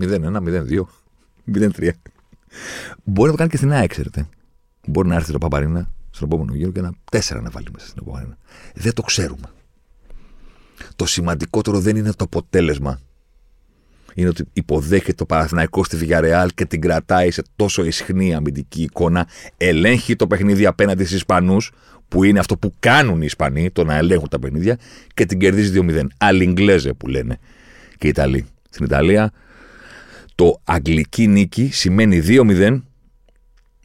0-1, 0.00 0.06
0-2, 0.36 0.80
0-3. 1.54 1.90
Μπορεί 3.04 3.30
να 3.30 3.30
το 3.30 3.36
κάνει 3.36 3.50
και 3.50 3.56
στην 3.56 3.72
ΑΕΚ, 3.72 3.90
ξέρετε. 3.90 4.28
Μπορεί 4.86 5.08
να 5.08 5.14
έρθει 5.14 5.32
το 5.32 5.38
Παπαρίνα 5.38 5.90
στον 6.10 6.28
επόμενο 6.28 6.54
γύρο 6.54 6.70
και 6.70 6.78
ένα 6.78 6.94
4 7.10 7.40
να 7.42 7.50
βάλει 7.50 7.68
μέσα 7.72 7.86
στην 7.86 8.02
επόμενη. 8.02 8.34
Δεν 8.74 8.92
το 8.94 9.02
ξέρουμε. 9.02 9.50
Το 10.96 11.06
σημαντικότερο 11.06 11.80
δεν 11.80 11.96
είναι 11.96 12.12
το 12.12 12.24
αποτέλεσμα 12.24 13.00
είναι 14.14 14.28
ότι 14.28 14.44
υποδέχεται 14.52 15.12
το 15.12 15.26
Παναθηναϊκός 15.26 15.86
στη 15.86 15.98
Villarreal 16.00 16.46
και 16.54 16.64
την 16.64 16.80
κρατάει 16.80 17.30
σε 17.30 17.42
τόσο 17.56 17.84
ισχνή 17.84 18.34
αμυντική 18.34 18.82
εικόνα, 18.82 19.28
ελέγχει 19.56 20.16
το 20.16 20.26
παιχνίδι 20.26 20.66
απέναντι 20.66 21.04
στου 21.04 21.14
Ισπανούς, 21.14 21.72
που 22.08 22.24
είναι 22.24 22.38
αυτό 22.38 22.56
που 22.56 22.74
κάνουν 22.78 23.16
οι 23.22 23.24
Ισπανοί, 23.24 23.70
το 23.70 23.84
να 23.84 23.94
ελέγχουν 23.96 24.28
τα 24.28 24.38
παιχνίδια, 24.38 24.78
και 25.14 25.26
την 25.26 25.38
κερδίζει 25.38 25.80
2-0. 25.88 26.06
Αλλιγκλέζε 26.18 26.92
που 26.92 27.06
λένε 27.06 27.38
και 27.98 28.06
οι 28.06 28.08
Ιταλοί. 28.08 28.46
Στην 28.70 28.84
Ιταλία 28.84 29.32
το 30.34 30.60
αγγλική 30.64 31.26
νίκη 31.26 31.70
σημαίνει 31.72 32.22
2-0 32.26 32.80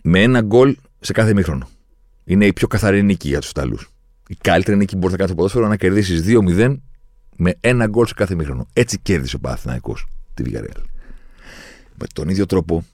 με 0.03 0.21
ένα 0.21 0.41
γκολ 0.41 0.75
σε 0.99 1.11
κάθε 1.11 1.33
μήχρονο. 1.33 1.67
Είναι 2.23 2.45
η 2.45 2.53
πιο 2.53 2.67
καθαρή 2.67 3.03
νίκη 3.03 3.27
για 3.27 3.39
τους 3.39 3.49
Ιταλούς. 3.49 3.89
Η 4.27 4.37
καλύτερη 4.41 4.77
νίκη 4.77 4.93
που 4.93 4.99
μπορεί 4.99 5.11
να 5.11 5.17
κάνει 5.17 5.29
το 5.29 5.35
ποδόσφαιρο 5.35 5.67
να 5.67 5.75
κερδίσεις 5.75 6.23
2-0 6.57 6.75
με 7.35 7.57
ένα 7.59 7.87
γκολ 7.87 8.05
σε 8.05 8.13
κάθε 8.13 8.35
μήχρονο. 8.35 8.67
Έτσι 8.73 8.99
κέρδισε 8.99 9.35
ο 9.35 9.39
Παναθηναϊκός 9.39 10.05
τη 10.35 10.43
Villarreal. 10.47 10.83
Με 11.95 12.05
τον 12.13 12.29
ίδιο 12.29 12.45
τρόπο, 12.45 12.85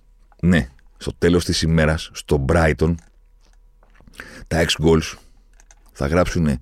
ναι, 0.42 0.68
στο 0.98 1.14
τέλος 1.18 1.46
της 1.46 1.62
ημέρας, 1.62 2.10
στο 2.14 2.46
Brighton, 2.50 2.96
τα 4.48 4.58
6 4.58 4.84
goals 4.84 5.14
θα 5.92 6.08
γράψουν 6.08 6.60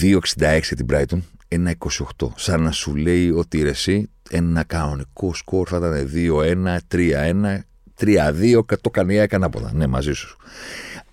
2,66 0.00 0.60
την 0.76 0.86
Brighton, 0.90 1.20
1,28. 1.48 2.32
Σαν 2.36 2.62
να 2.62 2.70
σου 2.70 2.96
λέει 2.96 3.30
ότι 3.30 3.62
ρε 3.62 3.68
εσύ, 3.68 4.10
ένα 4.30 4.64
κανονικό 4.64 5.34
σκορ 5.34 5.68
θα 5.70 5.76
ήταν 5.76 6.10
2-1, 6.14 6.78
3-1, 6.88 7.58
3-2 8.00 8.66
και 8.66 8.76
το 8.76 8.90
κάνει 8.90 9.16
έκανε 9.16 9.44
από 9.44 9.70
Ναι, 9.72 9.86
μαζί 9.86 10.12
σου. 10.12 10.36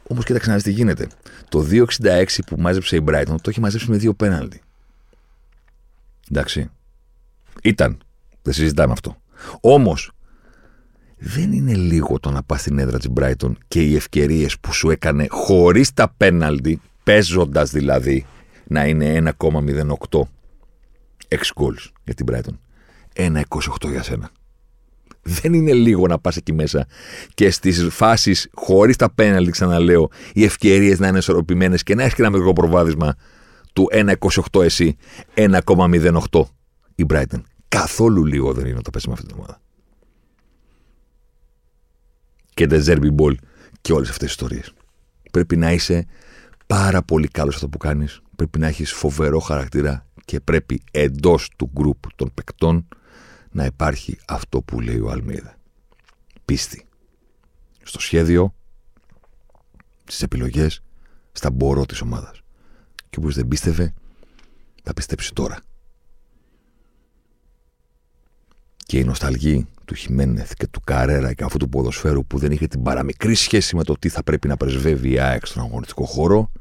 Όμως 0.07 0.25
κοίταξε 0.25 0.49
να 0.49 0.55
δεις 0.55 0.63
τι 0.63 0.71
γίνεται. 0.71 1.07
Το 1.49 1.67
2,66 1.69 2.25
που 2.45 2.55
μάζεψε 2.57 2.95
η 2.95 3.03
Brighton 3.07 3.35
το 3.41 3.49
έχει 3.49 3.59
μαζέψει 3.59 3.89
με 3.89 3.97
δύο 3.97 4.13
πέναλτι. 4.13 4.61
Εντάξει. 6.31 6.69
Ήταν 7.63 7.97
δεν 8.41 8.53
συζητάμε 8.53 8.91
αυτό. 8.91 9.15
Όμως, 9.61 10.11
δεν 11.17 11.51
είναι 11.51 11.73
λίγο 11.73 12.19
το 12.19 12.31
να 12.31 12.43
πας 12.43 12.61
στην 12.61 12.79
έδρα 12.79 12.97
της 12.97 13.09
Brighton 13.19 13.51
και 13.67 13.81
οι 13.81 13.95
ευκαιρίες 13.95 14.59
που 14.59 14.73
σου 14.73 14.89
έκανε 14.89 15.27
χωρίς 15.29 15.93
τα 15.93 16.13
πέναλτι, 16.17 16.81
παίζοντας 17.03 17.71
δηλαδή 17.71 18.25
να 18.67 18.85
είναι 18.85 19.33
1,08 19.39 20.27
6 21.29 21.53
goals 21.55 21.91
για 22.03 22.13
την 22.13 22.25
Brighton. 22.31 22.57
1,28 23.13 23.89
για 23.89 24.03
σένα. 24.03 24.29
Δεν 25.21 25.53
είναι 25.53 25.73
λίγο 25.73 26.07
να 26.07 26.19
πας 26.19 26.37
εκεί 26.37 26.53
μέσα 26.53 26.87
και 27.33 27.49
στις 27.51 27.87
φάσεις 27.89 28.49
χωρίς 28.53 28.95
τα 28.95 29.11
πέναλτι, 29.11 29.51
ξαναλέω, 29.51 30.09
οι 30.33 30.43
ευκαιρίες 30.43 30.99
να 30.99 31.07
είναι 31.07 31.17
ισορροπημένες 31.17 31.83
και 31.83 31.95
να 31.95 32.01
έχεις 32.01 32.13
και 32.13 32.21
ένα 32.21 32.31
μικρό 32.31 32.53
προβάδισμα 32.53 33.15
του 33.73 33.87
1,28 33.91 34.63
εσύ, 34.63 34.95
1,08 35.33 36.43
η 36.95 37.05
Brighton. 37.09 37.41
Καθόλου 37.69 38.25
λίγο 38.25 38.53
δεν 38.53 38.65
είναι 38.65 38.75
να 38.75 38.81
το 38.81 38.89
πέσει 38.89 39.07
με 39.07 39.13
αυτή 39.13 39.25
την 39.25 39.35
ομάδα. 39.35 39.61
Και 42.53 42.67
The 42.69 42.85
Zerby 42.85 43.15
Ball 43.15 43.35
και 43.81 43.93
όλες 43.93 44.09
αυτές 44.09 44.23
τις 44.23 44.29
ιστορίες. 44.29 44.73
Πρέπει 45.31 45.57
να 45.57 45.71
είσαι 45.71 46.05
πάρα 46.67 47.01
πολύ 47.01 47.27
καλός 47.27 47.53
σε 47.53 47.57
αυτό 47.57 47.69
που 47.69 47.77
κάνεις. 47.77 48.21
Πρέπει 48.35 48.59
να 48.59 48.67
έχεις 48.67 48.91
φοβερό 48.91 49.39
χαρακτήρα 49.39 50.07
και 50.25 50.39
πρέπει 50.39 50.81
εντός 50.91 51.49
του 51.55 51.71
γκρουπ 51.73 52.13
των 52.15 52.31
παικτών 52.33 52.87
να 53.51 53.65
υπάρχει 53.65 54.17
αυτό 54.27 54.61
που 54.61 54.79
λέει 54.79 54.99
ο 54.99 55.09
Αλμίδα. 55.09 55.55
Πίστη. 56.45 56.87
Στο 57.83 57.99
σχέδιο, 57.99 58.55
στις 60.03 60.21
επιλογές, 60.21 60.83
στα 61.31 61.51
μπορώ 61.51 61.85
της 61.85 62.01
ομάδας. 62.01 62.41
Και 63.09 63.17
όποιος 63.19 63.35
δεν 63.35 63.47
πίστευε, 63.47 63.93
θα 64.83 64.93
πιστέψει 64.93 65.33
τώρα. 65.33 65.59
Και 68.89 68.97
η 68.97 69.03
νοσταλγή 69.03 69.67
του 69.85 69.95
Χιμένεθ 69.95 70.51
και 70.53 70.67
του 70.67 70.81
Καρέρα 70.83 71.33
και 71.33 71.43
αυτού 71.43 71.57
του 71.57 71.69
ποδοσφαίρου 71.69 72.25
που 72.25 72.37
δεν 72.37 72.51
είχε 72.51 72.67
την 72.67 72.83
παραμικρή 72.83 73.35
σχέση 73.35 73.75
με 73.75 73.83
το 73.83 73.93
τι 73.99 74.09
θα 74.09 74.23
πρέπει 74.23 74.47
να 74.47 74.57
πρεσβεύει 74.57 75.11
η 75.11 75.19
ΑΕΚ 75.19 75.45
στον 75.45 75.63
αγωνιστικό 75.63 76.05
χώρο, 76.05 76.51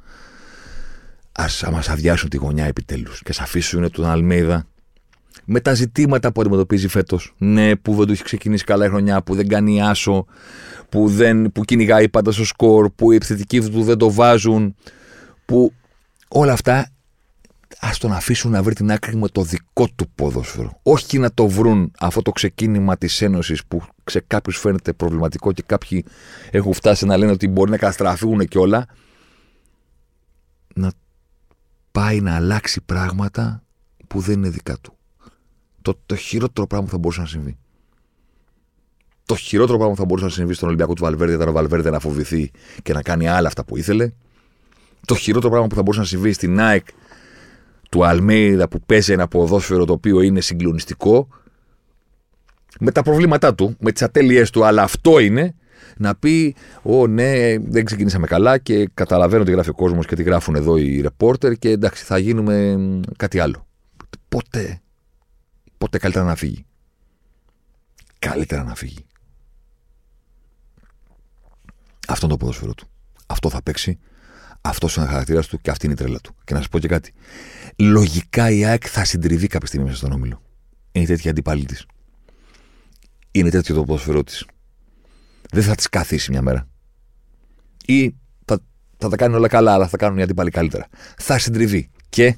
ας 1.33 1.65
μας 1.73 1.89
αδειάσουν 1.89 2.29
τη 2.29 2.37
γωνιά 2.37 2.65
επιτέλους 2.65 3.23
και 3.23 3.33
α 3.39 3.43
αφήσουν 3.43 3.91
τον 3.91 4.07
Αλμέιδα 4.07 4.67
με 5.45 5.61
τα 5.61 5.75
ζητήματα 5.75 6.33
που 6.33 6.41
αντιμετωπίζει 6.41 6.89
φέτος. 6.89 7.35
Ναι, 7.39 7.77
που 7.77 7.95
δεν 7.95 8.07
του 8.07 8.13
έχει 8.13 8.23
ξεκινήσει 8.23 8.65
καλά 8.65 8.85
η 8.85 8.89
χρονιά, 8.89 9.23
που 9.23 9.35
δεν 9.35 9.49
κάνει 9.49 9.83
άσο, 9.83 10.27
που, 10.89 11.09
δεν, 11.09 11.53
που 11.53 11.65
κυνηγάει 11.65 12.09
πάντα 12.09 12.33
στο 12.33 12.45
σκορ, 12.45 12.91
που 12.91 13.13
οι 13.13 13.17
επιθετικοί 13.17 13.61
του 13.61 13.83
δεν 13.83 13.99
το 13.99 14.13
βάζουν, 14.13 14.75
που 15.45 15.73
όλα 16.29 16.53
αυτά 16.53 16.91
ας 17.81 17.99
τον 17.99 18.13
αφήσουν 18.13 18.51
να 18.51 18.63
βρει 18.63 18.75
την 18.75 18.91
άκρη 18.91 19.17
με 19.17 19.29
το 19.29 19.43
δικό 19.43 19.89
του 19.97 20.11
ποδόσφαιρο. 20.15 20.81
Όχι 20.83 21.19
να 21.19 21.33
το 21.33 21.49
βρουν 21.49 21.93
αυτό 21.99 22.23
το 22.23 22.31
ξεκίνημα 22.31 22.97
της 22.97 23.23
Ένωσης 23.23 23.67
που 23.67 23.83
σε 24.05 24.21
κάποιους 24.27 24.59
φαίνεται 24.59 24.93
προβληματικό 24.93 25.53
και 25.53 25.63
κάποιοι 25.67 26.05
έχουν 26.51 26.73
φτάσει 26.73 27.07
να 27.07 27.17
λένε 27.17 27.33
ότι 27.33 27.49
μπορεί 27.49 27.71
να 27.71 27.77
καταστραφούν 27.77 28.47
και 28.47 28.59
όλα. 28.59 28.87
Να 30.75 30.93
πάει 31.93 32.21
να 32.21 32.35
αλλάξει 32.35 32.81
πράγματα 32.81 33.63
που 34.07 34.21
δεν 34.21 34.35
είναι 34.35 34.49
δικά 34.49 34.79
του. 34.79 34.93
Το, 35.83 35.99
το 36.07 36.17
χειρότερο 36.17 36.67
πράγμα 36.67 36.87
που 36.87 36.93
θα 36.93 36.99
μπορούσε 36.99 37.21
να 37.21 37.27
συμβεί. 37.27 37.59
Το 39.25 39.37
χειρότερο 39.37 39.77
πράγμα 39.77 39.95
που 39.95 40.01
θα 40.01 40.07
μπορούσε 40.07 40.27
να 40.27 40.33
συμβεί 40.33 40.55
στον 40.55 40.69
Ολυμπιακό 40.69 40.93
του 40.95 41.03
Βαλβέρδη 41.03 41.35
ήταν 41.35 41.49
ο 41.49 41.53
Βαλβέρδη 41.53 41.91
να 41.91 41.99
φοβηθεί 41.99 42.51
και 42.83 42.93
να 42.93 43.03
κάνει 43.03 43.29
άλλα 43.29 43.49
αυτά 43.49 43.65
που 43.65 43.77
ήθελε. 43.77 44.11
Το 45.07 45.15
χειρότερο 45.15 45.51
πράγμα 45.51 45.69
που 45.69 45.75
θα 45.75 45.83
μπορούσε 45.83 46.01
να 46.01 46.07
συμβεί 46.07 46.33
στην 46.33 46.61
ΑΕΚ 46.61 46.87
του 47.89 48.07
Αλμέιδα 48.07 48.69
που 48.69 48.81
παίζει 48.87 49.13
ένα 49.13 49.29
ποδόσφαιρο 49.29 49.85
το 49.85 49.93
οποίο 49.93 50.21
είναι 50.21 50.41
συγκλονιστικό 50.41 51.29
με 52.81 52.91
τα 52.91 53.03
προβλήματά 53.03 53.55
του, 53.55 53.77
με 53.81 53.93
τις 53.93 54.03
ατέλειές 54.03 54.51
του, 54.51 54.65
αλλά 54.65 54.83
αυτό 54.83 55.19
είναι 55.19 55.55
να 55.97 56.15
πει 56.15 56.55
«Ω 56.83 57.07
ναι, 57.07 57.59
δεν 57.59 57.85
ξεκινήσαμε 57.85 58.27
καλά 58.27 58.59
και 58.59 58.89
καταλαβαίνω 58.95 59.45
τι 59.45 59.51
γράφει 59.51 59.71
ο 59.71 59.75
κόσμος 59.75 60.07
και 60.07 60.15
τι 60.15 60.23
γράφουν 60.23 60.55
εδώ 60.55 60.77
οι 60.77 61.01
ρεπόρτερ 61.01 61.53
και 61.53 61.71
εντάξει 61.71 62.05
θα 62.05 62.19
γίνουμε 62.19 62.77
κάτι 63.17 63.39
άλλο». 63.39 63.67
Πότε, 64.29 64.81
πότε 65.79 65.99
καλύτερα 65.99 66.25
να 66.25 66.35
φύγει. 66.35 66.67
Καλύτερα 68.19 68.65
να 68.65 68.75
φύγει. 68.75 69.07
Αυτό 72.09 72.27
είναι 72.27 72.35
το 72.35 72.41
ποδόσφαιρο 72.45 72.75
του. 72.75 72.89
Αυτό 73.27 73.51
θα 73.51 73.63
παίξει 73.63 73.99
αυτός 74.61 74.97
είναι 74.97 75.05
ο 75.07 75.09
χαρακτήρας 75.09 75.47
του 75.47 75.61
και 75.61 75.71
αυτή 75.71 75.85
είναι 75.85 75.95
η 75.95 75.97
τρέλα 75.97 76.19
του. 76.21 76.35
Και 76.45 76.53
να 76.53 76.59
σας 76.59 76.69
πω 76.69 76.79
και 76.79 76.89
κάτι. 76.89 77.13
Λογικά 77.81 78.51
η 78.51 78.65
ΑΕΚ 78.65 78.83
θα 78.87 79.05
συντριβεί 79.05 79.47
κάποια 79.47 79.67
στιγμή 79.67 79.87
μέσα 79.87 79.99
στον 79.99 80.13
όμιλο. 80.13 80.43
Είναι 80.93 81.07
τέτοια 81.07 81.31
αντίπαλη 81.31 81.65
της. 81.65 81.87
Είναι 83.31 83.51
τέτοιο 83.51 83.75
το 83.75 83.85
ποδοσφαιρό 83.85 84.25
της. 84.25 84.47
Δεν 85.51 85.63
θα 85.63 85.75
της 85.75 85.89
καθίσει 85.89 86.31
μια 86.31 86.43
μέρα. 86.43 86.69
Ή 87.87 88.15
θα, 88.45 88.61
θα 88.97 89.09
τα 89.09 89.17
κάνει 89.17 89.35
όλα 89.35 89.49
καλά, 89.49 89.73
αλλά 89.73 89.89
θα 89.89 89.97
κάνουν 89.97 90.19
οι 90.19 90.23
αντίπαλοι 90.23 90.51
καλύτερα. 90.51 90.89
Θα 91.17 91.39
συντριβεί. 91.39 91.91
Και. 92.09 92.37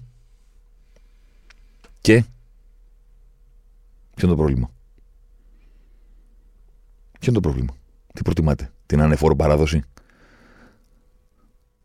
Και. 2.00 2.24
Ποιο 4.14 4.28
είναι 4.28 4.36
το 4.36 4.42
πρόβλημα; 4.42 4.70
Ποιο 7.18 7.32
είναι 7.32 7.40
το 7.40 7.40
πρόβλημα; 7.40 7.76
Τι 8.14 8.22
προτιμάτε, 8.22 8.72
την 8.86 9.00
ανεφόρο 9.00 9.36
παράδοση; 9.36 9.82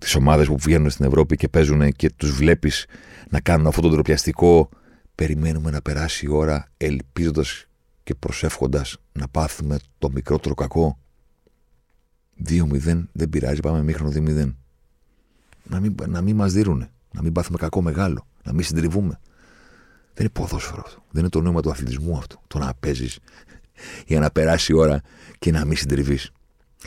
Τις 0.06 0.16
ομάδες 0.16 0.48
που 0.48 0.58
βγαίνουν 0.58 0.90
στην 0.90 1.06
Ευρώπη 1.06 1.36
και 1.36 1.48
παίζουν 1.48 1.92
και 1.92 2.10
τους 2.10 2.32
βλέπεις 2.32 2.86
να 3.30 3.40
κάνουν 3.40 3.68
αυτό 3.68 3.82
το 3.82 3.90
ντροπιαστικό. 3.90 4.70
Περιμένουμε 5.16 5.72
να 5.72 5.82
περάσει 5.82 6.26
η 6.26 6.30
ώρα 6.30 6.68
ελπίζοντας 6.78 7.66
και 8.04 8.16
προσεύχοντας 8.16 8.98
να 9.12 9.28
πάθουμε 9.28 9.78
το 10.00 10.10
μικρότερο 10.10 10.56
κακό. 10.56 10.98
2-0 12.50 13.04
δεν 13.12 13.30
πειράζει, 13.30 13.60
πάμε 13.60 13.84
ημίχρονο 13.84 14.12
2-0. 14.16 14.54
Να 15.64 15.80
μην, 15.80 15.96
να 16.08 16.22
μην 16.22 16.36
μας 16.36 16.54
δίνουνε, 16.54 16.90
να 17.12 17.22
μην 17.22 17.32
πάθουμε 17.32 17.58
κακό 17.58 17.82
μεγάλο, 17.82 18.28
να 18.44 18.54
μην 18.54 18.64
συντριβούμε. 18.64 19.20
Δεν 20.14 20.26
είναι 20.26 20.30
ποδόσφαιρο 20.30 20.82
αυτό. 20.86 21.04
Δεν 21.12 21.22
είναι 21.22 21.30
το 21.30 21.42
νόημα 21.42 21.62
του 21.62 21.70
αθλητισμού 21.70 22.18
αυτό. 22.18 22.42
Το 22.48 22.60
να 22.60 22.74
παίζεις 22.80 23.20
για 24.08 24.20
να 24.20 24.32
περάσει 24.32 24.72
η 24.72 24.76
ώρα 24.76 25.02
και 25.40 25.52
να 25.52 25.66
μην 25.66 25.78
συντριβείς. 25.78 26.32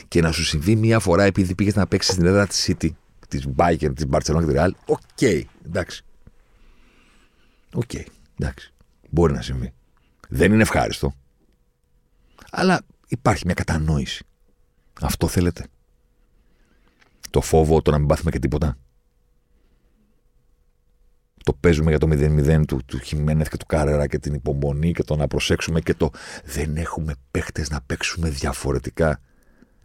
Και 0.07 0.21
να 0.21 0.31
σου 0.31 0.43
συμβεί 0.43 0.75
μία 0.75 0.99
φορά 0.99 1.23
επειδή 1.23 1.55
πήγες 1.55 1.75
να 1.75 1.87
παίξεις 1.87 2.13
στην 2.13 2.25
έδρα 2.25 2.47
της 2.47 2.67
City, 2.67 2.89
της 3.29 3.47
Bayern, 3.55 3.91
της 3.95 4.05
Barcelona 4.11 4.39
και 4.39 4.45
της 4.45 4.55
Real. 4.55 4.69
OK, 4.85 4.99
okay, 5.19 5.43
εντάξει. 5.65 6.03
OK, 7.73 7.89
okay, 7.93 8.03
εντάξει. 8.39 8.73
Μπορεί 9.09 9.33
να 9.33 9.41
συμβεί. 9.41 9.73
Δεν 10.29 10.51
είναι 10.51 10.61
ευχάριστο. 10.61 11.13
Αλλά 12.51 12.81
υπάρχει 13.07 13.45
μια 13.45 13.53
κατανόηση. 13.53 14.25
Αυτό 15.01 15.27
θέλετε. 15.27 15.65
Το 17.29 17.41
φόβο 17.41 17.81
το 17.81 17.91
να 17.91 17.97
μην 17.97 18.07
πάθουμε 18.07 18.31
και 18.31 18.39
τίποτα. 18.39 18.77
Το 21.43 21.53
παίζουμε 21.53 21.89
για 21.89 21.99
το 21.99 22.07
0-0 22.11 22.63
του, 22.67 22.79
του 22.85 22.99
Χιμένεθ 22.99 23.49
και 23.49 23.57
του 23.57 23.65
Καρέρα 23.65 24.07
και 24.07 24.19
την 24.19 24.33
υπομονή 24.33 24.91
και 24.91 25.03
το 25.03 25.15
να 25.15 25.27
προσέξουμε 25.27 25.81
και 25.81 25.93
το 25.93 26.09
δεν 26.45 26.77
έχουμε 26.77 27.13
παίχτες 27.31 27.65
να 27.69 27.81
παίξουμε 27.81 28.29
διαφορετικά. 28.29 29.21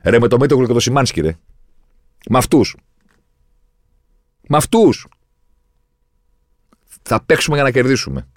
Ρε 0.03 0.19
με 0.19 0.29
το 0.29 0.39
Μέτωπλο 0.39 0.67
και 0.67 0.73
το 0.73 0.81
Σιμάνσκι, 0.81 1.21
ρε. 1.21 1.37
Με 2.31 2.39
αυτούς. 2.39 2.77
Με 4.49 4.57
αυτούς. 4.57 5.07
Θα 7.03 7.23
παίξουμε 7.23 7.57
για 7.57 7.65
να 7.65 7.71
κερδίσουμε. 7.71 8.29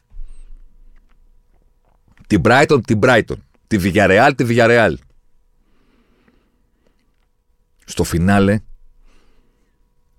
Την 2.27 2.41
Brighton, 2.45 2.79
την 2.87 2.99
Brighton. 3.03 3.35
Τη 3.67 3.77
Villarreal, 3.81 4.31
τη 4.35 4.45
Villarreal. 4.47 4.93
Στο 7.85 8.03
φινάλε, 8.03 8.59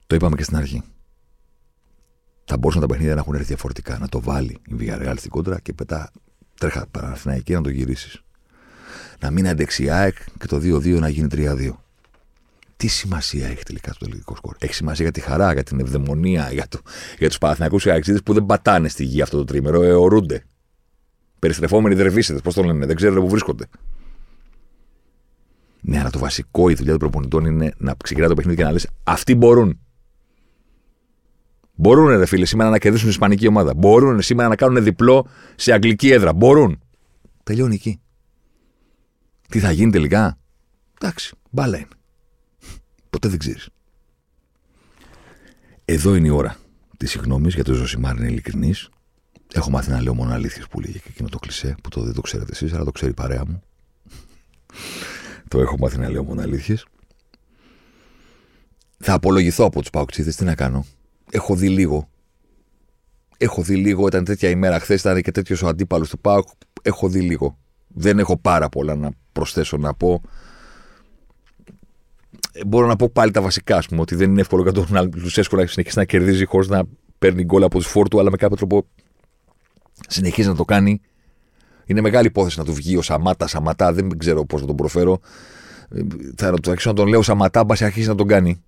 το 0.07 0.15
είπαμε 0.15 0.37
και 0.37 0.43
στην 0.43 0.57
αρχή. 0.57 0.83
Θα 2.45 2.57
μπορούσαν 2.57 2.81
τα 2.81 2.87
παιχνίδια 2.87 3.15
να 3.15 3.21
έχουν 3.21 3.35
έρθει 3.35 3.47
διαφορετικά. 3.47 3.99
Να 3.99 4.09
το 4.09 4.21
βάλει 4.21 4.59
η 4.67 4.75
Villarreal 4.79 5.15
στην 5.17 5.31
κόντρα 5.31 5.61
και 5.61 5.73
πετά 5.73 6.11
τρέχα 6.59 6.89
εκεί 7.25 7.53
να 7.53 7.61
το 7.61 7.69
γυρίσεις. 7.71 8.23
Να 9.21 9.31
μην 9.31 9.49
αντεξιά 9.49 10.11
και 10.11 10.47
το 10.47 10.57
2-2 10.57 10.99
να 10.99 11.09
γίνει 11.09 11.29
3-2. 11.31 11.71
Τι 12.79 12.87
σημασία 12.87 13.47
έχει 13.47 13.63
τελικά 13.63 13.93
το 13.99 14.07
τελικό 14.09 14.37
σκορ; 14.37 14.57
Έχει 14.59 14.75
σημασία 14.75 15.05
για 15.05 15.13
τη 15.13 15.21
χαρά, 15.21 15.53
για 15.53 15.63
την 15.63 15.81
ευδαιμονία, 15.81 16.53
για, 16.53 16.67
το, 16.69 16.81
για 17.19 17.29
τους 17.29 17.39
Παναθηναϊκούς 17.39 17.83
και 17.83 18.21
που 18.25 18.33
δεν 18.33 18.47
πατάνε 18.47 18.89
στη 18.89 19.05
γη 19.05 19.23
αυτό 19.23 19.37
το 19.37 19.45
τρίμερο, 19.45 19.83
αιωρούνται. 19.83 20.45
Περιστρεφόμενοι 21.39 21.95
δρεβίσετε, 21.95 22.41
πώς 22.41 22.55
το 22.55 22.63
λένε, 22.63 22.87
δεν 22.87 22.97
ξέρετε 22.97 23.21
πού 23.21 23.29
βρίσκονται. 23.29 23.67
Ναι, 25.81 25.99
αλλά 26.01 26.11
το 26.11 26.19
βασικό, 26.19 26.69
η 26.69 26.75
δουλειά 26.75 26.91
των 26.91 27.01
προπονητών 27.01 27.45
είναι 27.45 27.73
να 27.77 27.95
ξεκινά 28.03 28.29
το 28.29 28.35
παιχνίδι 28.35 28.57
και 28.57 28.65
να 28.65 28.73
λες: 28.73 28.89
Αυτοί 29.05 29.35
μπορούν. 29.35 29.79
Μπορούν, 31.75 32.09
ρε 32.09 32.27
φίλε, 32.27 32.45
σήμερα 32.45 32.71
να 32.71 32.79
κερδίσουν 32.79 33.05
την 33.05 33.15
Ισπανική 33.15 33.47
ομάδα. 33.47 33.75
Μπορούν 33.75 34.23
σήμερα 34.23 34.49
να 34.49 34.57
κάνουν 34.57 34.85
διπλό 34.85 35.29
σε 35.57 35.73
αγγλική 35.73 36.11
έδρα. 36.11 36.33
Μπορούν. 36.33 36.81
Τελειώνει 37.43 37.75
εκεί. 37.75 38.01
Τι 39.49 39.59
θα 39.59 39.71
γίνει 39.71 39.91
τελικά; 39.91 40.39
Εντάξει, 41.01 41.35
μπάλα 41.51 41.77
είναι. 41.77 41.89
Ποτέ 43.21 43.31
δεν 43.31 43.39
ξέρεις. 43.39 43.69
Εδώ 45.85 46.15
είναι 46.15 46.27
η 46.27 46.31
ώρα 46.31 46.57
της 46.97 47.11
συγγνώμης 47.11 47.55
γιατί 47.55 47.71
ο 47.71 47.75
Ζωσιμάρ 47.75 48.17
είναι 48.17 48.27
ειλικρινής. 48.27 48.89
Έχω 49.53 49.71
μάθει 49.71 49.91
να 49.91 50.03
λέω 50.03 50.15
μόνο 50.15 50.33
αλήθειες 50.33 50.69
που 50.69 50.81
λέγε 50.81 50.99
και 50.99 51.09
εκείνο 51.09 51.29
το 51.29 51.39
κλισέ 51.39 51.77
που 51.83 51.89
το 51.89 52.03
δεν 52.03 52.15
το 52.15 52.21
ξέρετε 52.21 52.51
εσείς, 52.53 52.73
αλλά 52.73 52.85
το 52.85 52.91
ξέρει 52.91 53.11
η 53.11 53.15
παρέα 53.15 53.43
μου. 53.47 53.63
το 55.49 55.61
έχω 55.61 55.77
μάθει 55.79 55.99
να 55.99 56.11
λέω 56.11 56.25
μόνο 56.25 56.41
αλήθειες. 56.41 56.87
Θα 58.99 59.13
απολογηθώ 59.13 59.65
από 59.65 59.81
τους 59.81 59.91
παουξίδε, 59.91 60.31
τι 60.31 60.45
να 60.45 60.55
κάνω. 60.55 60.85
Έχω 61.31 61.55
δει 61.57 61.69
λίγο. 61.69 62.09
Έχω 63.37 63.63
δει 63.63 63.77
λίγο, 63.77 64.07
ήταν 64.07 64.25
τέτοια 64.25 64.49
ημέρα 64.49 64.81
χθες, 64.81 65.01
ήταν 65.01 65.23
και 65.23 65.31
τέτοιος 65.31 65.63
ο 65.63 65.69
αντίπαλος 65.69 66.09
του 66.09 66.19
Πάουκ. 66.19 66.49
Έχω 66.83 67.09
δει 67.09 67.21
λίγο. 67.21 67.59
Δεν 67.89 68.19
έχω 68.19 68.37
πάρα 68.37 68.69
πολλά 68.69 68.95
να 68.95 69.11
προσθέσω 69.33 69.77
να 69.77 69.95
πω. 69.95 70.23
Ε, 72.59 72.65
μπορώ 72.67 72.87
να 72.87 72.97
πω 72.97 73.09
πάλι 73.09 73.31
τα 73.31 73.43
βασικά, 73.43 73.77
ας 73.77 73.87
πούμε, 73.87 74.01
ότι 74.01 74.15
δεν 74.15 74.31
είναι 74.31 74.41
εύκολο 74.41 74.63
για 74.63 74.73
τον 74.73 75.11
Λουσέσκο 75.15 75.57
να 75.57 75.67
συνεχίσει 75.67 75.99
να 75.99 76.05
κερδίζει 76.05 76.45
χωρίς 76.45 76.69
να 76.69 76.83
παίρνει 77.19 77.45
γκολ 77.45 77.63
από 77.63 77.79
του 77.79 77.85
φόρτου, 77.85 78.21
αλλά 78.21 78.31
με 78.31 78.37
κάποιο 78.37 78.57
τρόπο 78.57 78.87
συνεχίζει 80.09 80.49
να 80.49 80.55
το 80.55 80.65
κάνει. 80.65 81.01
Είναι 81.85 82.01
μεγάλη 82.01 82.27
υπόθεση 82.27 82.59
να 82.59 82.65
του 82.65 82.73
βγει 82.73 82.97
ο 82.97 83.03
Σαμάτα, 83.03 83.47
Σαματά, 83.47 83.93
δεν 83.93 84.19
ξέρω 84.19 84.45
πώς 84.45 84.61
να 84.61 84.67
τον 84.67 84.77
προφέρω. 84.77 85.21
Θα 86.37 86.49
αρχίσω 86.67 86.89
να 86.89 86.95
τον 86.95 87.07
λέω 87.07 87.23
Σαματά, 87.23 87.65
μπας 87.65 87.83
αρχίσει 87.83 88.09
να 88.09 88.15
τον 88.15 88.27
κάνει. 88.27 88.63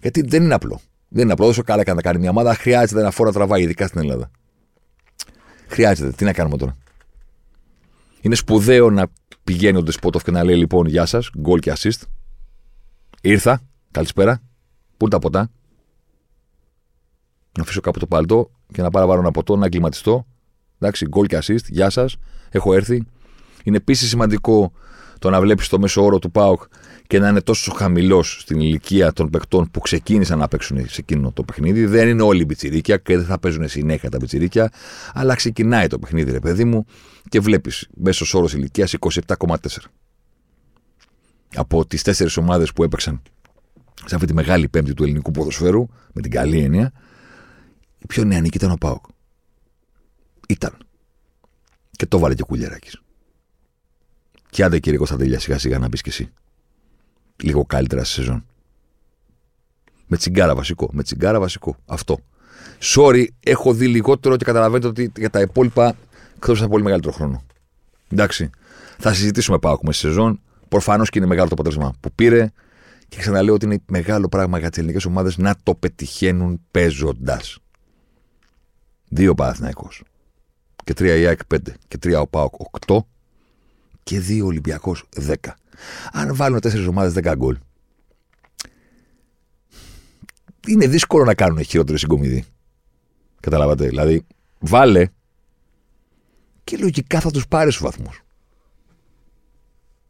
Γιατί 0.00 0.20
δεν 0.20 0.42
είναι 0.42 0.54
απλό. 0.54 0.80
Δεν 1.08 1.22
είναι 1.22 1.32
απλό. 1.32 1.46
Όσο 1.46 1.62
καλά 1.62 1.84
και 1.84 1.92
να 1.92 2.02
κάνει 2.02 2.18
μια 2.18 2.30
ομάδα, 2.30 2.54
χρειάζεται 2.54 3.00
ένα 3.00 3.10
φόρα 3.10 3.32
τραβάει, 3.32 3.62
ειδικά 3.62 3.86
στην 3.86 4.00
Ελλάδα. 4.00 4.30
Χρειάζεται. 5.66 6.10
Τι 6.10 6.24
να 6.24 6.32
κάνουμε 6.32 6.56
τώρα. 6.56 6.76
Είναι 8.20 8.34
σπουδαίο 8.34 8.90
να 8.90 9.06
πηγαίνει 9.46 9.78
ο 9.78 9.82
Ντεσπότοφ 9.82 10.22
και 10.22 10.30
να 10.30 10.44
λέει 10.44 10.56
λοιπόν 10.56 10.86
Γεια 10.86 11.06
σας, 11.06 11.30
γκολ 11.38 11.58
και 11.58 11.72
assist. 11.76 12.00
Ήρθα, 13.20 13.60
καλησπέρα. 13.90 14.42
Πού 14.96 15.04
είναι 15.04 15.10
τα 15.10 15.18
ποτά. 15.18 15.50
Να 17.56 17.62
αφήσω 17.62 17.80
κάπου 17.80 17.98
το 17.98 18.06
παλτό 18.06 18.50
και 18.72 18.82
να 18.82 18.90
πάρω 18.90 19.18
ένα 19.18 19.30
ποτό, 19.30 19.56
να 19.56 19.66
εγκληματιστώ. 19.66 20.26
Εντάξει, 20.78 21.06
γκολ 21.06 21.26
και 21.26 21.38
assist. 21.42 21.64
Γεια 21.68 21.90
σας, 21.90 22.16
έχω 22.50 22.74
έρθει. 22.74 23.06
Είναι 23.64 23.76
επίσης 23.76 24.08
σημαντικό 24.08 24.72
το 25.18 25.30
να 25.30 25.40
βλέπεις 25.40 25.68
το 25.68 25.78
μέσο 25.78 26.04
όρο 26.04 26.18
του 26.18 26.30
ΠΑΟΚ 26.30 26.62
και 27.06 27.18
να 27.18 27.28
είναι 27.28 27.40
τόσο 27.40 27.72
χαμηλός 27.72 28.38
στην 28.40 28.60
ηλικία 28.60 29.12
των 29.12 29.30
παιχτών 29.30 29.70
που 29.70 29.80
ξεκίνησαν 29.80 30.38
να 30.38 30.48
παίξουν 30.48 30.88
σε 30.88 31.00
εκείνο 31.00 31.32
το 31.32 31.42
παιχνίδι. 31.42 31.86
Δεν 31.86 32.08
είναι 32.08 32.22
όλοι 32.22 32.44
μπιτσιρίκια 32.44 32.96
και 32.96 33.16
δεν 33.16 33.26
θα 33.26 33.38
παίζουν 33.38 33.68
συνέχεια 33.68 34.10
τα 34.10 34.18
μπιτσιρίκια, 34.18 34.72
αλλά 35.14 35.34
ξεκινάει 35.34 35.86
το 35.86 35.98
παιχνίδι, 35.98 36.30
ρε 36.30 36.40
παιδί 36.40 36.64
μου, 36.64 36.86
και 37.28 37.40
βλέπεις 37.40 37.88
μέσος 37.94 38.34
όρος 38.34 38.54
ηλικίας 38.54 38.94
27,4. 39.26 39.46
Από 41.54 41.86
τις 41.86 42.02
τέσσερις 42.02 42.36
ομάδες 42.36 42.72
που 42.72 42.82
έπαιξαν 42.82 43.22
σε 44.04 44.14
αυτή 44.14 44.26
τη 44.26 44.34
μεγάλη 44.34 44.68
πέμπτη 44.68 44.94
του 44.94 45.02
ελληνικού 45.02 45.30
ποδοσφαίρου, 45.30 45.88
με 46.12 46.22
την 46.22 46.30
καλή 46.30 46.60
έννοια, 46.60 46.92
η 47.98 48.06
πιο 48.06 48.24
νεανική 48.24 48.56
ήταν 48.56 48.70
ο 48.70 48.76
Πάοκ. 48.76 49.04
Ήταν. 50.48 50.76
Και 51.90 52.06
το 52.06 52.18
βάλε 52.18 52.34
και 52.34 52.42
ο 52.42 52.46
Κουλιαράκης. 52.46 53.00
Και 54.56 54.64
άντε 54.64 54.78
κύριε 54.78 54.98
Κωνσταντέλια, 54.98 55.40
σιγά 55.40 55.58
σιγά 55.58 55.78
να 55.78 55.88
μπεις 55.88 56.02
κι 56.02 56.08
εσύ. 56.08 56.32
Λίγο 57.42 57.64
καλύτερα 57.64 58.04
σε 58.04 58.12
σεζόν. 58.12 58.44
Με 60.06 60.16
τσιγκάρα 60.16 60.54
βασικό. 60.54 60.88
Με 60.92 61.02
τσιγκάρα 61.02 61.40
βασικό. 61.40 61.76
Αυτό. 61.86 62.18
Sorry, 62.80 63.26
έχω 63.40 63.72
δει 63.72 63.86
λιγότερο 63.88 64.36
και 64.36 64.44
καταλαβαίνετε 64.44 64.86
ότι 64.86 65.12
για 65.16 65.30
τα 65.30 65.40
υπόλοιπα 65.40 65.96
ξόδεψα 66.38 66.68
πολύ 66.68 66.82
μεγαλύτερο 66.82 67.12
χρόνο. 67.12 67.44
Εντάξει. 68.08 68.50
Θα 68.98 69.14
συζητήσουμε 69.14 69.58
πάω 69.58 69.78
μες 69.82 69.96
σεζόν. 69.96 70.40
Προφανώς 70.68 71.10
και 71.10 71.18
είναι 71.18 71.26
μεγάλο 71.26 71.48
το 71.48 71.54
αποτέλεσμα 71.54 71.94
που 72.00 72.12
πήρε. 72.14 72.52
Και 73.08 73.16
ξαναλέω 73.18 73.54
ότι 73.54 73.64
είναι 73.64 73.78
μεγάλο 73.86 74.28
πράγμα 74.28 74.58
για 74.58 74.68
τις 74.68 74.78
ελληνικές 74.78 75.04
ομάδες 75.04 75.36
να 75.36 75.54
το 75.62 75.74
πετυχαίνουν 75.74 76.60
παίζοντας. 76.70 77.58
Δύο 79.08 79.34
Παναθυναϊκό. 79.34 79.88
Και 80.84 80.94
τρία 80.94 81.14
ΙΑΚ 81.14 81.40
5. 81.54 81.58
Και 81.88 81.98
τρία 81.98 82.20
ο 82.20 82.26
ΠΑΟΚ 82.26 82.54
8. 82.86 82.98
Και 84.06 84.20
δύο 84.20 84.46
Ολυμπιακός 84.46 85.08
10. 85.16 85.34
Αν 86.12 86.34
βάλουν 86.34 86.60
τέσσερις 86.60 86.86
ομάδες 86.86 87.12
10 87.12 87.34
γκολ. 87.36 87.58
Είναι 90.66 90.86
δύσκολο 90.86 91.24
να 91.24 91.34
κάνουν 91.34 91.64
χειρότερη 91.64 91.98
συγκομιδή. 91.98 92.44
Καταλάβατε. 93.40 93.86
Δηλαδή, 93.86 94.26
βάλε 94.58 95.08
και 96.64 96.76
λογικά 96.76 97.20
θα 97.20 97.30
τους 97.30 97.48
πάρει 97.48 97.70
στους 97.70 97.82
βαθμούς. 97.82 98.22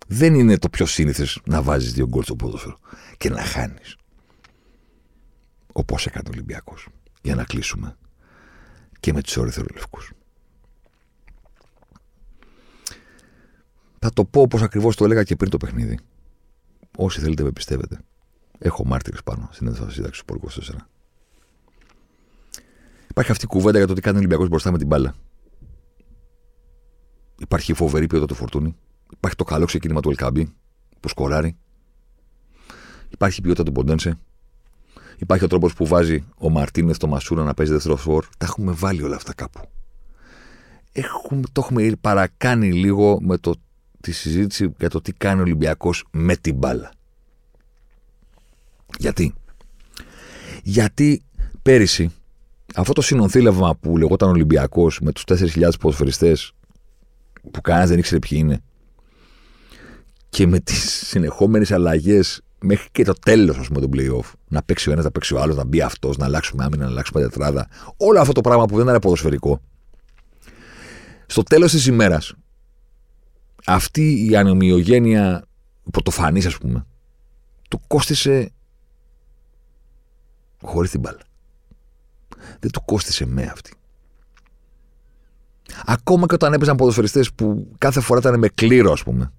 Δεν 0.07 0.34
είναι 0.34 0.59
το 0.59 0.68
πιο 0.68 0.86
σύνηθες 0.86 1.40
να 1.44 1.62
βάζεις 1.62 1.92
δύο 1.92 2.07
γκολ 2.07 2.22
στο 2.22 2.36
ποδόσφαιρο 2.36 2.78
και 3.16 3.30
να 3.30 3.42
χάνεις. 3.42 3.97
Όπω 5.72 5.97
έκανε 6.05 6.28
ο 6.28 6.30
Ολυμπιακός. 6.32 6.88
Για 7.22 7.34
να 7.34 7.44
κλείσουμε 7.44 7.97
και 9.01 9.12
με 9.12 9.22
τους 9.22 9.36
ορειθρολευκού. 9.36 9.99
Θα 14.07 14.13
το 14.15 14.25
πω 14.25 14.41
όπως 14.41 14.63
ακριβώς 14.63 14.97
το 14.97 15.05
έλεγα 15.05 15.23
και 15.23 15.37
πριν 15.37 15.51
το 15.51 15.57
παιχνίδι. 15.57 15.99
Όσοι 16.97 17.21
θέλετε 17.21 17.43
με 17.43 17.53
πιστεύετε. 17.53 17.99
Έχω 18.59 18.85
μάρτυρες 18.87 19.23
πάνω 19.23 19.49
στην 19.53 19.67
ένταση 19.67 19.91
σύνταξη 19.91 20.25
του 20.25 20.41
24. 20.49 20.75
Υπάρχει 23.11 23.31
αυτή 23.31 23.45
η 23.45 23.49
κουβέντα 23.49 23.79
για 23.79 23.87
το 23.87 23.95
τι 23.95 24.01
κάνει 24.01 24.17
ο 24.17 24.19
Ολυμπιακός 24.19 24.49
μπροστά 24.49 24.71
με 24.71 24.79
την 24.79 24.87
μπάλα. 24.87 25.15
Υπάρχει 27.39 27.73
φοβερή 27.73 28.07
ποιότητα 28.07 28.27
του 28.27 28.35
φορτούνη. 28.35 28.77
Υπάρχει 29.13 29.37
το 29.37 29.45
καλό 29.45 29.65
ξεκίνημα 29.65 30.01
του 30.01 30.09
Ελκάμπη 30.09 30.55
που 31.01 31.09
σκοράρει. 31.09 31.57
Υπάρχει 33.09 33.39
η 33.39 33.43
ποιότητα 33.43 33.63
του 33.63 33.73
Ποντένσε. 33.73 34.19
Υπάρχει 35.17 35.45
ο 35.45 35.49
τρόπος 35.49 35.75
που 35.75 35.87
βάζει 35.87 36.25
ο 36.39 36.51
Μαρτίνες 36.51 36.99
το 36.99 37.07
Μασούρα 37.07 37.43
να 37.43 37.55
παίζει 37.55 37.73
δεύτερο 37.73 37.97
φόρ. 37.97 38.27
Τα 38.39 38.47
έχουμε 38.47 38.73
βάλει 38.73 39.03
όλα 39.03 39.17
αυτά 39.17 39.35
κάπου. 39.35 39.61
Έχουμε, 40.93 41.43
το 41.53 41.61
έχουμε 41.61 41.93
παρακάνει 42.01 42.73
λίγο 42.73 43.19
με 43.21 43.39
το, 43.39 43.55
τη 44.01 44.12
συζήτηση 44.12 44.74
για 44.78 44.90
το 44.90 45.01
τι 45.01 45.12
κάνει 45.12 45.40
ο 45.40 45.42
Ολυμπιακός 45.42 46.05
με 46.11 46.36
την 46.36 46.55
μπάλα. 46.55 46.90
Γιατί; 48.99 49.34
Γιατί 50.62 51.22
πέρυσι 51.62 52.11
αυτό 52.74 52.92
το 52.92 53.03
συνονθήλευμα 53.03 53.76
που 53.76 53.97
λεγόταν 53.97 54.28
Ολυμπιακός 54.28 55.01
με 55.01 55.12
τους 55.12 55.24
4.000 55.26 55.70
ποδοσφαιριστές 55.80 56.53
που 57.51 57.61
κανένας 57.61 57.88
δεν 57.88 57.99
ήξερε 57.99 58.18
ποιοι 58.18 58.38
είναι 58.42 58.61
και 60.28 60.47
με 60.47 60.61
τις 60.61 61.07
συνεχόμενες 61.07 61.72
αλλαγές 61.72 62.40
μέχρι 62.61 62.88
και 62.92 63.05
το 63.05 63.12
τέλος, 63.12 63.59
ας 63.59 63.66
πούμε, 63.66 63.80
των 63.80 63.90
playoff. 63.94 64.32
Να 64.49 64.62
παίξει 64.62 64.88
ο 64.88 64.92
ένας, 64.92 65.05
να 65.05 65.11
παίξει 65.11 65.34
ο 65.34 65.40
άλλος, 65.40 65.57
να 65.57 65.64
μπει 65.64 65.80
αυτός, 65.80 66.16
να 66.16 66.24
αλλάξουμε 66.24 66.64
άμυνα, 66.64 66.84
να 66.84 66.90
αλλάξουμε 66.90 67.20
τετράδα. 67.20 67.68
Όλο 67.97 68.20
αυτό 68.20 68.32
το 68.32 68.40
πράγμα 68.40 68.66
που 68.66 68.76
δεν 68.76 68.86
είναι 68.86 69.01
ποδοσφαιρικό. 69.01 69.61
Στο 71.26 71.42
τέλος 71.42 71.70
της 71.72 71.86
ημέρας, 71.86 72.34
αυτή 73.67 74.27
η 74.31 74.37
ανομοιογένεια 74.37 75.45
πρωτοφανής, 75.91 76.47
ας 76.47 76.59
πούμε, 76.59 76.87
του 77.71 77.81
κόστησε 77.87 78.53
χωρίς 80.62 80.91
την 80.91 81.01
μπάλα. 81.01 81.21
Δεν 82.61 82.71
του 82.71 82.85
κόστησε 82.85 83.27
με 83.27 83.43
αυτή. 83.43 83.75
Ακόμα 85.85 86.27
και 86.27 86.35
όταν 86.35 86.53
έπαιζαν 86.53 86.77
ποδοσφαιριστές 86.77 87.33
που 87.33 87.73
κάθε 87.79 88.01
φορά 88.01 88.21
ήταν 88.21 88.39
με 88.39 88.49
κλήρο, 88.49 88.93
ας 88.93 89.03
πούμε, 89.03 89.33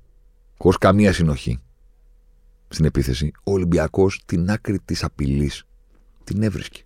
χωρίς 0.57 0.78
καμία 0.78 1.13
συνοχή 1.13 1.59
στην 2.67 2.86
επίθεση, 2.86 3.32
ο 3.43 3.51
Ολυμπιακός 3.51 4.21
την 4.25 4.49
άκρη 4.49 4.80
της 4.80 5.03
απειλής 5.03 5.63
την 6.23 6.43
έβρισκε. 6.43 6.82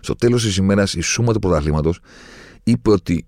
Στο 0.00 0.14
τέλος 0.14 0.42
της 0.42 0.56
ημέρας, 0.56 0.94
η 0.94 1.00
σούμα 1.00 1.32
του 1.32 1.38
πρωταθλήματος 1.38 2.00
είπε 2.62 2.90
ότι 2.90 3.12
η 3.12 3.26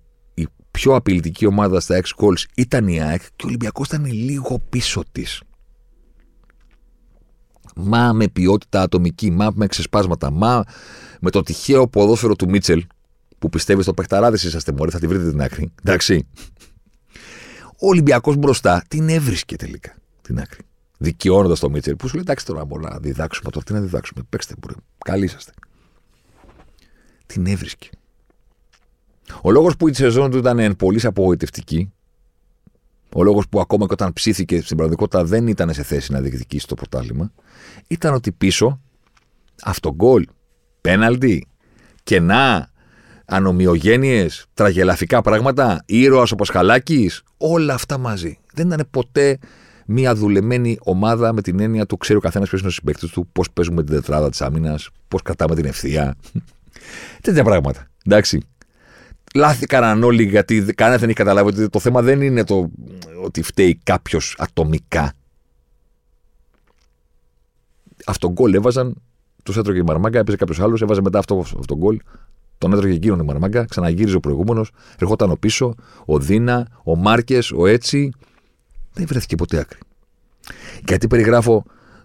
πιο 0.75 0.95
απειλητική 0.95 1.45
ομάδα 1.45 1.79
στα 1.79 2.01
6 2.17 2.23
goals 2.23 2.43
ήταν 2.55 2.87
η 2.87 3.01
ΑΕΚ 3.01 3.21
και 3.21 3.43
ο 3.43 3.47
Ολυμπιακός 3.47 3.87
ήταν 3.87 4.05
λίγο 4.05 4.59
πίσω 4.69 5.03
της. 5.11 5.41
Μα 7.75 8.13
με 8.13 8.27
ποιότητα 8.27 8.81
ατομική, 8.81 9.31
μα 9.31 9.51
με 9.55 9.67
ξεσπάσματα, 9.67 10.31
μα 10.31 10.63
με 11.19 11.29
το 11.29 11.41
τυχαίο 11.41 11.87
ποδόσφαιρο 11.87 12.35
του 12.35 12.49
Μίτσελ, 12.49 12.85
που 13.39 13.49
πιστεύει 13.49 13.81
στο 13.81 13.93
παιχταράδες 13.93 14.43
είσαστε 14.43 14.71
μόλι, 14.71 14.91
θα 14.91 14.99
τη 14.99 15.07
βρείτε 15.07 15.29
την 15.29 15.41
άκρη. 15.41 15.71
Εντάξει. 15.83 16.27
Ο 17.79 17.87
Ολυμπιακός 17.87 18.35
μπροστά 18.35 18.83
την 18.87 19.09
έβρισκε 19.09 19.55
τελικά 19.55 19.95
την 20.21 20.39
άκρη. 20.39 20.59
Δικαιώνοντας 20.97 21.59
το 21.59 21.69
Μίτσελ 21.69 21.95
που 21.95 22.07
σου 22.07 22.13
λέει 22.13 22.23
εντάξει 22.27 22.45
τώρα 22.45 22.65
μπορούμε 22.65 22.89
να 22.89 22.99
διδάξουμε 22.99 23.51
τώρα. 23.51 23.65
Τι 23.65 23.73
να 23.73 23.79
διδάξουμε. 23.79 24.23
Παίξτε 24.29 24.55
μπορεί. 24.59 24.75
Καλοί 25.05 25.25
είσαστε. 25.25 25.51
Την 27.25 27.45
έβρισκε. 27.45 27.89
Ο 29.41 29.51
λόγος 29.51 29.77
που 29.77 29.87
η 29.87 29.93
σεζόν 29.93 30.31
του 30.31 30.37
ήταν 30.37 30.75
πολύ 30.75 30.99
απογοητευτική, 31.03 31.91
ο 33.13 33.23
λόγος 33.23 33.49
που 33.49 33.59
ακόμα 33.59 33.85
και 33.85 33.93
όταν 33.93 34.13
ψήθηκε 34.13 34.61
στην 34.61 34.77
πραγματικότητα 34.77 35.23
δεν 35.23 35.47
ήταν 35.47 35.73
σε 35.73 35.83
θέση 35.83 36.11
να 36.11 36.21
διεκδικήσει 36.21 36.67
το 36.67 36.75
πρωτάθλημα, 36.75 37.31
ήταν 37.87 38.13
ότι 38.13 38.31
πίσω 38.31 38.81
αυτογκολ, 39.63 40.25
πέναλτι, 40.81 41.47
κενά, 42.03 42.69
ανομοιογένειες, 43.25 44.45
τραγελαφικά 44.53 45.21
πράγματα, 45.21 45.83
ήρωας 45.85 46.31
ο 46.31 46.35
Πασχαλάκη, 46.35 47.11
όλα 47.37 47.73
αυτά 47.73 47.97
μαζί. 47.97 48.37
Δεν 48.53 48.67
ήταν 48.67 48.87
ποτέ 48.91 49.39
μια 49.85 50.15
δουλεμένη 50.15 50.77
ομάδα 50.81 51.33
με 51.33 51.41
την 51.41 51.59
έννοια 51.59 51.85
του 51.85 51.97
ξέρει 51.97 52.17
ο 52.17 52.21
καθένας 52.21 52.47
ποιος 52.47 52.61
είναι 52.61 52.69
ο 52.69 52.73
συμπέκτη 52.73 53.09
του, 53.09 53.27
πώς 53.31 53.51
παίζουμε 53.51 53.83
την 53.83 53.95
τετράδα 53.95 54.29
της 54.29 54.41
άμυνας, 54.41 54.89
πώς 55.07 55.21
κρατάμε 55.21 55.55
την 55.55 55.65
ευθεία. 55.65 56.15
Τέτοια 57.21 57.43
πράγματα. 57.43 57.87
Εντάξει. 58.05 58.39
Λάθη 59.35 59.65
κάναν 59.65 60.03
όλοι 60.03 60.23
γιατί 60.23 60.61
κανένας 60.75 60.99
δεν 60.99 61.09
έχει 61.09 61.17
καταλάβει 61.17 61.49
ότι 61.49 61.69
το 61.69 61.79
θέμα 61.79 62.01
δεν 62.01 62.21
είναι 62.21 62.43
το 62.43 62.71
ότι 63.23 63.41
φταίει 63.41 63.79
κάποιος 63.83 64.35
ατομικά. 64.37 65.13
Αυτό 68.05 68.31
γκολ 68.31 68.53
έβαζαν, 68.53 68.95
τους 69.43 69.57
έτρωγε 69.57 69.79
η 69.79 69.83
Μαρμάγκα, 69.83 70.19
έπαιζε 70.19 70.37
κάποιος 70.37 70.59
άλλος, 70.59 70.81
έβαζε 70.81 71.01
μετά 71.01 71.19
αυτό, 71.19 71.45
αυτό 71.59 71.75
γκολ. 71.75 71.99
Τον 72.57 72.73
έτρωγε 72.73 72.93
εκείνον 72.93 73.19
η 73.19 73.23
Μαρμάγκα, 73.23 73.65
ξαναγύριζε 73.65 74.15
ο 74.15 74.19
προηγούμενος, 74.19 74.71
ερχόταν 74.99 75.31
ο 75.31 75.35
πίσω, 75.35 75.75
ο 76.05 76.19
Δίνα, 76.19 76.67
ο 76.83 76.95
Μάρκες, 76.95 77.51
ο 77.51 77.65
Έτσι. 77.65 78.11
Δεν 78.93 79.05
βρέθηκε 79.07 79.35
ποτέ 79.35 79.59
άκρη. 79.59 79.79
Γιατί 80.87 81.07
περιγράφω 81.07 81.63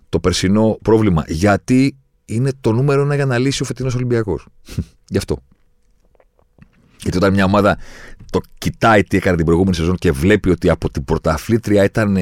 το 0.09 0.21
περσινό 0.21 0.79
πρόβλημα. 0.83 1.25
Γιατί 1.29 1.97
είναι 2.25 2.51
το 2.61 2.73
νούμερο 2.73 3.03
ένα 3.03 3.15
για 3.15 3.27
να 3.27 3.39
λύσει 3.39 3.63
ο 3.63 3.65
φετινός 3.65 3.95
Ολυμπιακός. 3.95 4.47
Γι' 5.09 5.19
αυτό. 5.19 5.39
Γιατί 7.03 7.17
όταν 7.17 7.33
μια 7.33 7.45
ομάδα 7.45 7.79
το 8.31 8.41
κοιτάει 8.59 9.03
τι 9.05 9.17
έκανε 9.17 9.37
την 9.37 9.45
προηγούμενη 9.45 9.77
σεζόν 9.77 9.97
και 9.97 10.13
βλέπει 10.13 10.51
ότι 10.51 10.71
από 10.71 10.91
την 10.91 11.05
πρωταθλήτρια 11.05 11.85
ήταν 11.85 12.17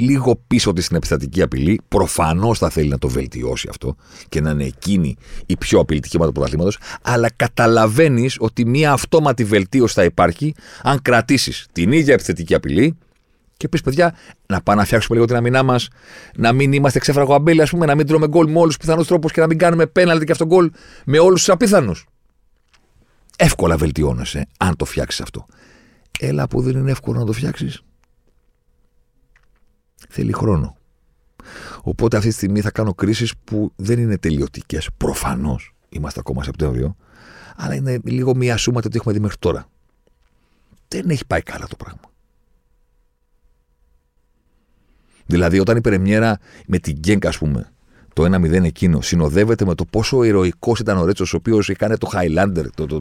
λίγο 0.00 0.40
πίσω 0.46 0.72
τη 0.72 0.82
στην 0.82 0.96
επιστατική 0.96 1.42
απειλή, 1.42 1.80
προφανώς 1.88 2.58
θα 2.58 2.70
θέλει 2.70 2.88
να 2.88 2.98
το 2.98 3.08
βελτιώσει 3.08 3.66
αυτό 3.70 3.96
και 4.28 4.40
να 4.40 4.50
είναι 4.50 4.64
εκείνη 4.64 5.16
η 5.46 5.56
πιο 5.56 5.78
απειλητική 5.78 6.16
ομάδα 6.16 6.32
του 6.32 6.38
πρωταθλήματος. 6.38 6.78
Αλλά 7.02 7.30
καταλαβαίνεις 7.36 8.36
ότι 8.38 8.64
μια 8.64 8.92
αυτόματη 8.92 9.44
βελτίωση 9.44 9.94
θα 9.94 10.04
υπάρχει 10.04 10.54
αν 10.82 11.02
κρατήσεις 11.02 11.66
την 11.72 11.92
ίδια 11.92 12.14
επιθετική 12.14 12.54
απειλή 12.54 12.96
και 13.56 13.68
πεις, 13.68 13.80
παιδιά, 13.80 14.14
να 14.46 14.62
πάμε 14.62 14.80
να 14.80 14.86
φτιάξουμε 14.86 15.14
λίγο 15.14 15.26
την 15.26 15.36
αμυνά 15.36 15.62
μας, 15.62 15.88
να 16.36 16.52
μην 16.52 16.72
είμαστε 16.72 16.98
ξέφραγο 16.98 17.34
αμπέλι, 17.34 17.62
ας 17.62 17.70
πούμε, 17.70 17.86
να 17.86 17.94
μην 17.94 18.06
τρώμε 18.06 18.28
γκολ 18.28 18.50
με 18.50 18.58
όλους 18.58 18.76
τους 18.76 18.86
πιθανούς 18.86 19.06
τρόπους 19.06 19.32
και 19.32 19.40
να 19.40 19.46
μην 19.46 19.58
κάνουμε 19.58 19.86
πέναλτι 19.86 20.24
και 20.24 20.32
αυτό 20.32 20.46
γκολ 20.46 20.70
με 21.04 21.18
όλους 21.18 21.38
τους 21.38 21.48
απίθανους. 21.48 22.06
Εύκολα 23.36 23.76
βελτιώνεσαι 23.76 24.46
αν 24.58 24.76
το 24.76 24.84
φτιάξεις 24.84 25.20
αυτό. 25.20 25.46
Έλα 26.20 26.48
που 26.48 26.62
δεν 26.62 26.76
είναι 26.76 26.90
εύκολο 26.90 27.18
να 27.18 27.24
το 27.24 27.32
φτιάξεις. 27.32 27.82
Θέλει 30.08 30.32
χρόνο. 30.32 30.76
Οπότε 31.82 32.16
αυτή 32.16 32.28
τη 32.28 32.34
στιγμή 32.34 32.60
θα 32.60 32.70
κάνω 32.70 32.94
κρίσεις 32.94 33.34
που 33.44 33.72
δεν 33.76 33.98
είναι 33.98 34.18
τελειωτικές. 34.18 34.88
Προφανώς 34.96 35.74
είμαστε 35.88 36.20
ακόμα 36.20 36.42
Σεπτέμβριο, 36.42 36.96
αλλά 37.56 37.74
είναι 37.74 38.00
λίγο 38.04 38.34
μία 38.36 38.56
σούμα 38.56 38.80
το 38.80 38.88
τι 38.88 38.96
έχουμε 38.96 39.14
δει 39.14 39.20
μέχρι 39.20 39.36
τώρα. 39.38 39.68
Δεν 40.88 41.10
έχει 41.10 41.26
πάει 41.26 41.42
καλά 41.42 41.66
το 41.66 41.76
πράγμα. 41.76 42.00
Δηλαδή, 45.26 45.58
όταν 45.58 45.76
η 45.76 45.80
Πρεμιέρα 45.80 46.38
με 46.66 46.78
την 46.78 46.98
Γκένκα, 46.98 47.28
ας 47.28 47.38
πούμε, 47.38 47.72
το 48.14 48.24
1-0 48.24 48.62
εκείνο, 48.62 49.00
συνοδεύεται 49.00 49.64
με 49.64 49.74
το 49.74 49.84
πόσο 49.84 50.22
ηρωικός 50.22 50.78
ήταν 50.78 50.98
ο 50.98 51.04
Ρέτσος, 51.04 51.32
ο 51.34 51.36
οποίος 51.36 51.68
έκανε 51.68 51.96
το 51.96 52.10
Highlander, 52.12 52.64
το, 52.74 52.86
το, 52.86 52.98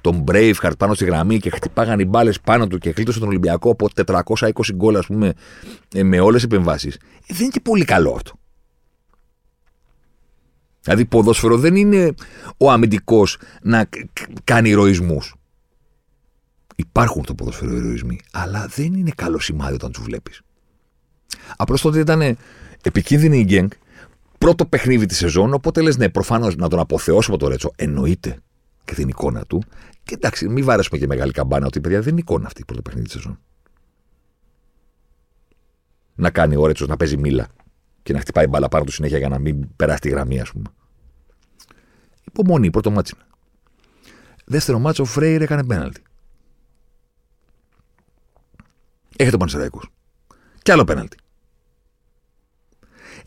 τον 0.00 0.24
Braveheart 0.26 0.72
πάνω 0.78 0.94
στη 0.94 1.04
γραμμή 1.04 1.38
και 1.38 1.50
χτυπάγαν 1.50 2.00
οι 2.00 2.04
μπάλες 2.04 2.40
πάνω 2.40 2.66
του 2.66 2.78
και 2.78 2.92
κλείτωσε 2.92 3.18
τον 3.18 3.28
Ολυμπιακό 3.28 3.70
από 3.70 3.88
420 4.06 4.50
γκολ, 4.74 4.96
ας 4.96 5.06
πούμε, 5.06 5.32
ε, 5.94 6.02
με 6.02 6.20
όλες 6.20 6.42
τις 6.42 6.52
επεμβάσεις. 6.52 6.94
Ε, 6.94 6.98
δεν 7.26 7.40
είναι 7.40 7.50
και 7.50 7.60
πολύ 7.60 7.84
καλό 7.84 8.12
αυτό. 8.12 8.32
Δηλαδή, 10.82 11.04
ποδόσφαιρο 11.04 11.58
δεν 11.58 11.76
είναι 11.76 12.14
ο 12.56 12.70
αμυντικός 12.70 13.38
να 13.62 13.88
κάνει 14.44 14.68
ηρωισμούς. 14.68 15.34
Υπάρχουν 16.76 17.22
στο 17.24 17.34
ποδόσφαιρο 17.34 17.76
ηρωισμοί, 17.76 18.20
αλλά 18.32 18.66
δεν 18.74 18.94
είναι 18.94 19.10
καλό 19.14 19.38
σημάδι 19.38 19.74
όταν 19.74 19.92
τους 19.92 20.02
βλέπεις. 20.02 20.40
Απλώς 21.56 21.80
τότε 21.80 21.98
ήταν 21.98 22.36
επικίνδυνη 22.82 23.38
η 23.38 23.44
γκένγκ, 23.44 23.70
πρώτο 24.46 24.66
παιχνίδι 24.66 25.06
της 25.06 25.16
σεζόν, 25.16 25.54
οπότε 25.54 25.80
λες 25.80 25.96
ναι, 25.96 26.08
προφανώς 26.08 26.56
να 26.56 26.68
τον 26.68 26.78
αποθεώσουμε 26.78 27.36
το 27.36 27.48
Ρέτσο. 27.48 27.72
Εννοείται 27.76 28.38
και 28.84 28.94
την 28.94 29.08
εικόνα 29.08 29.44
του. 29.44 29.62
Και 30.02 30.14
εντάξει, 30.14 30.48
μην 30.48 30.64
βάρεσουμε 30.64 30.98
και 30.98 31.06
μεγάλη 31.06 31.32
καμπάνα 31.32 31.66
ότι 31.66 31.80
παιδιά 31.80 32.00
δεν 32.00 32.10
είναι 32.10 32.20
εικόνα 32.20 32.46
αυτή 32.46 32.60
η 32.60 32.64
πρώτο 32.64 32.82
παιχνίδι 32.82 33.06
της 33.06 33.14
σεζόν. 33.14 33.38
Να 36.14 36.30
κάνει 36.30 36.56
ο 36.56 36.66
Ρέτσος 36.66 36.88
να 36.88 36.96
παίζει 36.96 37.16
μίλα 37.16 37.48
και 38.02 38.12
να 38.12 38.20
χτυπάει 38.20 38.46
μπάλα 38.46 38.68
πάνω 38.68 38.84
του 38.84 38.92
συνέχεια 38.92 39.18
για 39.18 39.28
να 39.28 39.38
μην 39.38 39.76
περάσει 39.76 40.00
τη 40.00 40.08
γραμμή, 40.08 40.40
ας 40.40 40.50
πούμε. 40.50 40.66
Υπομονή, 42.24 42.70
πρώτο 42.70 42.90
μάτσο. 42.90 43.16
Δεύτερο 44.44 44.78
μάτσο, 44.78 45.02
ο 45.02 45.06
Φρέιρ 45.06 45.42
έκανε 45.42 45.64
πέναλτι. 45.64 46.02
Έχετε 49.16 49.36
ο 49.44 49.68
Κι 50.62 50.72
άλλο 50.72 50.84
πέναλτι 50.84 51.16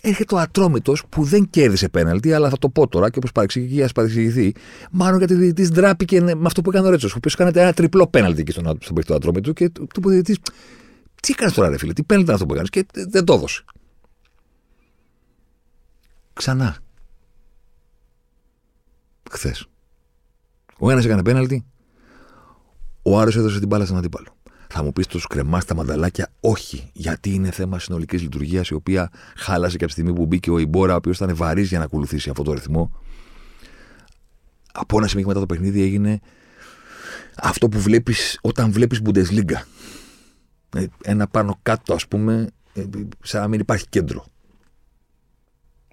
έρχεται 0.02 0.36
ο 0.36 0.38
Ατρόμητος 0.38 1.04
που 1.10 1.24
δεν 1.24 1.50
κέρδισε 1.50 1.90
πέναλτι, 1.90 2.34
αλλά 2.34 2.50
θα 2.50 2.58
το 2.58 2.70
πω 2.70 2.88
τώρα 2.88 3.10
και 3.10 3.18
όπως 3.18 3.32
παρεξηγηθεί, 3.32 3.84
ας 3.84 3.92
παρεξηγηθεί, 3.92 4.54
μάλλον 4.92 5.18
γιατί 5.18 5.34
ο 5.34 5.38
διαιτητής 5.38 5.72
ντράπηκε 5.72 6.22
με 6.22 6.42
αυτό 6.46 6.62
που 6.62 6.70
έκανε 6.70 6.88
ο 6.88 6.90
Ρέτσος, 6.90 7.14
ο 7.14 7.16
οποίος 7.18 7.34
έκανε 7.34 7.52
ένα 7.62 7.74
τριπλό 7.74 8.08
πέναλτι 8.08 8.42
εκεί 8.42 8.52
στον, 8.52 8.78
στον 8.82 8.96
του 9.06 9.14
Ατρόμητου 9.14 9.54
και 9.54 9.70
του 9.70 9.88
είπε 9.96 10.08
ο 10.08 10.10
διαιτητής, 10.10 10.40
τι 11.22 11.32
έκανες 11.32 11.54
τώρα, 11.54 11.70
ρε 11.70 11.78
φίλε, 11.78 11.94
τι 11.94 12.04
πέναλτι 12.04 12.24
ήταν 12.24 12.36
αυτό 12.36 12.46
που 12.46 12.54
έκανες 12.54 12.70
και 12.70 12.86
δεν 13.10 13.24
το 13.24 13.34
έδωσε. 13.34 13.64
Ξανά. 16.34 16.78
Χθες. 19.32 19.68
Ο 20.80 20.92
ένας 20.92 21.06
έκανε 21.06 21.24
πέναλτι, 21.24 21.66
ο 23.02 23.20
άλλο 23.20 23.32
έδωσε 23.36 23.60
την 23.60 23.68
μπάλα 23.68 23.86
στον 23.86 23.98
αντίπαλο. 23.98 24.39
Θα 24.72 24.84
μου 24.84 24.94
πεις 24.94 25.08
του 25.08 25.20
κρεμά 25.30 25.60
τα 25.60 25.76
μανταλάκια. 25.76 26.32
Όχι, 26.40 26.90
γιατί 26.94 27.34
είναι 27.34 27.52
θέμα 27.52 27.80
συνολικής 27.80 28.22
λειτουργίας 28.22 28.68
η 28.68 28.74
οποία 28.74 29.12
χάλασε 29.36 29.78
και 29.78 29.84
από 29.84 29.94
τη 29.94 30.00
στιγμή 30.00 30.14
που 30.14 30.26
μπήκε 30.26 30.52
ο 30.52 30.58
Ιμπόρα, 30.58 30.94
ο 30.94 30.96
οποίος 30.96 31.16
ήταν 31.16 31.36
βαρύς 31.36 31.70
για 31.70 31.80
να 31.80 31.84
ακολουθήσει 31.84 32.30
αυτό 32.30 32.44
το 32.44 32.54
ρυθμό. 32.54 32.92
Από 34.72 34.98
ένα 34.98 35.08
σημείο 35.08 35.28
μετά 35.28 35.40
το 35.40 35.46
παιχνίδι 35.46 35.82
έγινε 35.82 36.20
αυτό 37.36 37.70
που 37.70 37.80
βλέπεις 37.80 38.40
όταν 38.42 38.72
βλέπεις 38.72 39.02
Bundesliga. 39.06 39.62
Ε, 40.76 40.86
ένα 41.04 41.28
πάνω 41.28 41.60
κάτω, 41.62 41.94
ας 41.94 42.08
πούμε, 42.08 42.48
ε, 42.74 42.84
σαν 43.24 43.42
να 43.42 43.48
μην 43.48 43.60
υπάρχει 43.60 43.86
κέντρο. 43.90 44.26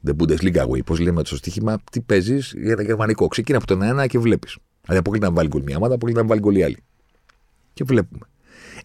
The 0.07 0.12
Bundesliga 0.16 0.68
way. 0.68 0.85
Πώς 0.85 0.99
λέμε 0.99 1.22
το 1.22 1.37
στοίχημα, 1.37 1.79
τι 1.91 2.01
παίζεις 2.01 2.55
για 2.57 2.77
τα 2.77 2.83
γερμανικό. 2.83 3.29
Ξεκίνα 3.29 3.59
από 3.59 3.66
το 3.66 3.79
1 3.83 4.07
και 4.07 4.18
βλέπεις. 4.18 4.57
Δηλαδή 4.81 5.01
αποκλείται 5.01 5.27
να 5.27 5.33
βάλει 5.33 5.49
γκολ 5.49 5.62
μια 5.62 5.77
ομάδα, 5.77 5.95
αποκλείται 5.95 6.20
να 6.20 6.27
βάλει 6.27 6.41
γκολ 6.41 6.57
η 6.57 6.62
άλλη. 6.62 6.83
Και 7.72 7.85
βλέπουμε. 7.85 8.27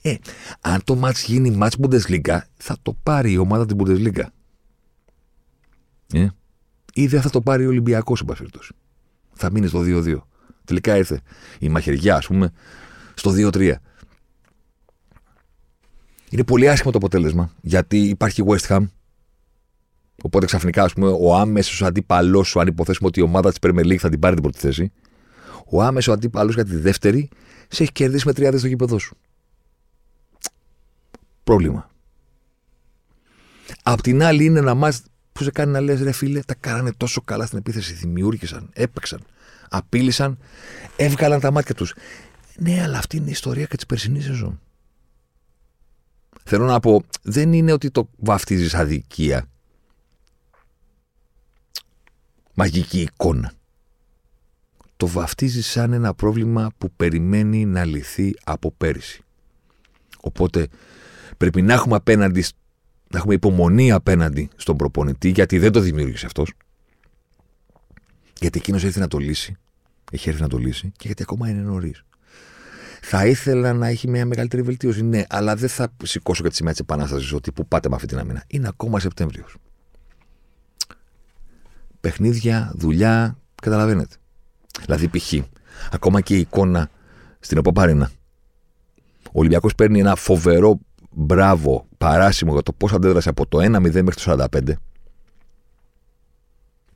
Ε, 0.01 0.15
αν 0.61 0.83
το 0.83 1.01
match 1.03 1.23
γίνει 1.25 1.57
match 1.61 1.71
Bundesliga, 1.81 2.39
θα 2.57 2.77
το 2.81 2.97
πάρει 3.03 3.31
η 3.31 3.37
ομάδα 3.37 3.65
την 3.65 3.77
Bundesliga. 3.79 4.23
Ε, 6.13 6.27
ή 6.93 7.07
δεν 7.07 7.21
θα 7.21 7.29
το 7.29 7.41
πάρει 7.41 7.65
ο 7.65 7.67
Ολυμπιακός, 7.67 8.23
εν 8.39 8.49
Θα 9.33 9.51
μείνει 9.51 9.67
στο 9.67 9.81
2-2. 9.85 10.17
Τελικά 10.65 10.97
ήρθε 10.97 11.21
η 11.59 11.69
μαχαιριά, 11.69 12.15
ας 12.15 12.27
πούμε, 12.27 12.51
στο 13.13 13.31
2-3. 13.31 13.73
Είναι 16.29 16.43
πολύ 16.43 16.69
άσχημο 16.69 16.91
το 16.91 16.97
αποτέλεσμα, 16.97 17.53
γιατί 17.61 17.97
υπάρχει 17.97 18.43
West 18.47 18.67
Ham. 18.67 18.83
Οπότε 20.23 20.45
ξαφνικά, 20.45 20.83
ας 20.83 20.93
πούμε, 20.93 21.07
ο 21.19 21.35
άμεσος 21.35 21.81
αντίπαλό 21.81 22.43
σου, 22.43 22.59
αν 22.59 22.67
υποθέσουμε 22.67 23.07
ότι 23.07 23.19
η 23.19 23.23
ομάδα 23.23 23.49
της 23.49 23.57
Premier 23.61 23.85
League 23.85 23.95
θα 23.95 24.09
την 24.09 24.19
πάρει 24.19 24.33
την 24.33 24.43
πρώτη 24.43 24.59
θέση, 24.59 24.91
ο 25.65 25.81
άμεσος 25.81 26.13
αντίπαλος 26.13 26.53
για 26.53 26.65
τη 26.65 26.75
δεύτερη 26.75 27.29
σε 27.67 27.83
έχει 27.83 27.91
κερδίσει 27.91 28.27
με 28.27 28.33
3 28.49 28.57
στο 28.57 28.67
γήπεδο 28.67 28.97
σου. 28.97 29.17
Πρόβλημα. 31.51 31.89
Απ' 33.83 34.01
την 34.01 34.23
άλλη 34.23 34.45
είναι 34.45 34.59
ένα 34.59 34.73
μάτς 34.73 35.03
που 35.31 35.43
σε 35.43 35.51
κάνει 35.51 35.71
να 35.71 35.79
λες 35.79 36.01
ρε 36.01 36.11
φίλε, 36.11 36.41
τα 36.41 36.55
κάνανε 36.55 36.93
τόσο 36.93 37.21
καλά 37.21 37.45
στην 37.45 37.57
επίθεση, 37.57 37.93
δημιούργησαν, 37.93 38.69
έπαιξαν, 38.73 39.25
απείλησαν, 39.69 40.37
έβγαλαν 40.95 41.39
τα 41.39 41.51
μάτια 41.51 41.75
τους. 41.75 41.93
Ναι, 42.57 42.81
αλλά 42.83 42.97
αυτή 42.97 43.17
είναι 43.17 43.27
η 43.27 43.31
ιστορία 43.31 43.65
και 43.65 43.75
της 43.75 43.85
περσινής 43.85 44.23
σεζόν. 44.23 44.59
Θέλω 46.43 46.65
να 46.65 46.79
πω, 46.79 47.03
δεν 47.21 47.53
είναι 47.53 47.71
ότι 47.71 47.91
το 47.91 48.09
βαφτίζεις 48.17 48.73
αδικία. 48.73 49.45
Μαγική 52.53 53.01
εικόνα. 53.01 53.53
Το 54.97 55.07
βαφτίζεις 55.07 55.67
σαν 55.67 55.93
ένα 55.93 56.13
πρόβλημα 56.13 56.71
που 56.77 56.91
περιμένει 56.91 57.65
να 57.65 57.85
λυθεί 57.85 58.33
από 58.43 58.71
πέρυσι. 58.71 59.23
Οπότε 60.19 60.67
πρέπει 61.41 61.61
να 61.61 61.73
έχουμε 61.73 61.95
απέναντι, 61.95 62.45
να 63.07 63.17
έχουμε 63.17 63.33
υπομονή 63.33 63.91
απέναντι 63.91 64.49
στον 64.55 64.77
προπονητή, 64.77 65.29
γιατί 65.29 65.59
δεν 65.59 65.71
το 65.71 65.79
δημιούργησε 65.79 66.25
αυτός. 66.25 66.53
Γιατί 68.39 68.57
εκείνος 68.57 68.83
έρθει 68.83 68.99
να 68.99 69.07
το 69.07 69.17
λύσει. 69.17 69.55
Έχει 70.11 70.29
έρθει 70.29 70.41
να 70.41 70.47
το 70.47 70.57
λύσει 70.57 70.91
και 70.97 71.05
γιατί 71.05 71.23
ακόμα 71.23 71.49
είναι 71.49 71.61
νωρίς. 71.61 72.03
Θα 73.01 73.25
ήθελα 73.25 73.73
να 73.73 73.87
έχει 73.87 74.09
μια 74.09 74.25
μεγαλύτερη 74.25 74.61
βελτίωση, 74.61 75.03
ναι, 75.03 75.23
αλλά 75.29 75.55
δεν 75.55 75.69
θα 75.69 75.95
σηκώσω 76.03 76.43
και 76.43 76.49
τη 76.49 76.55
σημαία 76.55 76.71
της 76.71 76.81
επανάστασης 76.81 77.33
ότι 77.33 77.51
που 77.51 77.67
πάτε 77.67 77.89
με 77.89 77.95
αυτή 77.95 78.07
την 78.07 78.19
αμήνα. 78.19 78.43
Είναι 78.47 78.67
ακόμα 78.67 78.99
Σεπτέμβριος. 78.99 79.55
Παιχνίδια, 82.01 82.73
δουλειά, 82.75 83.37
καταλαβαίνετε. 83.61 84.15
Δηλαδή, 84.85 85.07
π.χ. 85.07 85.33
ακόμα 85.91 86.21
και 86.21 86.35
η 86.35 86.39
εικόνα 86.39 86.89
στην 87.39 87.57
Οπαπαρίνα. 87.57 88.11
Ο 89.25 89.39
Ολυμπιακός 89.39 89.75
παίρνει 89.75 89.99
ένα 89.99 90.15
φοβερό 90.15 90.79
μπράβο, 91.11 91.87
παράσημο 91.97 92.53
για 92.53 92.61
το 92.61 92.73
πώς 92.73 92.93
αντέδρασε 92.93 93.29
από 93.29 93.47
το 93.47 93.57
1-0 93.57 93.79
μέχρι 93.79 94.13
το 94.13 94.47
45. 94.51 94.71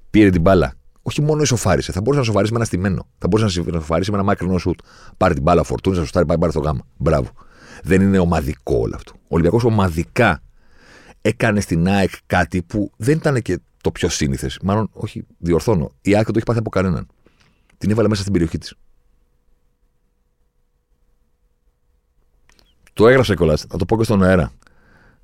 Πήρε 0.10 0.30
την 0.30 0.42
μπάλα. 0.42 0.74
Όχι 1.02 1.22
μόνο 1.22 1.42
ισοφάρισε, 1.42 1.92
θα 1.92 2.02
μπορούσε 2.02 2.20
να 2.20 2.26
σοφαρίσει 2.26 2.52
με 2.52 2.58
ένα 2.58 2.68
στημένο. 2.68 3.08
Θα 3.18 3.28
μπορούσε 3.28 3.62
να 3.62 3.80
σοφαρίσει 3.80 4.12
με 4.12 4.18
ένα 4.18 4.26
μακρινό 4.26 4.58
σουτ. 4.58 4.80
Πάρει 5.18 5.34
την 5.34 5.44
μπάλα, 5.44 5.64
φορτούνι, 5.64 5.96
να 5.96 6.02
σου 6.02 6.08
στάρει, 6.08 6.26
πάει 6.26 6.38
πάρει 6.38 6.52
το 6.52 6.60
γάμα. 6.60 6.82
Μπράβο. 6.98 7.30
Δεν 7.84 8.02
είναι 8.02 8.20
ομαδικό 8.20 8.78
όλο 8.78 8.96
αυτό. 8.96 9.12
Ο 9.16 9.28
Ολυμπιακός 9.28 9.64
ομαδικά 9.64 10.42
έκανε 11.22 11.62
στην 11.62 11.88
ΑΕΚ 11.88 12.12
κάτι 12.26 12.62
που 12.62 12.92
δεν 12.98 13.18
ήταν 13.18 13.42
και 13.42 13.60
το 13.82 13.92
πιο 13.92 14.10
σύνηθες. 14.10 14.60
Μάλλον, 14.64 14.90
όχι, 14.94 15.26
διορθώνω. 15.38 15.92
Η 16.02 16.16
ΑΕΚ 16.16 16.26
το 16.26 16.34
έχει 16.36 16.46
πάθει 16.46 16.60
από 16.60 16.70
κανέναν. 16.70 17.08
Την 17.78 17.92
έβαλε 17.92 18.08
μέσα 18.08 18.22
στην 18.22 18.34
περιοχή 18.34 18.58
της. 18.58 18.76
Το 22.96 23.08
έγραψε 23.08 23.36
κιόλας, 23.36 23.66
θα 23.70 23.78
το 23.78 23.86
πω 23.86 23.98
και 23.98 24.04
στον 24.04 24.24
αέρα. 24.24 24.52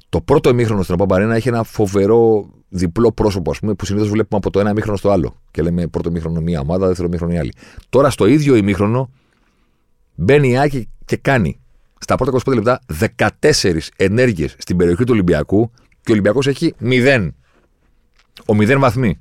Το 0.10 0.22
πρώτο 0.22 0.50
ημίχρονο 0.50 0.84
στην 0.84 0.96
Παμπαρένα 0.96 1.36
έχει 1.36 1.48
ένα 1.48 1.64
φοβερό 1.64 2.50
διπλό 2.70 3.12
πρόσωπο, 3.12 3.52
ας 3.52 3.60
πούμε, 3.60 3.74
που 3.74 3.86
συνήθως 3.86 4.10
βλέπουμε 4.10 4.40
από 4.44 4.50
το 4.50 4.60
ένα 4.60 4.70
ημίχρονο 4.70 4.98
στο 4.98 5.12
άλλο. 5.12 5.42
Και 5.52 5.62
λέμε 5.62 5.88
πρώτο 5.88 6.10
ημίχρονο 6.10 6.42
μία 6.42 6.60
ομάδα, 6.60 6.88
δεύτερο 6.88 7.08
ημίχρονο 7.08 7.34
η 7.34 7.38
άλλη. 7.38 7.54
Τώρα 7.90 8.10
στο 8.10 8.26
ίδιο 8.26 8.56
ημίχρονο 8.56 9.10
μπαίνει 10.16 10.50
η 10.50 10.58
Άκη 10.58 10.90
και 11.06 11.18
κάνει 11.18 11.60
στα 12.00 12.16
πρώτα 12.16 12.40
25 12.46 12.54
λεπτά 12.54 12.82
14 13.40 13.78
ενέργειες 13.96 14.56
στην 14.58 14.78
περιοχή 14.78 15.04
του 15.04 15.12
Ολυμπιακού 15.14 15.72
και 15.76 16.10
ο 16.10 16.12
Ολυμπιακός 16.12 16.48
έχει 16.48 16.74
0. 16.82 17.30
Ο 18.46 18.54
0 18.58 18.76
βαθμοί. 18.80 19.20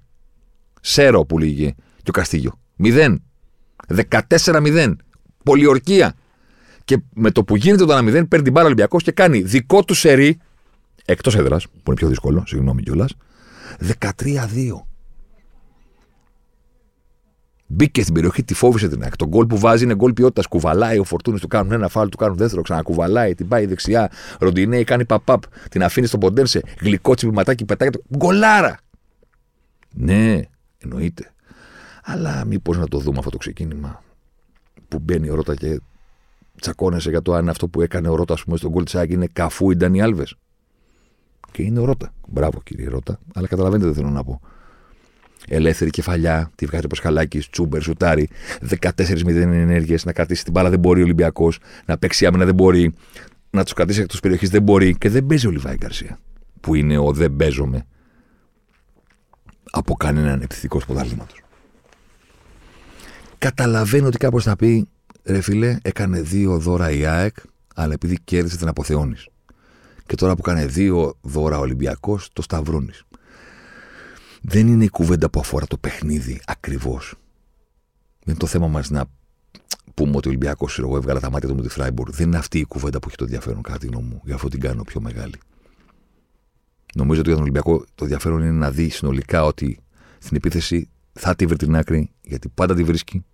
Σέρο 0.81 1.25
που 1.25 1.39
λέγει 1.39 1.75
και 2.03 2.11
ο 2.11 2.13
Καστίγιο. 2.13 2.59
0. 2.83 3.15
14-0. 4.29 4.93
Πολιορκία. 5.45 6.15
Και 6.91 7.03
με 7.15 7.31
το 7.31 7.45
που 7.45 7.57
γίνεται 7.57 7.85
το 7.85 7.97
1-0, 7.97 8.05
παίρνει 8.05 8.45
την 8.45 8.53
μπάλα 8.53 8.67
Ολυμπιακός 8.67 9.03
και 9.03 9.13
κάνει 9.13 9.41
δικό 9.41 9.85
του 9.85 9.95
σερί, 9.95 10.39
εκτός 11.05 11.37
έδρας, 11.37 11.67
που 11.69 11.83
είναι 11.87 11.95
πιο 11.95 12.09
δύσκολο, 12.09 12.43
συγγνώμη 12.47 12.83
κιόλας, 12.83 13.17
13-2. 13.79 14.87
Μπήκε 17.67 18.03
στην 18.03 18.15
περιοχή, 18.15 18.45
τη 18.45 18.55
φόβησε 18.55 18.89
την 18.89 19.03
άκρη. 19.03 19.17
Το 19.17 19.27
γκολ 19.27 19.47
που 19.47 19.59
βάζει 19.59 19.85
είναι 19.85 19.95
γκολ 19.95 20.13
ποιότητας. 20.13 20.47
Κουβαλάει 20.47 20.99
ο 20.99 21.05
Φορτούνης, 21.05 21.41
του 21.41 21.49
κάνουν 21.49 21.73
ένα 21.73 21.89
φάλ, 21.89 22.09
του 22.09 22.17
κάνουν 22.17 22.37
δεύτερο, 22.37 22.63
ξανακουβαλάει, 22.63 23.35
την 23.35 23.49
πάει 23.49 23.67
δεξιά. 23.67 24.11
Ροντινέη 24.39 24.85
κάνει 24.85 25.05
παπάπ, 25.05 25.43
την 25.71 25.83
αφήνει 25.83 26.07
στον 26.07 26.21
ποντένσε. 26.21 26.63
Γλυκό 26.81 27.15
τσιμπηματάκι, 27.15 27.65
πετάει 27.65 27.91
το. 27.91 28.03
Γκολάρα! 28.17 28.79
Ναι, 29.95 30.41
εννοείται. 30.79 31.33
Αλλά 32.03 32.45
μήπως 32.45 32.79
να 32.79 32.89
το 32.89 32.99
δούμε 32.99 33.19
αυτό 33.19 33.31
το 33.31 33.37
ξεκίνημα 33.37 34.03
που 34.89 34.99
μπαίνει 34.99 35.31
ο 35.31 35.35
Ρότα 35.35 35.55
και 35.55 35.81
τσακώνεσαι 36.61 37.11
για 37.11 37.23
το 37.23 37.35
αν 37.35 37.49
αυτό 37.49 37.69
που 37.69 37.81
έκανε 37.81 38.09
ο 38.09 38.15
Ρότας, 38.15 38.37
ας 38.37 38.45
πούμε, 38.45 38.57
στον 38.57 38.71
γκολ 38.71 38.85
τη 38.85 38.99
είναι 39.09 39.29
καφού 39.33 39.71
ή 39.71 39.77
Ντάνι 39.77 40.03
Άλβες. 40.03 40.35
Και 41.53 41.63
είναι 41.63 41.81
ο 41.81 41.85
Ρότα. 41.85 42.13
Μπράβο 42.29 42.61
κύριε 42.63 42.89
Ρότα, 42.89 43.19
αλλά 43.35 43.47
καταλαβαίνετε 43.47 43.91
τι 43.91 43.97
θέλω 43.97 44.11
να 44.11 44.25
πω. 44.25 44.41
Ελεύθερη 45.49 45.91
κεφαλιά, 45.91 46.51
τη 46.55 46.67
βγάζει 46.67 46.85
ο 46.85 46.89
Πασχαλάκης, 46.89 47.51
τσούμπερ, 47.51 47.83
σουτάρι, 47.83 48.29
14-0 48.61 49.37
ενέργειες, 49.37 50.05
να 50.05 50.13
κρατήσει 50.13 50.45
την 50.45 50.53
μπάλα 50.53 50.71
δεν 50.71 50.79
μπορεί 50.79 51.01
ο 51.01 51.05
Ολυμπιακός, 51.05 51.59
να 51.87 51.99
παίξει 51.99 52.27
άμυνα 52.27 52.45
δεν 52.45 52.55
μπορεί, 52.55 52.95
να 53.51 53.65
τους 53.65 53.73
κρατήσει 53.73 54.01
εκτός 54.01 54.21
περιοχής 54.21 54.51
δεν 54.51 54.63
μπορεί 54.63 54.97
και 54.99 55.09
δεν 55.09 55.27
παίζει 55.27 55.47
ο 55.47 55.51
Λιβάη 55.51 55.77
Γκαρσία. 55.77 56.19
Που 56.61 56.75
είναι 56.75 56.99
ο 56.99 57.13
δεν 57.13 57.37
παίζομαι 57.37 57.87
από 59.71 59.95
κανέναν 59.95 60.41
επιθετικό 60.41 60.79
πρωταθλήματος. 60.79 61.43
Καταλαβαίνω 63.39 64.07
ότι 64.07 64.19
κάπως 64.19 64.45
θα 64.45 64.57
πει 64.57 64.89
ρε 65.31 65.41
φίλε, 65.41 65.79
έκανε 65.83 66.21
δύο 66.21 66.59
δώρα 66.59 66.91
η 66.91 67.05
ΑΕΚ, 67.05 67.37
αλλά 67.75 67.93
επειδή 67.93 68.19
κέρδισε 68.25 68.57
την 68.57 68.69
αποθεώνει. 68.69 69.17
Και 70.07 70.15
τώρα 70.15 70.37
που 70.37 70.43
κάνει 70.43 70.65
δύο 70.65 71.17
δώρα 71.21 71.59
ο 71.59 71.61
Ολυμπιακός, 71.61 72.31
το 72.33 72.43
σταυρώνεις. 72.43 73.05
Δεν 74.43 74.69
είναι 74.69 74.85
η 74.85 74.89
κουβέντα 74.89 75.31
που 75.31 75.41
αφορά 75.41 75.67
το 75.67 75.77
παιχνίδι 75.77 76.41
ακριβώς. 76.47 77.15
Δεν 78.11 78.27
είναι 78.27 78.39
το 78.39 78.47
θέμα 78.47 78.69
μας 78.69 78.91
να 78.91 79.05
πούμε 79.95 80.17
ότι 80.17 80.27
ο 80.27 80.31
Ολυμπιακός 80.31 80.79
εγώ 80.79 80.97
έβγαλα 80.97 81.21
τα 81.21 81.31
μάτια 81.31 81.49
του 81.49 81.55
με 81.55 81.63
τη 81.63 81.69
Φράιμπουργκ. 81.69 82.13
Δεν 82.13 82.27
είναι 82.27 82.37
αυτή 82.37 82.59
η 82.59 82.65
κουβέντα 82.65 82.99
που 82.99 83.09
έχει 83.09 83.17
το 83.17 83.25
ενδιαφέρον, 83.25 83.63
κατά 83.63 83.79
τη 83.79 83.87
γνώμη 83.87 84.07
μου. 84.07 84.21
Γι' 84.25 84.33
αυτό 84.33 84.49
την 84.49 84.61
κάνω 84.61 84.83
πιο 84.83 85.01
μεγάλη. 85.01 85.35
Νομίζω 86.95 87.21
ότι 87.21 87.29
για 87.29 87.39
τον 87.39 87.43
Ολυμπιακό 87.43 87.85
το 87.95 88.05
ενδιαφέρον 88.05 88.41
είναι 88.41 88.51
να 88.51 88.71
δει 88.71 88.89
συνολικά 88.89 89.45
ότι 89.45 89.79
στην 90.19 90.37
επίθεση 90.37 90.89
θα 91.13 91.37
τη 91.37 91.47
βρει 91.47 91.57
την 91.57 91.77
άκρη, 91.77 92.11
γιατί 92.23 92.49
πάντα 92.49 92.75
τη 92.75 92.85
βρίσκει 92.85 93.25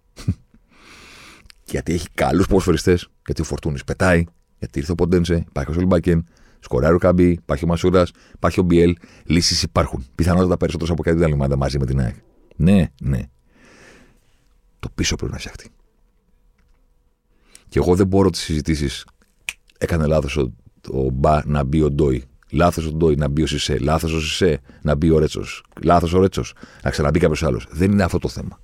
γιατί 1.71 1.93
έχει 1.93 2.07
καλούς 2.14 2.47
ποδοσφαιριστές, 2.47 3.09
γιατί 3.27 3.41
ο 3.41 3.45
Φορτούνης 3.45 3.85
πετάει, 3.85 4.25
γιατί 4.59 4.79
ήρθε 4.79 4.93
ο 4.93 4.95
Ποντένσε, 4.95 5.45
υπάρχει 5.49 5.71
ο 5.71 5.75
Σολμπάκεν, 5.75 6.27
σκοράρει 6.61 6.95
ο 6.95 6.99
Καμπή, 6.99 7.31
υπάρχει 7.31 7.64
ο 7.64 7.67
Μασούρας, 7.67 8.11
υπάρχει 8.35 8.61
ο 8.61 8.62
Μπιέλ. 8.62 8.97
Λύσεις 9.25 9.62
υπάρχουν. 9.62 10.07
Πιθανότατα 10.14 10.57
περισσότερε 10.57 10.93
από 10.93 11.03
κάτι 11.03 11.25
άλλη 11.25 11.57
μαζί 11.57 11.79
με 11.79 11.87
την 11.87 12.01
ΑΕΚ. 12.01 12.14
Ναι, 12.57 12.91
ναι. 13.01 13.21
Το 14.79 14.89
πίσω 14.95 15.17
πρέπει 15.17 15.33
να 15.33 15.39
φτιαχτεί. 15.39 15.69
Και 17.69 17.79
εγώ 17.79 17.95
δεν 17.95 18.07
μπορώ 18.07 18.31
τις 18.31 18.41
συζητήσεις. 18.41 19.07
Έκανε 19.79 20.07
λάθος 20.07 20.37
ο, 20.37 20.53
ο 20.89 21.11
Μπα 21.11 21.47
να 21.47 21.64
μπει 21.64 21.83
ο 21.83 21.91
Ντόι. 21.91 22.25
Λάθος 22.51 22.87
ο 22.87 22.93
Ντόι 22.93 23.14
να 23.14 23.29
μπει 23.29 23.43
ο 23.43 23.47
Σισε. 23.47 23.79
Λάθος 23.79 24.12
ο 24.12 24.21
Σισε 24.21 24.61
να 24.83 24.95
μπει 24.95 25.11
ο 25.11 25.19
Ρέτσος. 25.19 25.64
Λάθος 25.83 26.12
ο 26.12 26.21
Ρέτσος 26.21 26.55
να 26.83 26.91
ξαναμπεί 26.91 27.19
κάποιος 27.19 27.43
άλλος. 27.43 27.67
Δεν 27.71 27.91
είναι 27.91 28.03
αυτό 28.03 28.19
το 28.19 28.29
θέμα. 28.29 28.61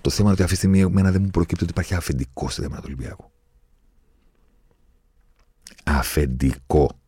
Το 0.00 0.10
θέμα 0.10 0.22
είναι 0.22 0.32
ότι 0.32 0.42
αυτή 0.42 0.54
τη 0.54 0.60
στιγμή 0.60 0.80
εμένα 0.80 1.10
δεν 1.10 1.22
μου 1.22 1.30
προκύπτει 1.30 1.62
ότι 1.62 1.72
υπάρχει 1.72 1.94
αφεντικό 1.94 2.48
στη 2.48 2.60
θέματα 2.60 2.80
του 2.80 2.86
Ολυμπιακού. 2.88 3.30
Αφεντικό. 5.84 6.98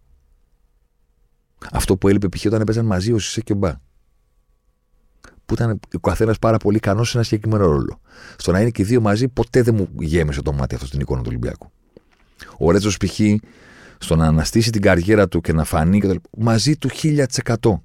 Αυτό 1.72 1.97
που 1.97 2.09
έλειπε 2.09 2.28
π.χ. 2.28 2.45
όταν 2.47 2.61
έπαιζαν 2.61 2.87
μαζί 2.87 3.12
ο 3.12 3.18
Σισε 3.18 3.41
και 3.41 3.53
ο 3.53 3.57
Μπα. 3.57 3.72
Που 5.47 5.55
ήταν 5.55 5.80
ο 5.95 5.99
καθένας 5.99 6.39
πάρα 6.39 6.57
πολύ 6.57 6.76
ικανός 6.76 7.11
σε 7.11 7.16
ένα 7.16 7.26
συγκεκριμένο 7.26 7.66
ρόλο. 7.66 8.01
Στο 8.37 8.53
να 8.53 8.61
είναι 8.61 8.70
και 8.70 8.82
οι 8.82 8.84
δύο 8.84 9.01
μαζί, 9.01 9.28
ποτέ 9.28 9.62
δεν 9.62 9.74
μου 9.74 9.89
γέμισε 9.99 10.43
το 10.43 10.53
μάτι 10.53 10.74
αυτό 10.74 10.87
στην 10.87 11.01
εικόνα 11.01 11.20
του 11.20 11.28
Ολυμπιακού. 11.28 11.70
Ο 12.59 12.70
Ρέτσος 12.70 12.97
π.χ. 12.97 13.20
στο 13.99 14.16
να 14.16 14.26
αναστήσει 14.26 14.70
την 14.70 14.82
καριέρα 14.82 15.28
του 15.28 15.41
και 15.41 15.53
να 15.53 15.64
φανεί 15.64 16.01
και 16.01 16.07
το... 16.07 16.20
μαζί 16.39 16.76
του 16.76 16.91
1000%. 17.03 17.80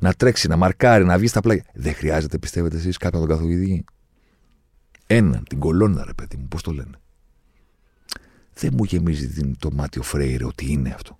Να 0.00 0.12
τρέξει, 0.12 0.48
να 0.48 0.56
μαρκάρει, 0.56 1.04
να 1.04 1.18
βγει 1.18 1.26
στα 1.26 1.40
πλάγια. 1.40 1.64
Δεν 1.74 1.94
χρειάζεται, 1.94 2.38
πιστεύετε 2.38 2.76
εσείς, 2.76 2.96
κάποιον 2.96 3.22
να 3.22 3.28
τον 3.28 3.36
καθοδηγεί. 3.36 3.84
Έναν, 5.06 5.44
την 5.48 5.58
κολόνα, 5.58 6.04
ρε 6.04 6.12
παιδί 6.12 6.36
μου, 6.36 6.48
πώς 6.48 6.62
το 6.62 6.72
λένε. 6.72 7.00
Δεν 8.54 8.70
μου 8.76 8.84
γεμίζει 8.84 9.50
το 9.58 9.70
μάτι 9.72 9.98
ο 9.98 10.02
Φρέιρε 10.02 10.44
ότι 10.44 10.72
είναι 10.72 10.90
αυτό. 10.90 11.18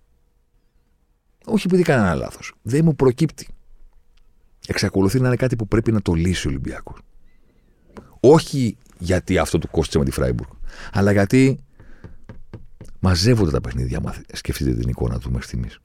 Όχι 1.44 1.66
επειδή 1.66 1.82
κανένα 1.82 2.14
λάθος. 2.14 2.54
Δεν 2.62 2.84
μου 2.84 2.94
προκύπτει. 2.94 3.48
Εξακολουθεί 4.66 5.20
να 5.20 5.26
είναι 5.26 5.36
κάτι 5.36 5.56
που 5.56 5.68
πρέπει 5.68 5.92
να 5.92 6.02
το 6.02 6.12
λύσει 6.12 6.46
ο 6.46 6.50
Ολυμπιακός. 6.50 6.98
Όχι 8.20 8.76
γιατί 8.98 9.38
αυτό 9.38 9.58
του 9.58 9.68
κόστησε 9.70 9.98
με 9.98 10.04
τη 10.04 10.10
Φράιμπουργκ, 10.10 10.50
αλλά 10.92 11.12
γιατί 11.12 11.58
μαζεύονται 13.00 13.50
τα 13.50 13.60
παιχνίδια. 13.60 14.24
σκεφτείτε 14.32 14.74
την 14.74 14.88
εικόνα 14.88 15.18
του 15.18 15.30
μέχρι 15.30 15.46
στιγμής. 15.46 15.78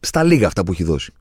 Στα 0.00 0.22
λίγα 0.22 0.46
αυτά 0.46 0.64
που 0.64 0.72
έχει 0.72 0.84
δώσει. 0.84 1.12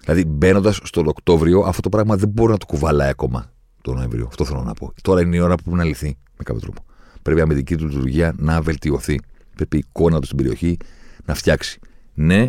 Δηλαδή, 0.00 0.24
μπαίνοντας 0.24 0.80
στον 0.82 1.06
Οκτώβριο, 1.06 1.60
αυτό 1.60 1.82
το 1.82 1.88
πράγμα 1.88 2.16
δεν 2.16 2.28
μπορεί 2.28 2.52
να 2.52 2.58
το 2.58 2.66
κουβαλάει 2.66 3.08
ακόμα 3.08 3.52
τον 3.82 3.94
Νοέμβριο. 3.94 4.26
Αυτό 4.26 4.44
θέλω 4.44 4.62
να 4.62 4.74
πω. 4.74 4.92
Τώρα 5.02 5.20
είναι 5.20 5.36
η 5.36 5.38
ώρα 5.38 5.54
που 5.54 5.62
πρέπει 5.62 5.76
να 5.76 5.84
λυθεί 5.84 6.18
με 6.36 6.44
κάποιο 6.44 6.60
τρόπο. 6.60 6.84
Πρέπει 7.22 7.38
η 7.38 7.42
αμυντική 7.42 7.76
του 7.76 7.86
λειτουργία 7.86 8.34
να 8.36 8.62
βελτιωθεί. 8.62 9.20
Πρέπει 9.54 9.76
η 9.76 9.84
εικόνα 9.88 10.20
του 10.20 10.24
στην 10.24 10.36
περιοχή 10.36 10.76
να 11.24 11.34
φτιάξει. 11.34 11.80
Ναι, 12.14 12.46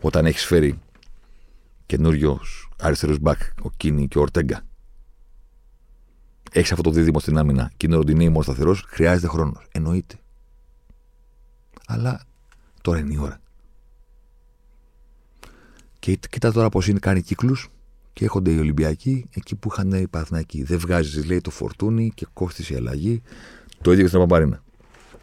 όταν 0.00 0.26
έχεις 0.26 0.44
φέρει 0.44 0.78
καινούριο 1.86 2.40
αριστερός 2.80 3.18
μπακ, 3.18 3.40
ο 3.62 3.70
Κίνη 3.76 4.08
και 4.08 4.18
ο 4.18 4.20
Ορτέγκα, 4.20 4.62
έχεις 6.52 6.70
αυτό 6.70 6.82
το 6.82 6.90
δίδυμο 6.90 7.20
στην 7.20 7.38
άμυνα 7.38 7.72
και 7.76 7.86
είναι 7.86 7.96
ροντινή 7.96 8.42
σταθερός, 8.42 8.84
χρειάζεται 8.88 9.26
χρόνος. 9.26 9.66
Εννοείται. 9.72 10.18
Αλλά 11.86 12.20
τώρα 12.82 12.98
είναι 12.98 13.14
η 13.14 13.18
ώρα. 13.18 13.40
Και 16.04 16.18
κοίτα 16.30 16.52
τώρα 16.52 16.68
πώς 16.68 16.88
είναι, 16.88 16.98
κάνει 16.98 17.22
κύκλους 17.22 17.68
και 18.12 18.24
έρχονται 18.24 18.50
οι 18.50 18.58
Ολυμπιακοί 18.58 19.28
εκεί 19.34 19.56
που 19.56 19.68
είχαν 19.72 19.92
οι 19.92 20.08
Παθνακοί. 20.08 20.62
Δεν 20.62 20.78
βγάζεις, 20.78 21.24
λέει, 21.24 21.40
το 21.40 21.50
φορτούνι 21.50 22.12
και 22.14 22.26
κόστησε 22.32 22.72
η 22.72 22.76
αλλαγή. 22.76 23.22
Το 23.82 23.90
ίδιο 23.90 24.02
και 24.02 24.08
στην 24.08 24.20
Παπαρίνα. 24.20 24.62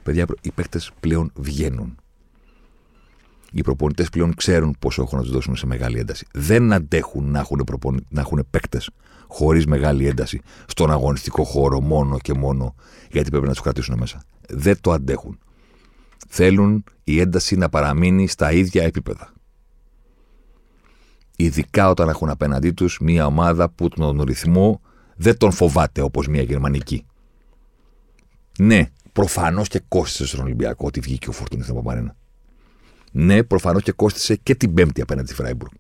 Παιδιά, 0.04 0.26
οι 0.42 0.52
παίκτες 0.52 0.92
πλέον 1.00 1.32
βγαίνουν. 1.36 1.96
Οι 3.52 3.62
προπονητές 3.62 4.10
πλέον 4.10 4.36
ξέρουν 4.36 4.76
πόσο 4.80 5.02
έχουν 5.02 5.18
να 5.18 5.24
τους 5.24 5.34
δώσουν 5.34 5.56
σε 5.56 5.66
μεγάλη 5.66 6.00
ένταση. 6.00 6.26
Δεν 6.34 6.74
αντέχουν 6.74 7.32
να 7.32 7.40
έχουν, 7.40 7.64
προπον... 7.66 8.06
να 8.10 8.22
έχουν 8.22 8.48
παίκτες 8.50 8.90
χωρίς 9.28 9.66
μεγάλη 9.66 10.08
ένταση 10.08 10.42
στον 10.66 10.92
αγωνιστικό 10.92 11.44
χώρο 11.44 11.82
μόνο 11.82 12.20
και 12.20 12.34
μόνο 12.34 12.76
γιατί 13.12 13.30
πρέπει 13.30 13.46
να 13.46 13.52
τους 13.52 13.62
κρατήσουν 13.62 13.98
μέσα. 13.98 14.24
Δεν 14.50 14.82
το 14.82 14.92
αντέχουν. 14.92 15.40
Θέλουν 16.28 16.84
η 17.04 17.20
ένταση 17.20 17.56
να 17.56 17.70
παραμείνει 17.70 18.28
στα 18.28 18.52
ίδια 18.52 18.84
επίπεδα. 18.84 19.34
Ειδικά 21.44 21.90
όταν 21.90 22.10
έχουν 22.10 22.30
απέναντί 22.30 22.72
τους 22.72 23.00
μια 23.02 23.26
ομάδα 23.26 23.70
που 23.70 23.90
τον 23.90 24.22
ρυθμό 24.22 24.82
δεν 25.16 25.38
τον 25.38 25.52
φοβάται 25.52 26.02
όπως 26.02 26.28
μια 26.28 26.42
γερμανική. 26.42 27.06
Ναι, 28.60 28.90
προφανώς 29.14 29.68
και 29.68 29.82
κόστησε 29.88 30.26
στον 30.26 30.40
Ολυμπιακό 30.40 30.86
ότι 30.88 31.00
βγήκε 31.00 31.30
ο 31.30 31.32
Φορτούνης 31.32 31.66
στην 31.66 31.78
Παπαρένα. 31.78 32.16
Ναι, 33.12 33.44
προφανώς 33.44 33.84
και 33.84 33.92
κόστησε 33.92 34.36
και 34.36 34.56
την 34.56 34.74
Πέμπτη 34.74 35.02
απέναντι 35.02 35.28
στη 35.28 35.36
Φράιμπουργκ. 35.36 35.72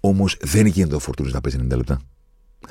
Όμως 0.00 0.36
δεν 0.40 0.66
γίνεται 0.66 0.94
ο 0.94 0.98
Φορτούνης 0.98 1.32
να 1.32 1.40
παίζει 1.40 1.58
90 1.60 1.76
λεπτά. 1.76 2.00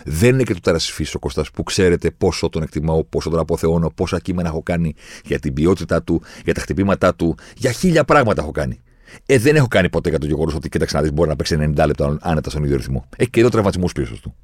Δεν 0.05 0.33
είναι 0.33 0.43
και 0.43 0.53
του 0.53 0.59
τεράστιο 0.59 1.05
ο 1.13 1.19
Κώστας 1.19 1.51
που 1.51 1.63
ξέρετε 1.63 2.11
πόσο 2.11 2.49
τον 2.49 2.61
εκτιμάω, 2.61 3.03
πόσο 3.03 3.29
τον 3.29 3.39
αποθεώνω, 3.39 3.89
πόσα 3.89 4.19
κείμενα 4.19 4.47
έχω 4.49 4.63
κάνει 4.63 4.93
για 5.25 5.39
την 5.39 5.53
ποιότητά 5.53 6.03
του, 6.03 6.21
για 6.43 6.53
τα 6.53 6.61
χτυπήματά 6.61 7.15
του, 7.15 7.37
για 7.57 7.71
χίλια 7.71 8.03
πράγματα 8.03 8.41
έχω 8.41 8.51
κάνει. 8.51 8.81
Ε, 9.25 9.37
δεν 9.37 9.55
έχω 9.55 9.67
κάνει 9.67 9.89
ποτέ 9.89 10.09
για 10.09 10.19
το 10.19 10.25
γεγονός 10.25 10.55
ότι 10.55 10.69
κοίταξε 10.69 10.95
να 10.95 11.01
δεις 11.01 11.13
μπορεί 11.13 11.29
να 11.29 11.35
παίξει 11.35 11.73
90 11.75 11.83
λεπτά 11.85 12.17
άνετα 12.21 12.49
στον 12.49 12.63
ίδιο 12.63 12.77
ρυθμό. 12.77 13.05
Έχει 13.17 13.29
και 13.29 13.39
εδώ 13.39 13.49
τραυματισμούς 13.49 13.91
πίσω 13.91 14.15
του. 14.21 14.35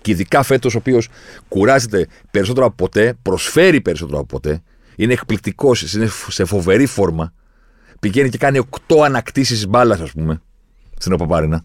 Και 0.00 0.10
ειδικά 0.10 0.42
φέτος, 0.42 0.74
ο 0.74 0.78
οποίος 0.78 1.08
κουράζεται 1.48 2.06
περισσότερο 2.30 2.66
από 2.66 2.74
ποτέ, 2.74 3.14
προσφέρει 3.22 3.80
περισσότερο 3.80 4.18
από 4.18 4.26
ποτέ, 4.26 4.62
είναι 4.96 5.12
εκπληκτικός, 5.12 5.92
είναι 5.94 6.08
σε 6.28 6.44
φοβερή 6.44 6.86
φόρμα. 6.86 7.32
Πηγαίνει 8.00 8.28
και 8.28 8.38
κάνει 8.38 8.58
8 8.88 9.02
ανακτήσεις 9.04 9.66
μπάλας, 9.66 10.00
ας 10.00 10.10
πούμε, 10.10 10.40
στην 10.98 11.12
Οπαπάρινα. 11.12 11.64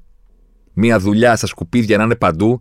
Μία 0.74 1.00
δουλειά 1.00 1.36
στα 1.36 1.48
σκουπίδια 1.48 1.98
να 1.98 2.04
είναι 2.04 2.16
παντού. 2.16 2.60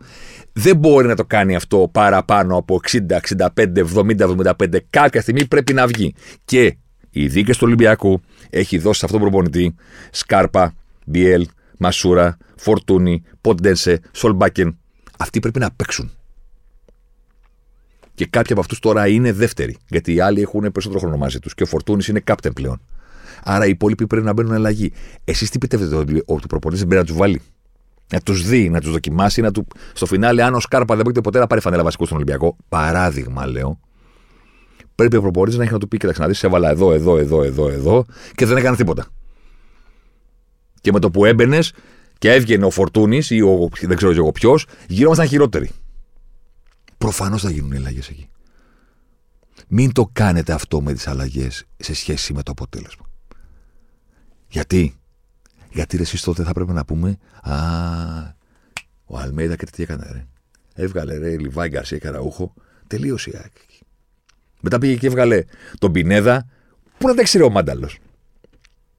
Δεν 0.53 0.77
μπορεί 0.77 1.07
να 1.07 1.15
το 1.15 1.25
κάνει 1.25 1.55
αυτό 1.57 1.89
παραπάνω 1.93 2.57
από 2.57 2.81
60, 2.91 3.21
65, 3.21 3.85
70, 3.85 4.55
75. 4.59 4.79
Κάποια 4.91 5.21
στιγμή 5.21 5.47
πρέπει 5.47 5.73
να 5.73 5.87
βγει. 5.87 6.15
Και 6.45 6.77
οι 7.23 7.29
δίκες 7.29 7.57
του 7.57 7.63
Ολυμπιακού 7.67 8.21
έχει 8.51 8.79
δώσει 8.79 8.99
σε 8.99 9.05
αυτόν 9.05 9.21
τον 9.21 9.31
προπονητή 9.31 9.75
Σκάρπα, 10.11 10.75
Μπιέλ, 11.07 11.47
Μασούρα, 11.79 12.37
Φορτούνι, 12.57 13.23
Ποντένσε, 13.41 14.01
Σολμπάκεν. 14.13 14.79
Αυτοί 15.19 15.41
πρέπει 15.41 15.59
να 15.59 15.71
παίξουν. 15.71 16.11
Και 18.15 18.27
κάποιοι 18.27 18.53
από 18.53 18.61
αυτούς 18.61 18.79
τώρα 18.79 19.09
είναι 19.09 19.33
δεύτεροι. 19.33 19.77
Γιατί 19.89 20.15
οι 20.15 20.21
άλλοι 20.21 20.41
έχουν 20.41 20.61
περισσότερο 20.61 20.99
χρόνο 20.99 21.17
μαζί 21.17 21.39
τους. 21.39 21.55
Και 21.55 21.63
ο 21.63 21.67
Φορτούνης 21.67 22.09
είναι 22.09 22.21
κάπτεν 22.21 22.53
πλέον. 22.53 22.81
Άρα 23.43 23.67
οι 23.67 23.71
υπόλοιποι 23.71 24.07
πρέπει 24.07 24.27
να 24.27 24.33
μπαίνουν 24.33 24.53
αλλαγή. 24.53 24.93
Εσείς 25.25 25.51
τι 25.51 25.59
πιστεύετε 25.59 25.95
ότι 25.95 26.23
ο 26.27 26.35
προπονητής 26.35 26.85
πρέπει 26.87 27.01
να 27.01 27.07
τους 27.07 27.17
βάλει; 27.17 27.41
Να 28.13 28.21
τους 28.21 28.49
δει, 28.49 28.69
να 28.69 28.81
τους 28.81 28.91
δοκιμάσει, 28.91 29.41
να 29.41 29.51
του... 29.51 29.67
στο 29.93 30.07
φινάλε, 30.07 30.43
αν 30.43 30.55
ο 30.55 30.61
Σκάρπα 30.61 30.95
δεν 30.95 31.03
πρόκειται 31.03 31.23
ποτέ 31.23 31.39
να 31.39 31.47
πάρει 31.47 31.61
φανέλα 31.61 31.83
βασικό 31.83 32.05
στον 32.05 32.17
Ολυμπιακό, 32.17 32.57
παράδειγμα 32.69 33.47
λέω, 33.47 33.81
πρέπει 34.99 35.17
ο 35.17 35.21
προπονητή 35.21 35.57
να 35.57 35.63
έχει 35.63 35.73
να 35.73 35.79
του 35.79 35.89
πει: 35.89 35.97
Κοιτάξτε, 35.97 36.23
να 36.23 36.29
δεις, 36.29 36.43
έβαλα 36.43 36.71
εδώ, 36.71 36.93
εδώ, 36.93 37.17
εδώ, 37.19 37.43
εδώ, 37.43 37.69
εδώ 37.69 38.05
και 38.35 38.47
δεν 38.47 38.57
έκανε 38.57 38.77
τίποτα. 38.77 39.07
Και 40.81 40.93
με 40.93 40.99
το 40.99 41.11
που 41.11 41.25
έμπαινες 41.25 41.73
και 42.19 42.33
έβγαινε 42.33 42.65
ο 42.65 42.71
Φορτούνης 42.71 43.31
ή 43.31 43.41
ο, 43.41 43.69
δεν 43.81 43.97
ξέρω 43.97 44.13
εγώ 44.13 44.33
ποιος, 44.33 44.67
γύρω 44.89 45.09
μα 45.09 45.15
ήταν 45.15 45.27
χειρότεροι. 45.27 45.71
Προφανώς 46.99 47.43
θα 47.43 47.51
γίνουν 47.51 47.73
οι 47.73 47.77
αλλαγές 47.77 48.09
εκεί. 48.09 48.29
Μην 49.69 49.93
το 49.93 50.11
κάνετε 50.13 50.53
αυτό 50.53 50.81
με 50.81 50.93
τις 50.93 51.07
αλλαγές 51.07 51.65
σε 51.77 51.95
σχέση 51.95 52.33
με 52.33 52.43
το 52.43 52.51
αποτέλεσμα. 52.51 53.07
Γιατί, 54.49 54.95
γιατί 55.71 55.97
ρε, 55.97 56.03
εσείς 56.03 56.23
τότε 56.23 56.43
θα 56.43 56.53
πρέπει 56.53 56.73
να 56.73 56.85
πούμε 56.85 57.19
Α, 57.43 57.55
ο 59.05 59.19
Αλμέιδα 59.19 59.57
και 59.57 59.67
τι 59.67 59.83
έκανε 59.83 60.09
ρε. 60.13 60.27
Έβγαλε 60.75 61.17
ρε 61.17 61.39
Λιβάη 61.39 61.69
Γκαρσία 61.69 61.99
Καραούχο, 61.99 62.55
τελείωσε 62.87 63.31
η 63.31 63.37
άκρη. 63.37 63.88
Μετά 64.61 64.79
πήγε 64.79 64.97
και 64.97 65.07
έβγαλε 65.07 65.45
τον 65.79 65.93
Πινέδα. 65.93 66.47
Πού 66.99 67.09
να 67.09 67.15
τα 67.15 67.23
ξέρει 67.23 67.45
ο 67.45 67.51
Μάνταλος. 67.51 67.99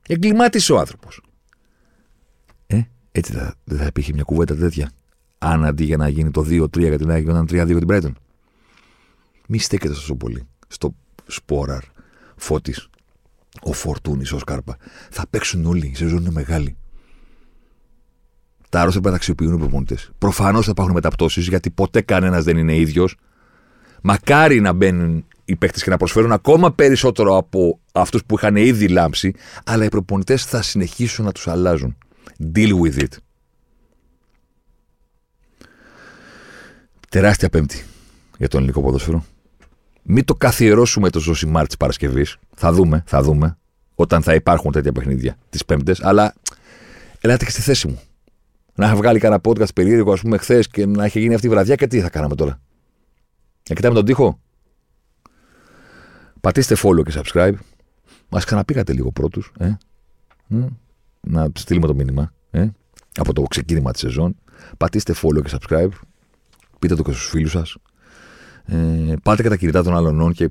Εγκλημάτισε 0.07 0.74
ο 0.74 0.80
άνθρωπος. 0.80 1.22
Ε, 2.68 2.82
έτσι 3.12 3.34
θα, 3.34 3.55
δεν 3.64 3.78
θα 3.78 3.86
υπήρχε 3.86 4.14
μια 4.14 4.24
κουβέντα 4.24 4.55
τέτοια. 4.55 4.91
Αν 5.38 5.66
αντί 5.66 5.84
για 5.84 5.97
να 5.97 6.07
γίνει 6.07 6.32
το 6.32 6.41
2-3 6.41 6.80
για 6.80 6.97
την 6.97 7.12
Άγιο, 7.12 7.32
ήταν 7.32 7.43
3-2 7.43 7.49
για 7.49 7.66
την 7.66 7.88
Brighton. 7.89 8.12
Μη 9.47 9.60
στέκεται 9.60 9.93
τόσο 9.93 10.16
πολύ 10.16 10.47
στο 10.68 10.95
Σπόραρ, 11.28 11.84
Φώτης, 12.36 12.89
ο 13.62 13.74
Φορτούνης, 13.74 14.32
ο 14.32 14.39
Σκάρπα. 14.39 14.78
Θα 15.10 15.26
παίξουν 15.30 15.66
όλοι. 15.66 15.88
Η 15.88 15.95
σεζόν 15.95 16.20
είναι 16.20 16.32
μεγάλη. 16.32 16.78
Τα 18.70 18.80
άρρωστα 18.80 18.99
πρέπει 18.99 19.10
να 19.10 19.16
αξιοποιούν 19.16 19.53
οι 19.53 19.57
προπονητές. 19.57 20.12
Προφανώς 20.18 20.66
θα 20.66 20.72
υπάρχουν 20.72 20.93
μεταπτώσεις 20.93 21.47
γιατί 21.47 21.70
ποτέ 21.70 22.01
κανένας 22.01 22.43
δεν 22.43 22.57
είναι 22.57 22.76
ίδιος. 22.76 23.16
Μακάρι 24.01 24.60
να 24.60 24.74
μπαίνουν 24.74 25.26
οι 25.50 25.56
παίκτες 25.56 25.84
και 25.84 25.89
να 25.89 25.97
προσφέρουν 25.97 26.32
ακόμα 26.32 26.74
περισσότερο 26.74 27.38
από 27.38 27.80
αυτούς 27.91 28.26
που 28.26 28.36
είχαν 28.36 28.56
ήδη 28.56 28.88
λάμψει, 28.88 29.34
αλλά 29.66 29.86
οι 29.86 29.89
προπονητές 29.89 30.45
θα 30.45 30.62
συνεχίσουν 30.62 31.26
να 31.26 31.32
τους 31.32 31.47
αλλάζουν. 31.47 31.97
Deal 32.56 32.72
with 32.84 33.00
it. 33.00 33.08
Τεράστια 37.10 37.50
πέμπτη 37.50 37.86
για 38.38 38.47
τον 38.47 38.60
ελληνικό 38.60 38.82
ποδόσφαιρο. 38.82 39.26
Μην 40.04 40.26
το 40.26 40.36
καθιερώσουμε 40.36 41.10
το 41.10 41.20
Ζωσιμάρ 41.20 41.68
της 41.68 41.78
Παρασκευής. 41.78 42.38
Θα 42.56 42.72
δούμε, 42.72 43.04
θα 43.06 43.22
δούμε. 43.22 43.58
Όταν 43.95 44.22
θα 44.22 44.34
υπάρχουν 44.34 44.72
τέτοια 44.72 44.91
παιχνίδια 44.91 45.38
τις 45.50 45.66
Πέμπτες. 45.66 46.04
Αλλά 46.04 46.34
ελάτε 47.20 47.45
και 47.45 47.52
στη 47.52 47.62
θέση 47.62 47.88
μου. 47.88 48.02
Να 48.76 48.86
είχα 48.86 48.95
βγάλει 48.95 49.20
κανένα 49.20 49.41
podcast 49.43 49.74
περίεργο, 49.74 50.12
ας 50.12 50.22
πούμε, 50.22 50.38
χθες 50.38 50.68
και 50.68 50.86
να 50.86 51.06
έχει 51.06 51.20
γίνει 51.20 51.34
αυτή 51.34 51.47
η 51.47 51.50
βραδιά 51.50 51.76
και 51.76 51.88
τι 51.88 52.02
θα 52.02 52.10
κάναμε 52.10 52.36
τώρα. 52.36 52.60
Να 53.70 53.76
κοιτάμε 53.76 53.95
τον 53.95 54.06
τοίχο. 54.06 54.39
Πατήστε 56.42 56.76
follow 56.84 57.04
και 57.04 57.22
subscribe. 57.24 57.54
Μας 58.30 58.46
ξαναπήγατε 58.46 58.94
λίγο 58.94 59.12
πρώτους. 59.12 59.52
Ε; 59.60 59.78
Να 61.20 61.52
στείλουμε 61.56 61.88
το 61.88 61.96
μήνυμα. 61.96 62.34
Ε; 62.52 62.68
Από 63.16 63.34
το 63.34 63.42
ξεκίνημα 63.42 63.92
της 63.92 64.02
σεζόν. 64.02 64.36
Πατήστε 64.78 65.14
follow 65.22 65.42
και 65.44 65.58
subscribe. 65.60 65.90
Πείτε 66.80 66.96
το 66.96 67.04
και 67.04 67.12
στους 67.12 67.28
φίλους 67.30 67.52
σας. 67.52 67.78
Ε, 68.66 69.14
πάτε 69.24 69.44
κατά 69.44 69.58
κινητά 69.58 69.84
των 69.84 69.96
άλλων 69.96 70.34
και 70.34 70.50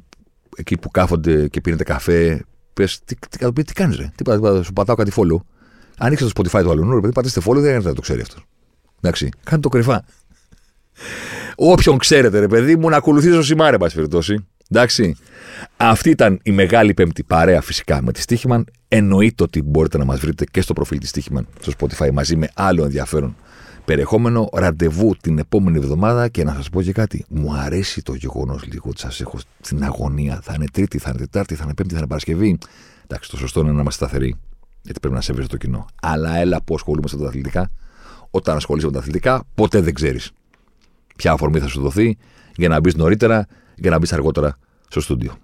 εκεί 0.57 0.79
που 0.79 0.91
κάθονται 0.91 1.49
και 1.49 1.61
πίνετε 1.61 1.85
καφέ, 1.85 2.45
πες, 2.75 3.01
τι, 3.05 3.15
τι, 3.15 3.53
τι, 3.53 3.65
τι 3.65 3.73
κάνεις, 3.73 3.97
ρε; 3.97 4.11
Τι, 4.15 4.25
τι, 4.25 4.65
σου 4.65 4.73
πατάω 4.73 4.97
κάτι 4.97 5.13
follow. 5.17 5.39
Ανοίξτε 5.99 6.29
το 6.29 6.33
Spotify 6.37 6.63
του 6.63 6.71
άλλου, 6.71 6.95
ρε 6.95 7.01
παιδί, 7.01 7.13
πατήστε 7.13 7.41
follow, 7.45 7.57
δεν 7.57 7.83
να 7.83 7.95
το 7.95 8.01
ξέρει 8.01 8.21
αυτός. 8.21 8.45
Εντάξει, 9.01 9.29
κάντε 9.45 9.61
το 9.61 9.69
κρυφά. 9.69 10.05
Όποιον 11.57 11.99
ξέρετε, 11.99 12.39
ρε 12.39 12.47
παιδί 12.47 12.77
μου, 12.77 12.89
να 12.89 12.97
ακολουθήσω 12.97 13.43
σημάρε, 13.43 13.77
εν 13.81 13.91
περιπτώσει. 13.95 14.47
Εντάξει. 14.71 15.17
Αυτή 15.77 16.11
ήταν 16.11 16.41
η 16.43 16.51
μεγάλη 16.51 16.95
πέμπτη 16.95 17.23
παρέα 17.23 17.61
φυσικά 17.61 18.03
με 18.03 18.13
τη 18.13 18.21
Στίχημαν. 18.21 18.65
Εννοείται 18.89 19.43
ότι 19.43 19.63
μπορείτε 19.63 19.99
να 19.99 20.05
μας 20.05 20.21
βρείτε 20.21 20.45
και 20.45 20.61
στο 20.61 20.73
προφίλ 20.73 20.99
της 20.99 21.09
Στίχημαν 21.09 21.47
στο 21.61 21.73
Spotify 21.79 22.11
μαζί 22.13 22.37
με 22.37 22.49
άλλο 22.55 22.85
ενδιαφέρον 22.85 23.37
περιεχόμενο. 23.85 24.49
Ραντεβού 24.53 25.17
την 25.21 25.39
επόμενη 25.39 25.79
εβδομάδα 25.79 26.29
και 26.29 26.45
να 26.45 26.55
σας 26.55 26.71
πω 26.71 26.83
και 26.83 26.93
κάτι. 26.93 27.25
Μου 27.29 27.55
αρέσει 27.55 28.03
το 28.03 28.15
γεγονός 28.15 28.65
λίγο 28.65 28.85
ότι 28.89 29.01
σας 29.01 29.21
έχω 29.21 29.39
στην 29.61 29.85
αγωνία. 29.85 30.41
Θα 30.43 30.53
είναι 30.57 30.67
Τρίτη, 30.73 30.99
θα 30.99 31.09
είναι 31.09 31.19
Τετάρτη, 31.19 31.55
θα 31.55 31.63
είναι 31.65 31.75
Πέμπτη, 31.75 31.93
θα 31.93 31.99
είναι 31.99 32.09
Παρασκευή. 32.09 32.59
Εντάξει, 33.05 33.31
το 33.31 33.37
σωστό 33.37 33.61
είναι 33.61 33.73
να 33.73 33.81
είμαστε 33.81 34.05
σταθεροί. 34.05 34.37
Γιατί 34.83 35.01
πρέπει 35.01 35.15
να 35.15 35.21
σέβεσαι 35.21 35.49
το 35.49 35.57
κοινό. 35.57 35.87
Αλλά 36.03 36.37
έλα 36.37 36.63
που 36.63 36.75
ασχολούμαστε 36.75 37.17
με 37.17 37.23
τα 37.23 37.29
αθλητικά. 37.29 37.71
Όταν 38.31 38.57
ασχολείσαι 38.57 38.87
με 38.87 38.93
τα 38.93 38.99
αθλητικά, 38.99 39.45
ποτέ 39.55 39.81
δεν 39.81 39.95
ξέρεις 39.95 40.33
ποια 41.17 41.33
αφορμή 41.33 41.59
θα 41.59 41.67
σου 41.67 41.81
δοθεί 41.81 42.17
για 42.57 42.69
να 42.69 42.81
μπεις 42.81 42.95
νωρίτερα, 42.95 43.47
για 43.79 43.91
να 43.91 43.99
μπεις 43.99 44.13
αργότερα 44.13 44.59
στο 44.89 45.01
στούντιο. 45.01 45.39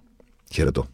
Χαιρετώ. 0.51 0.87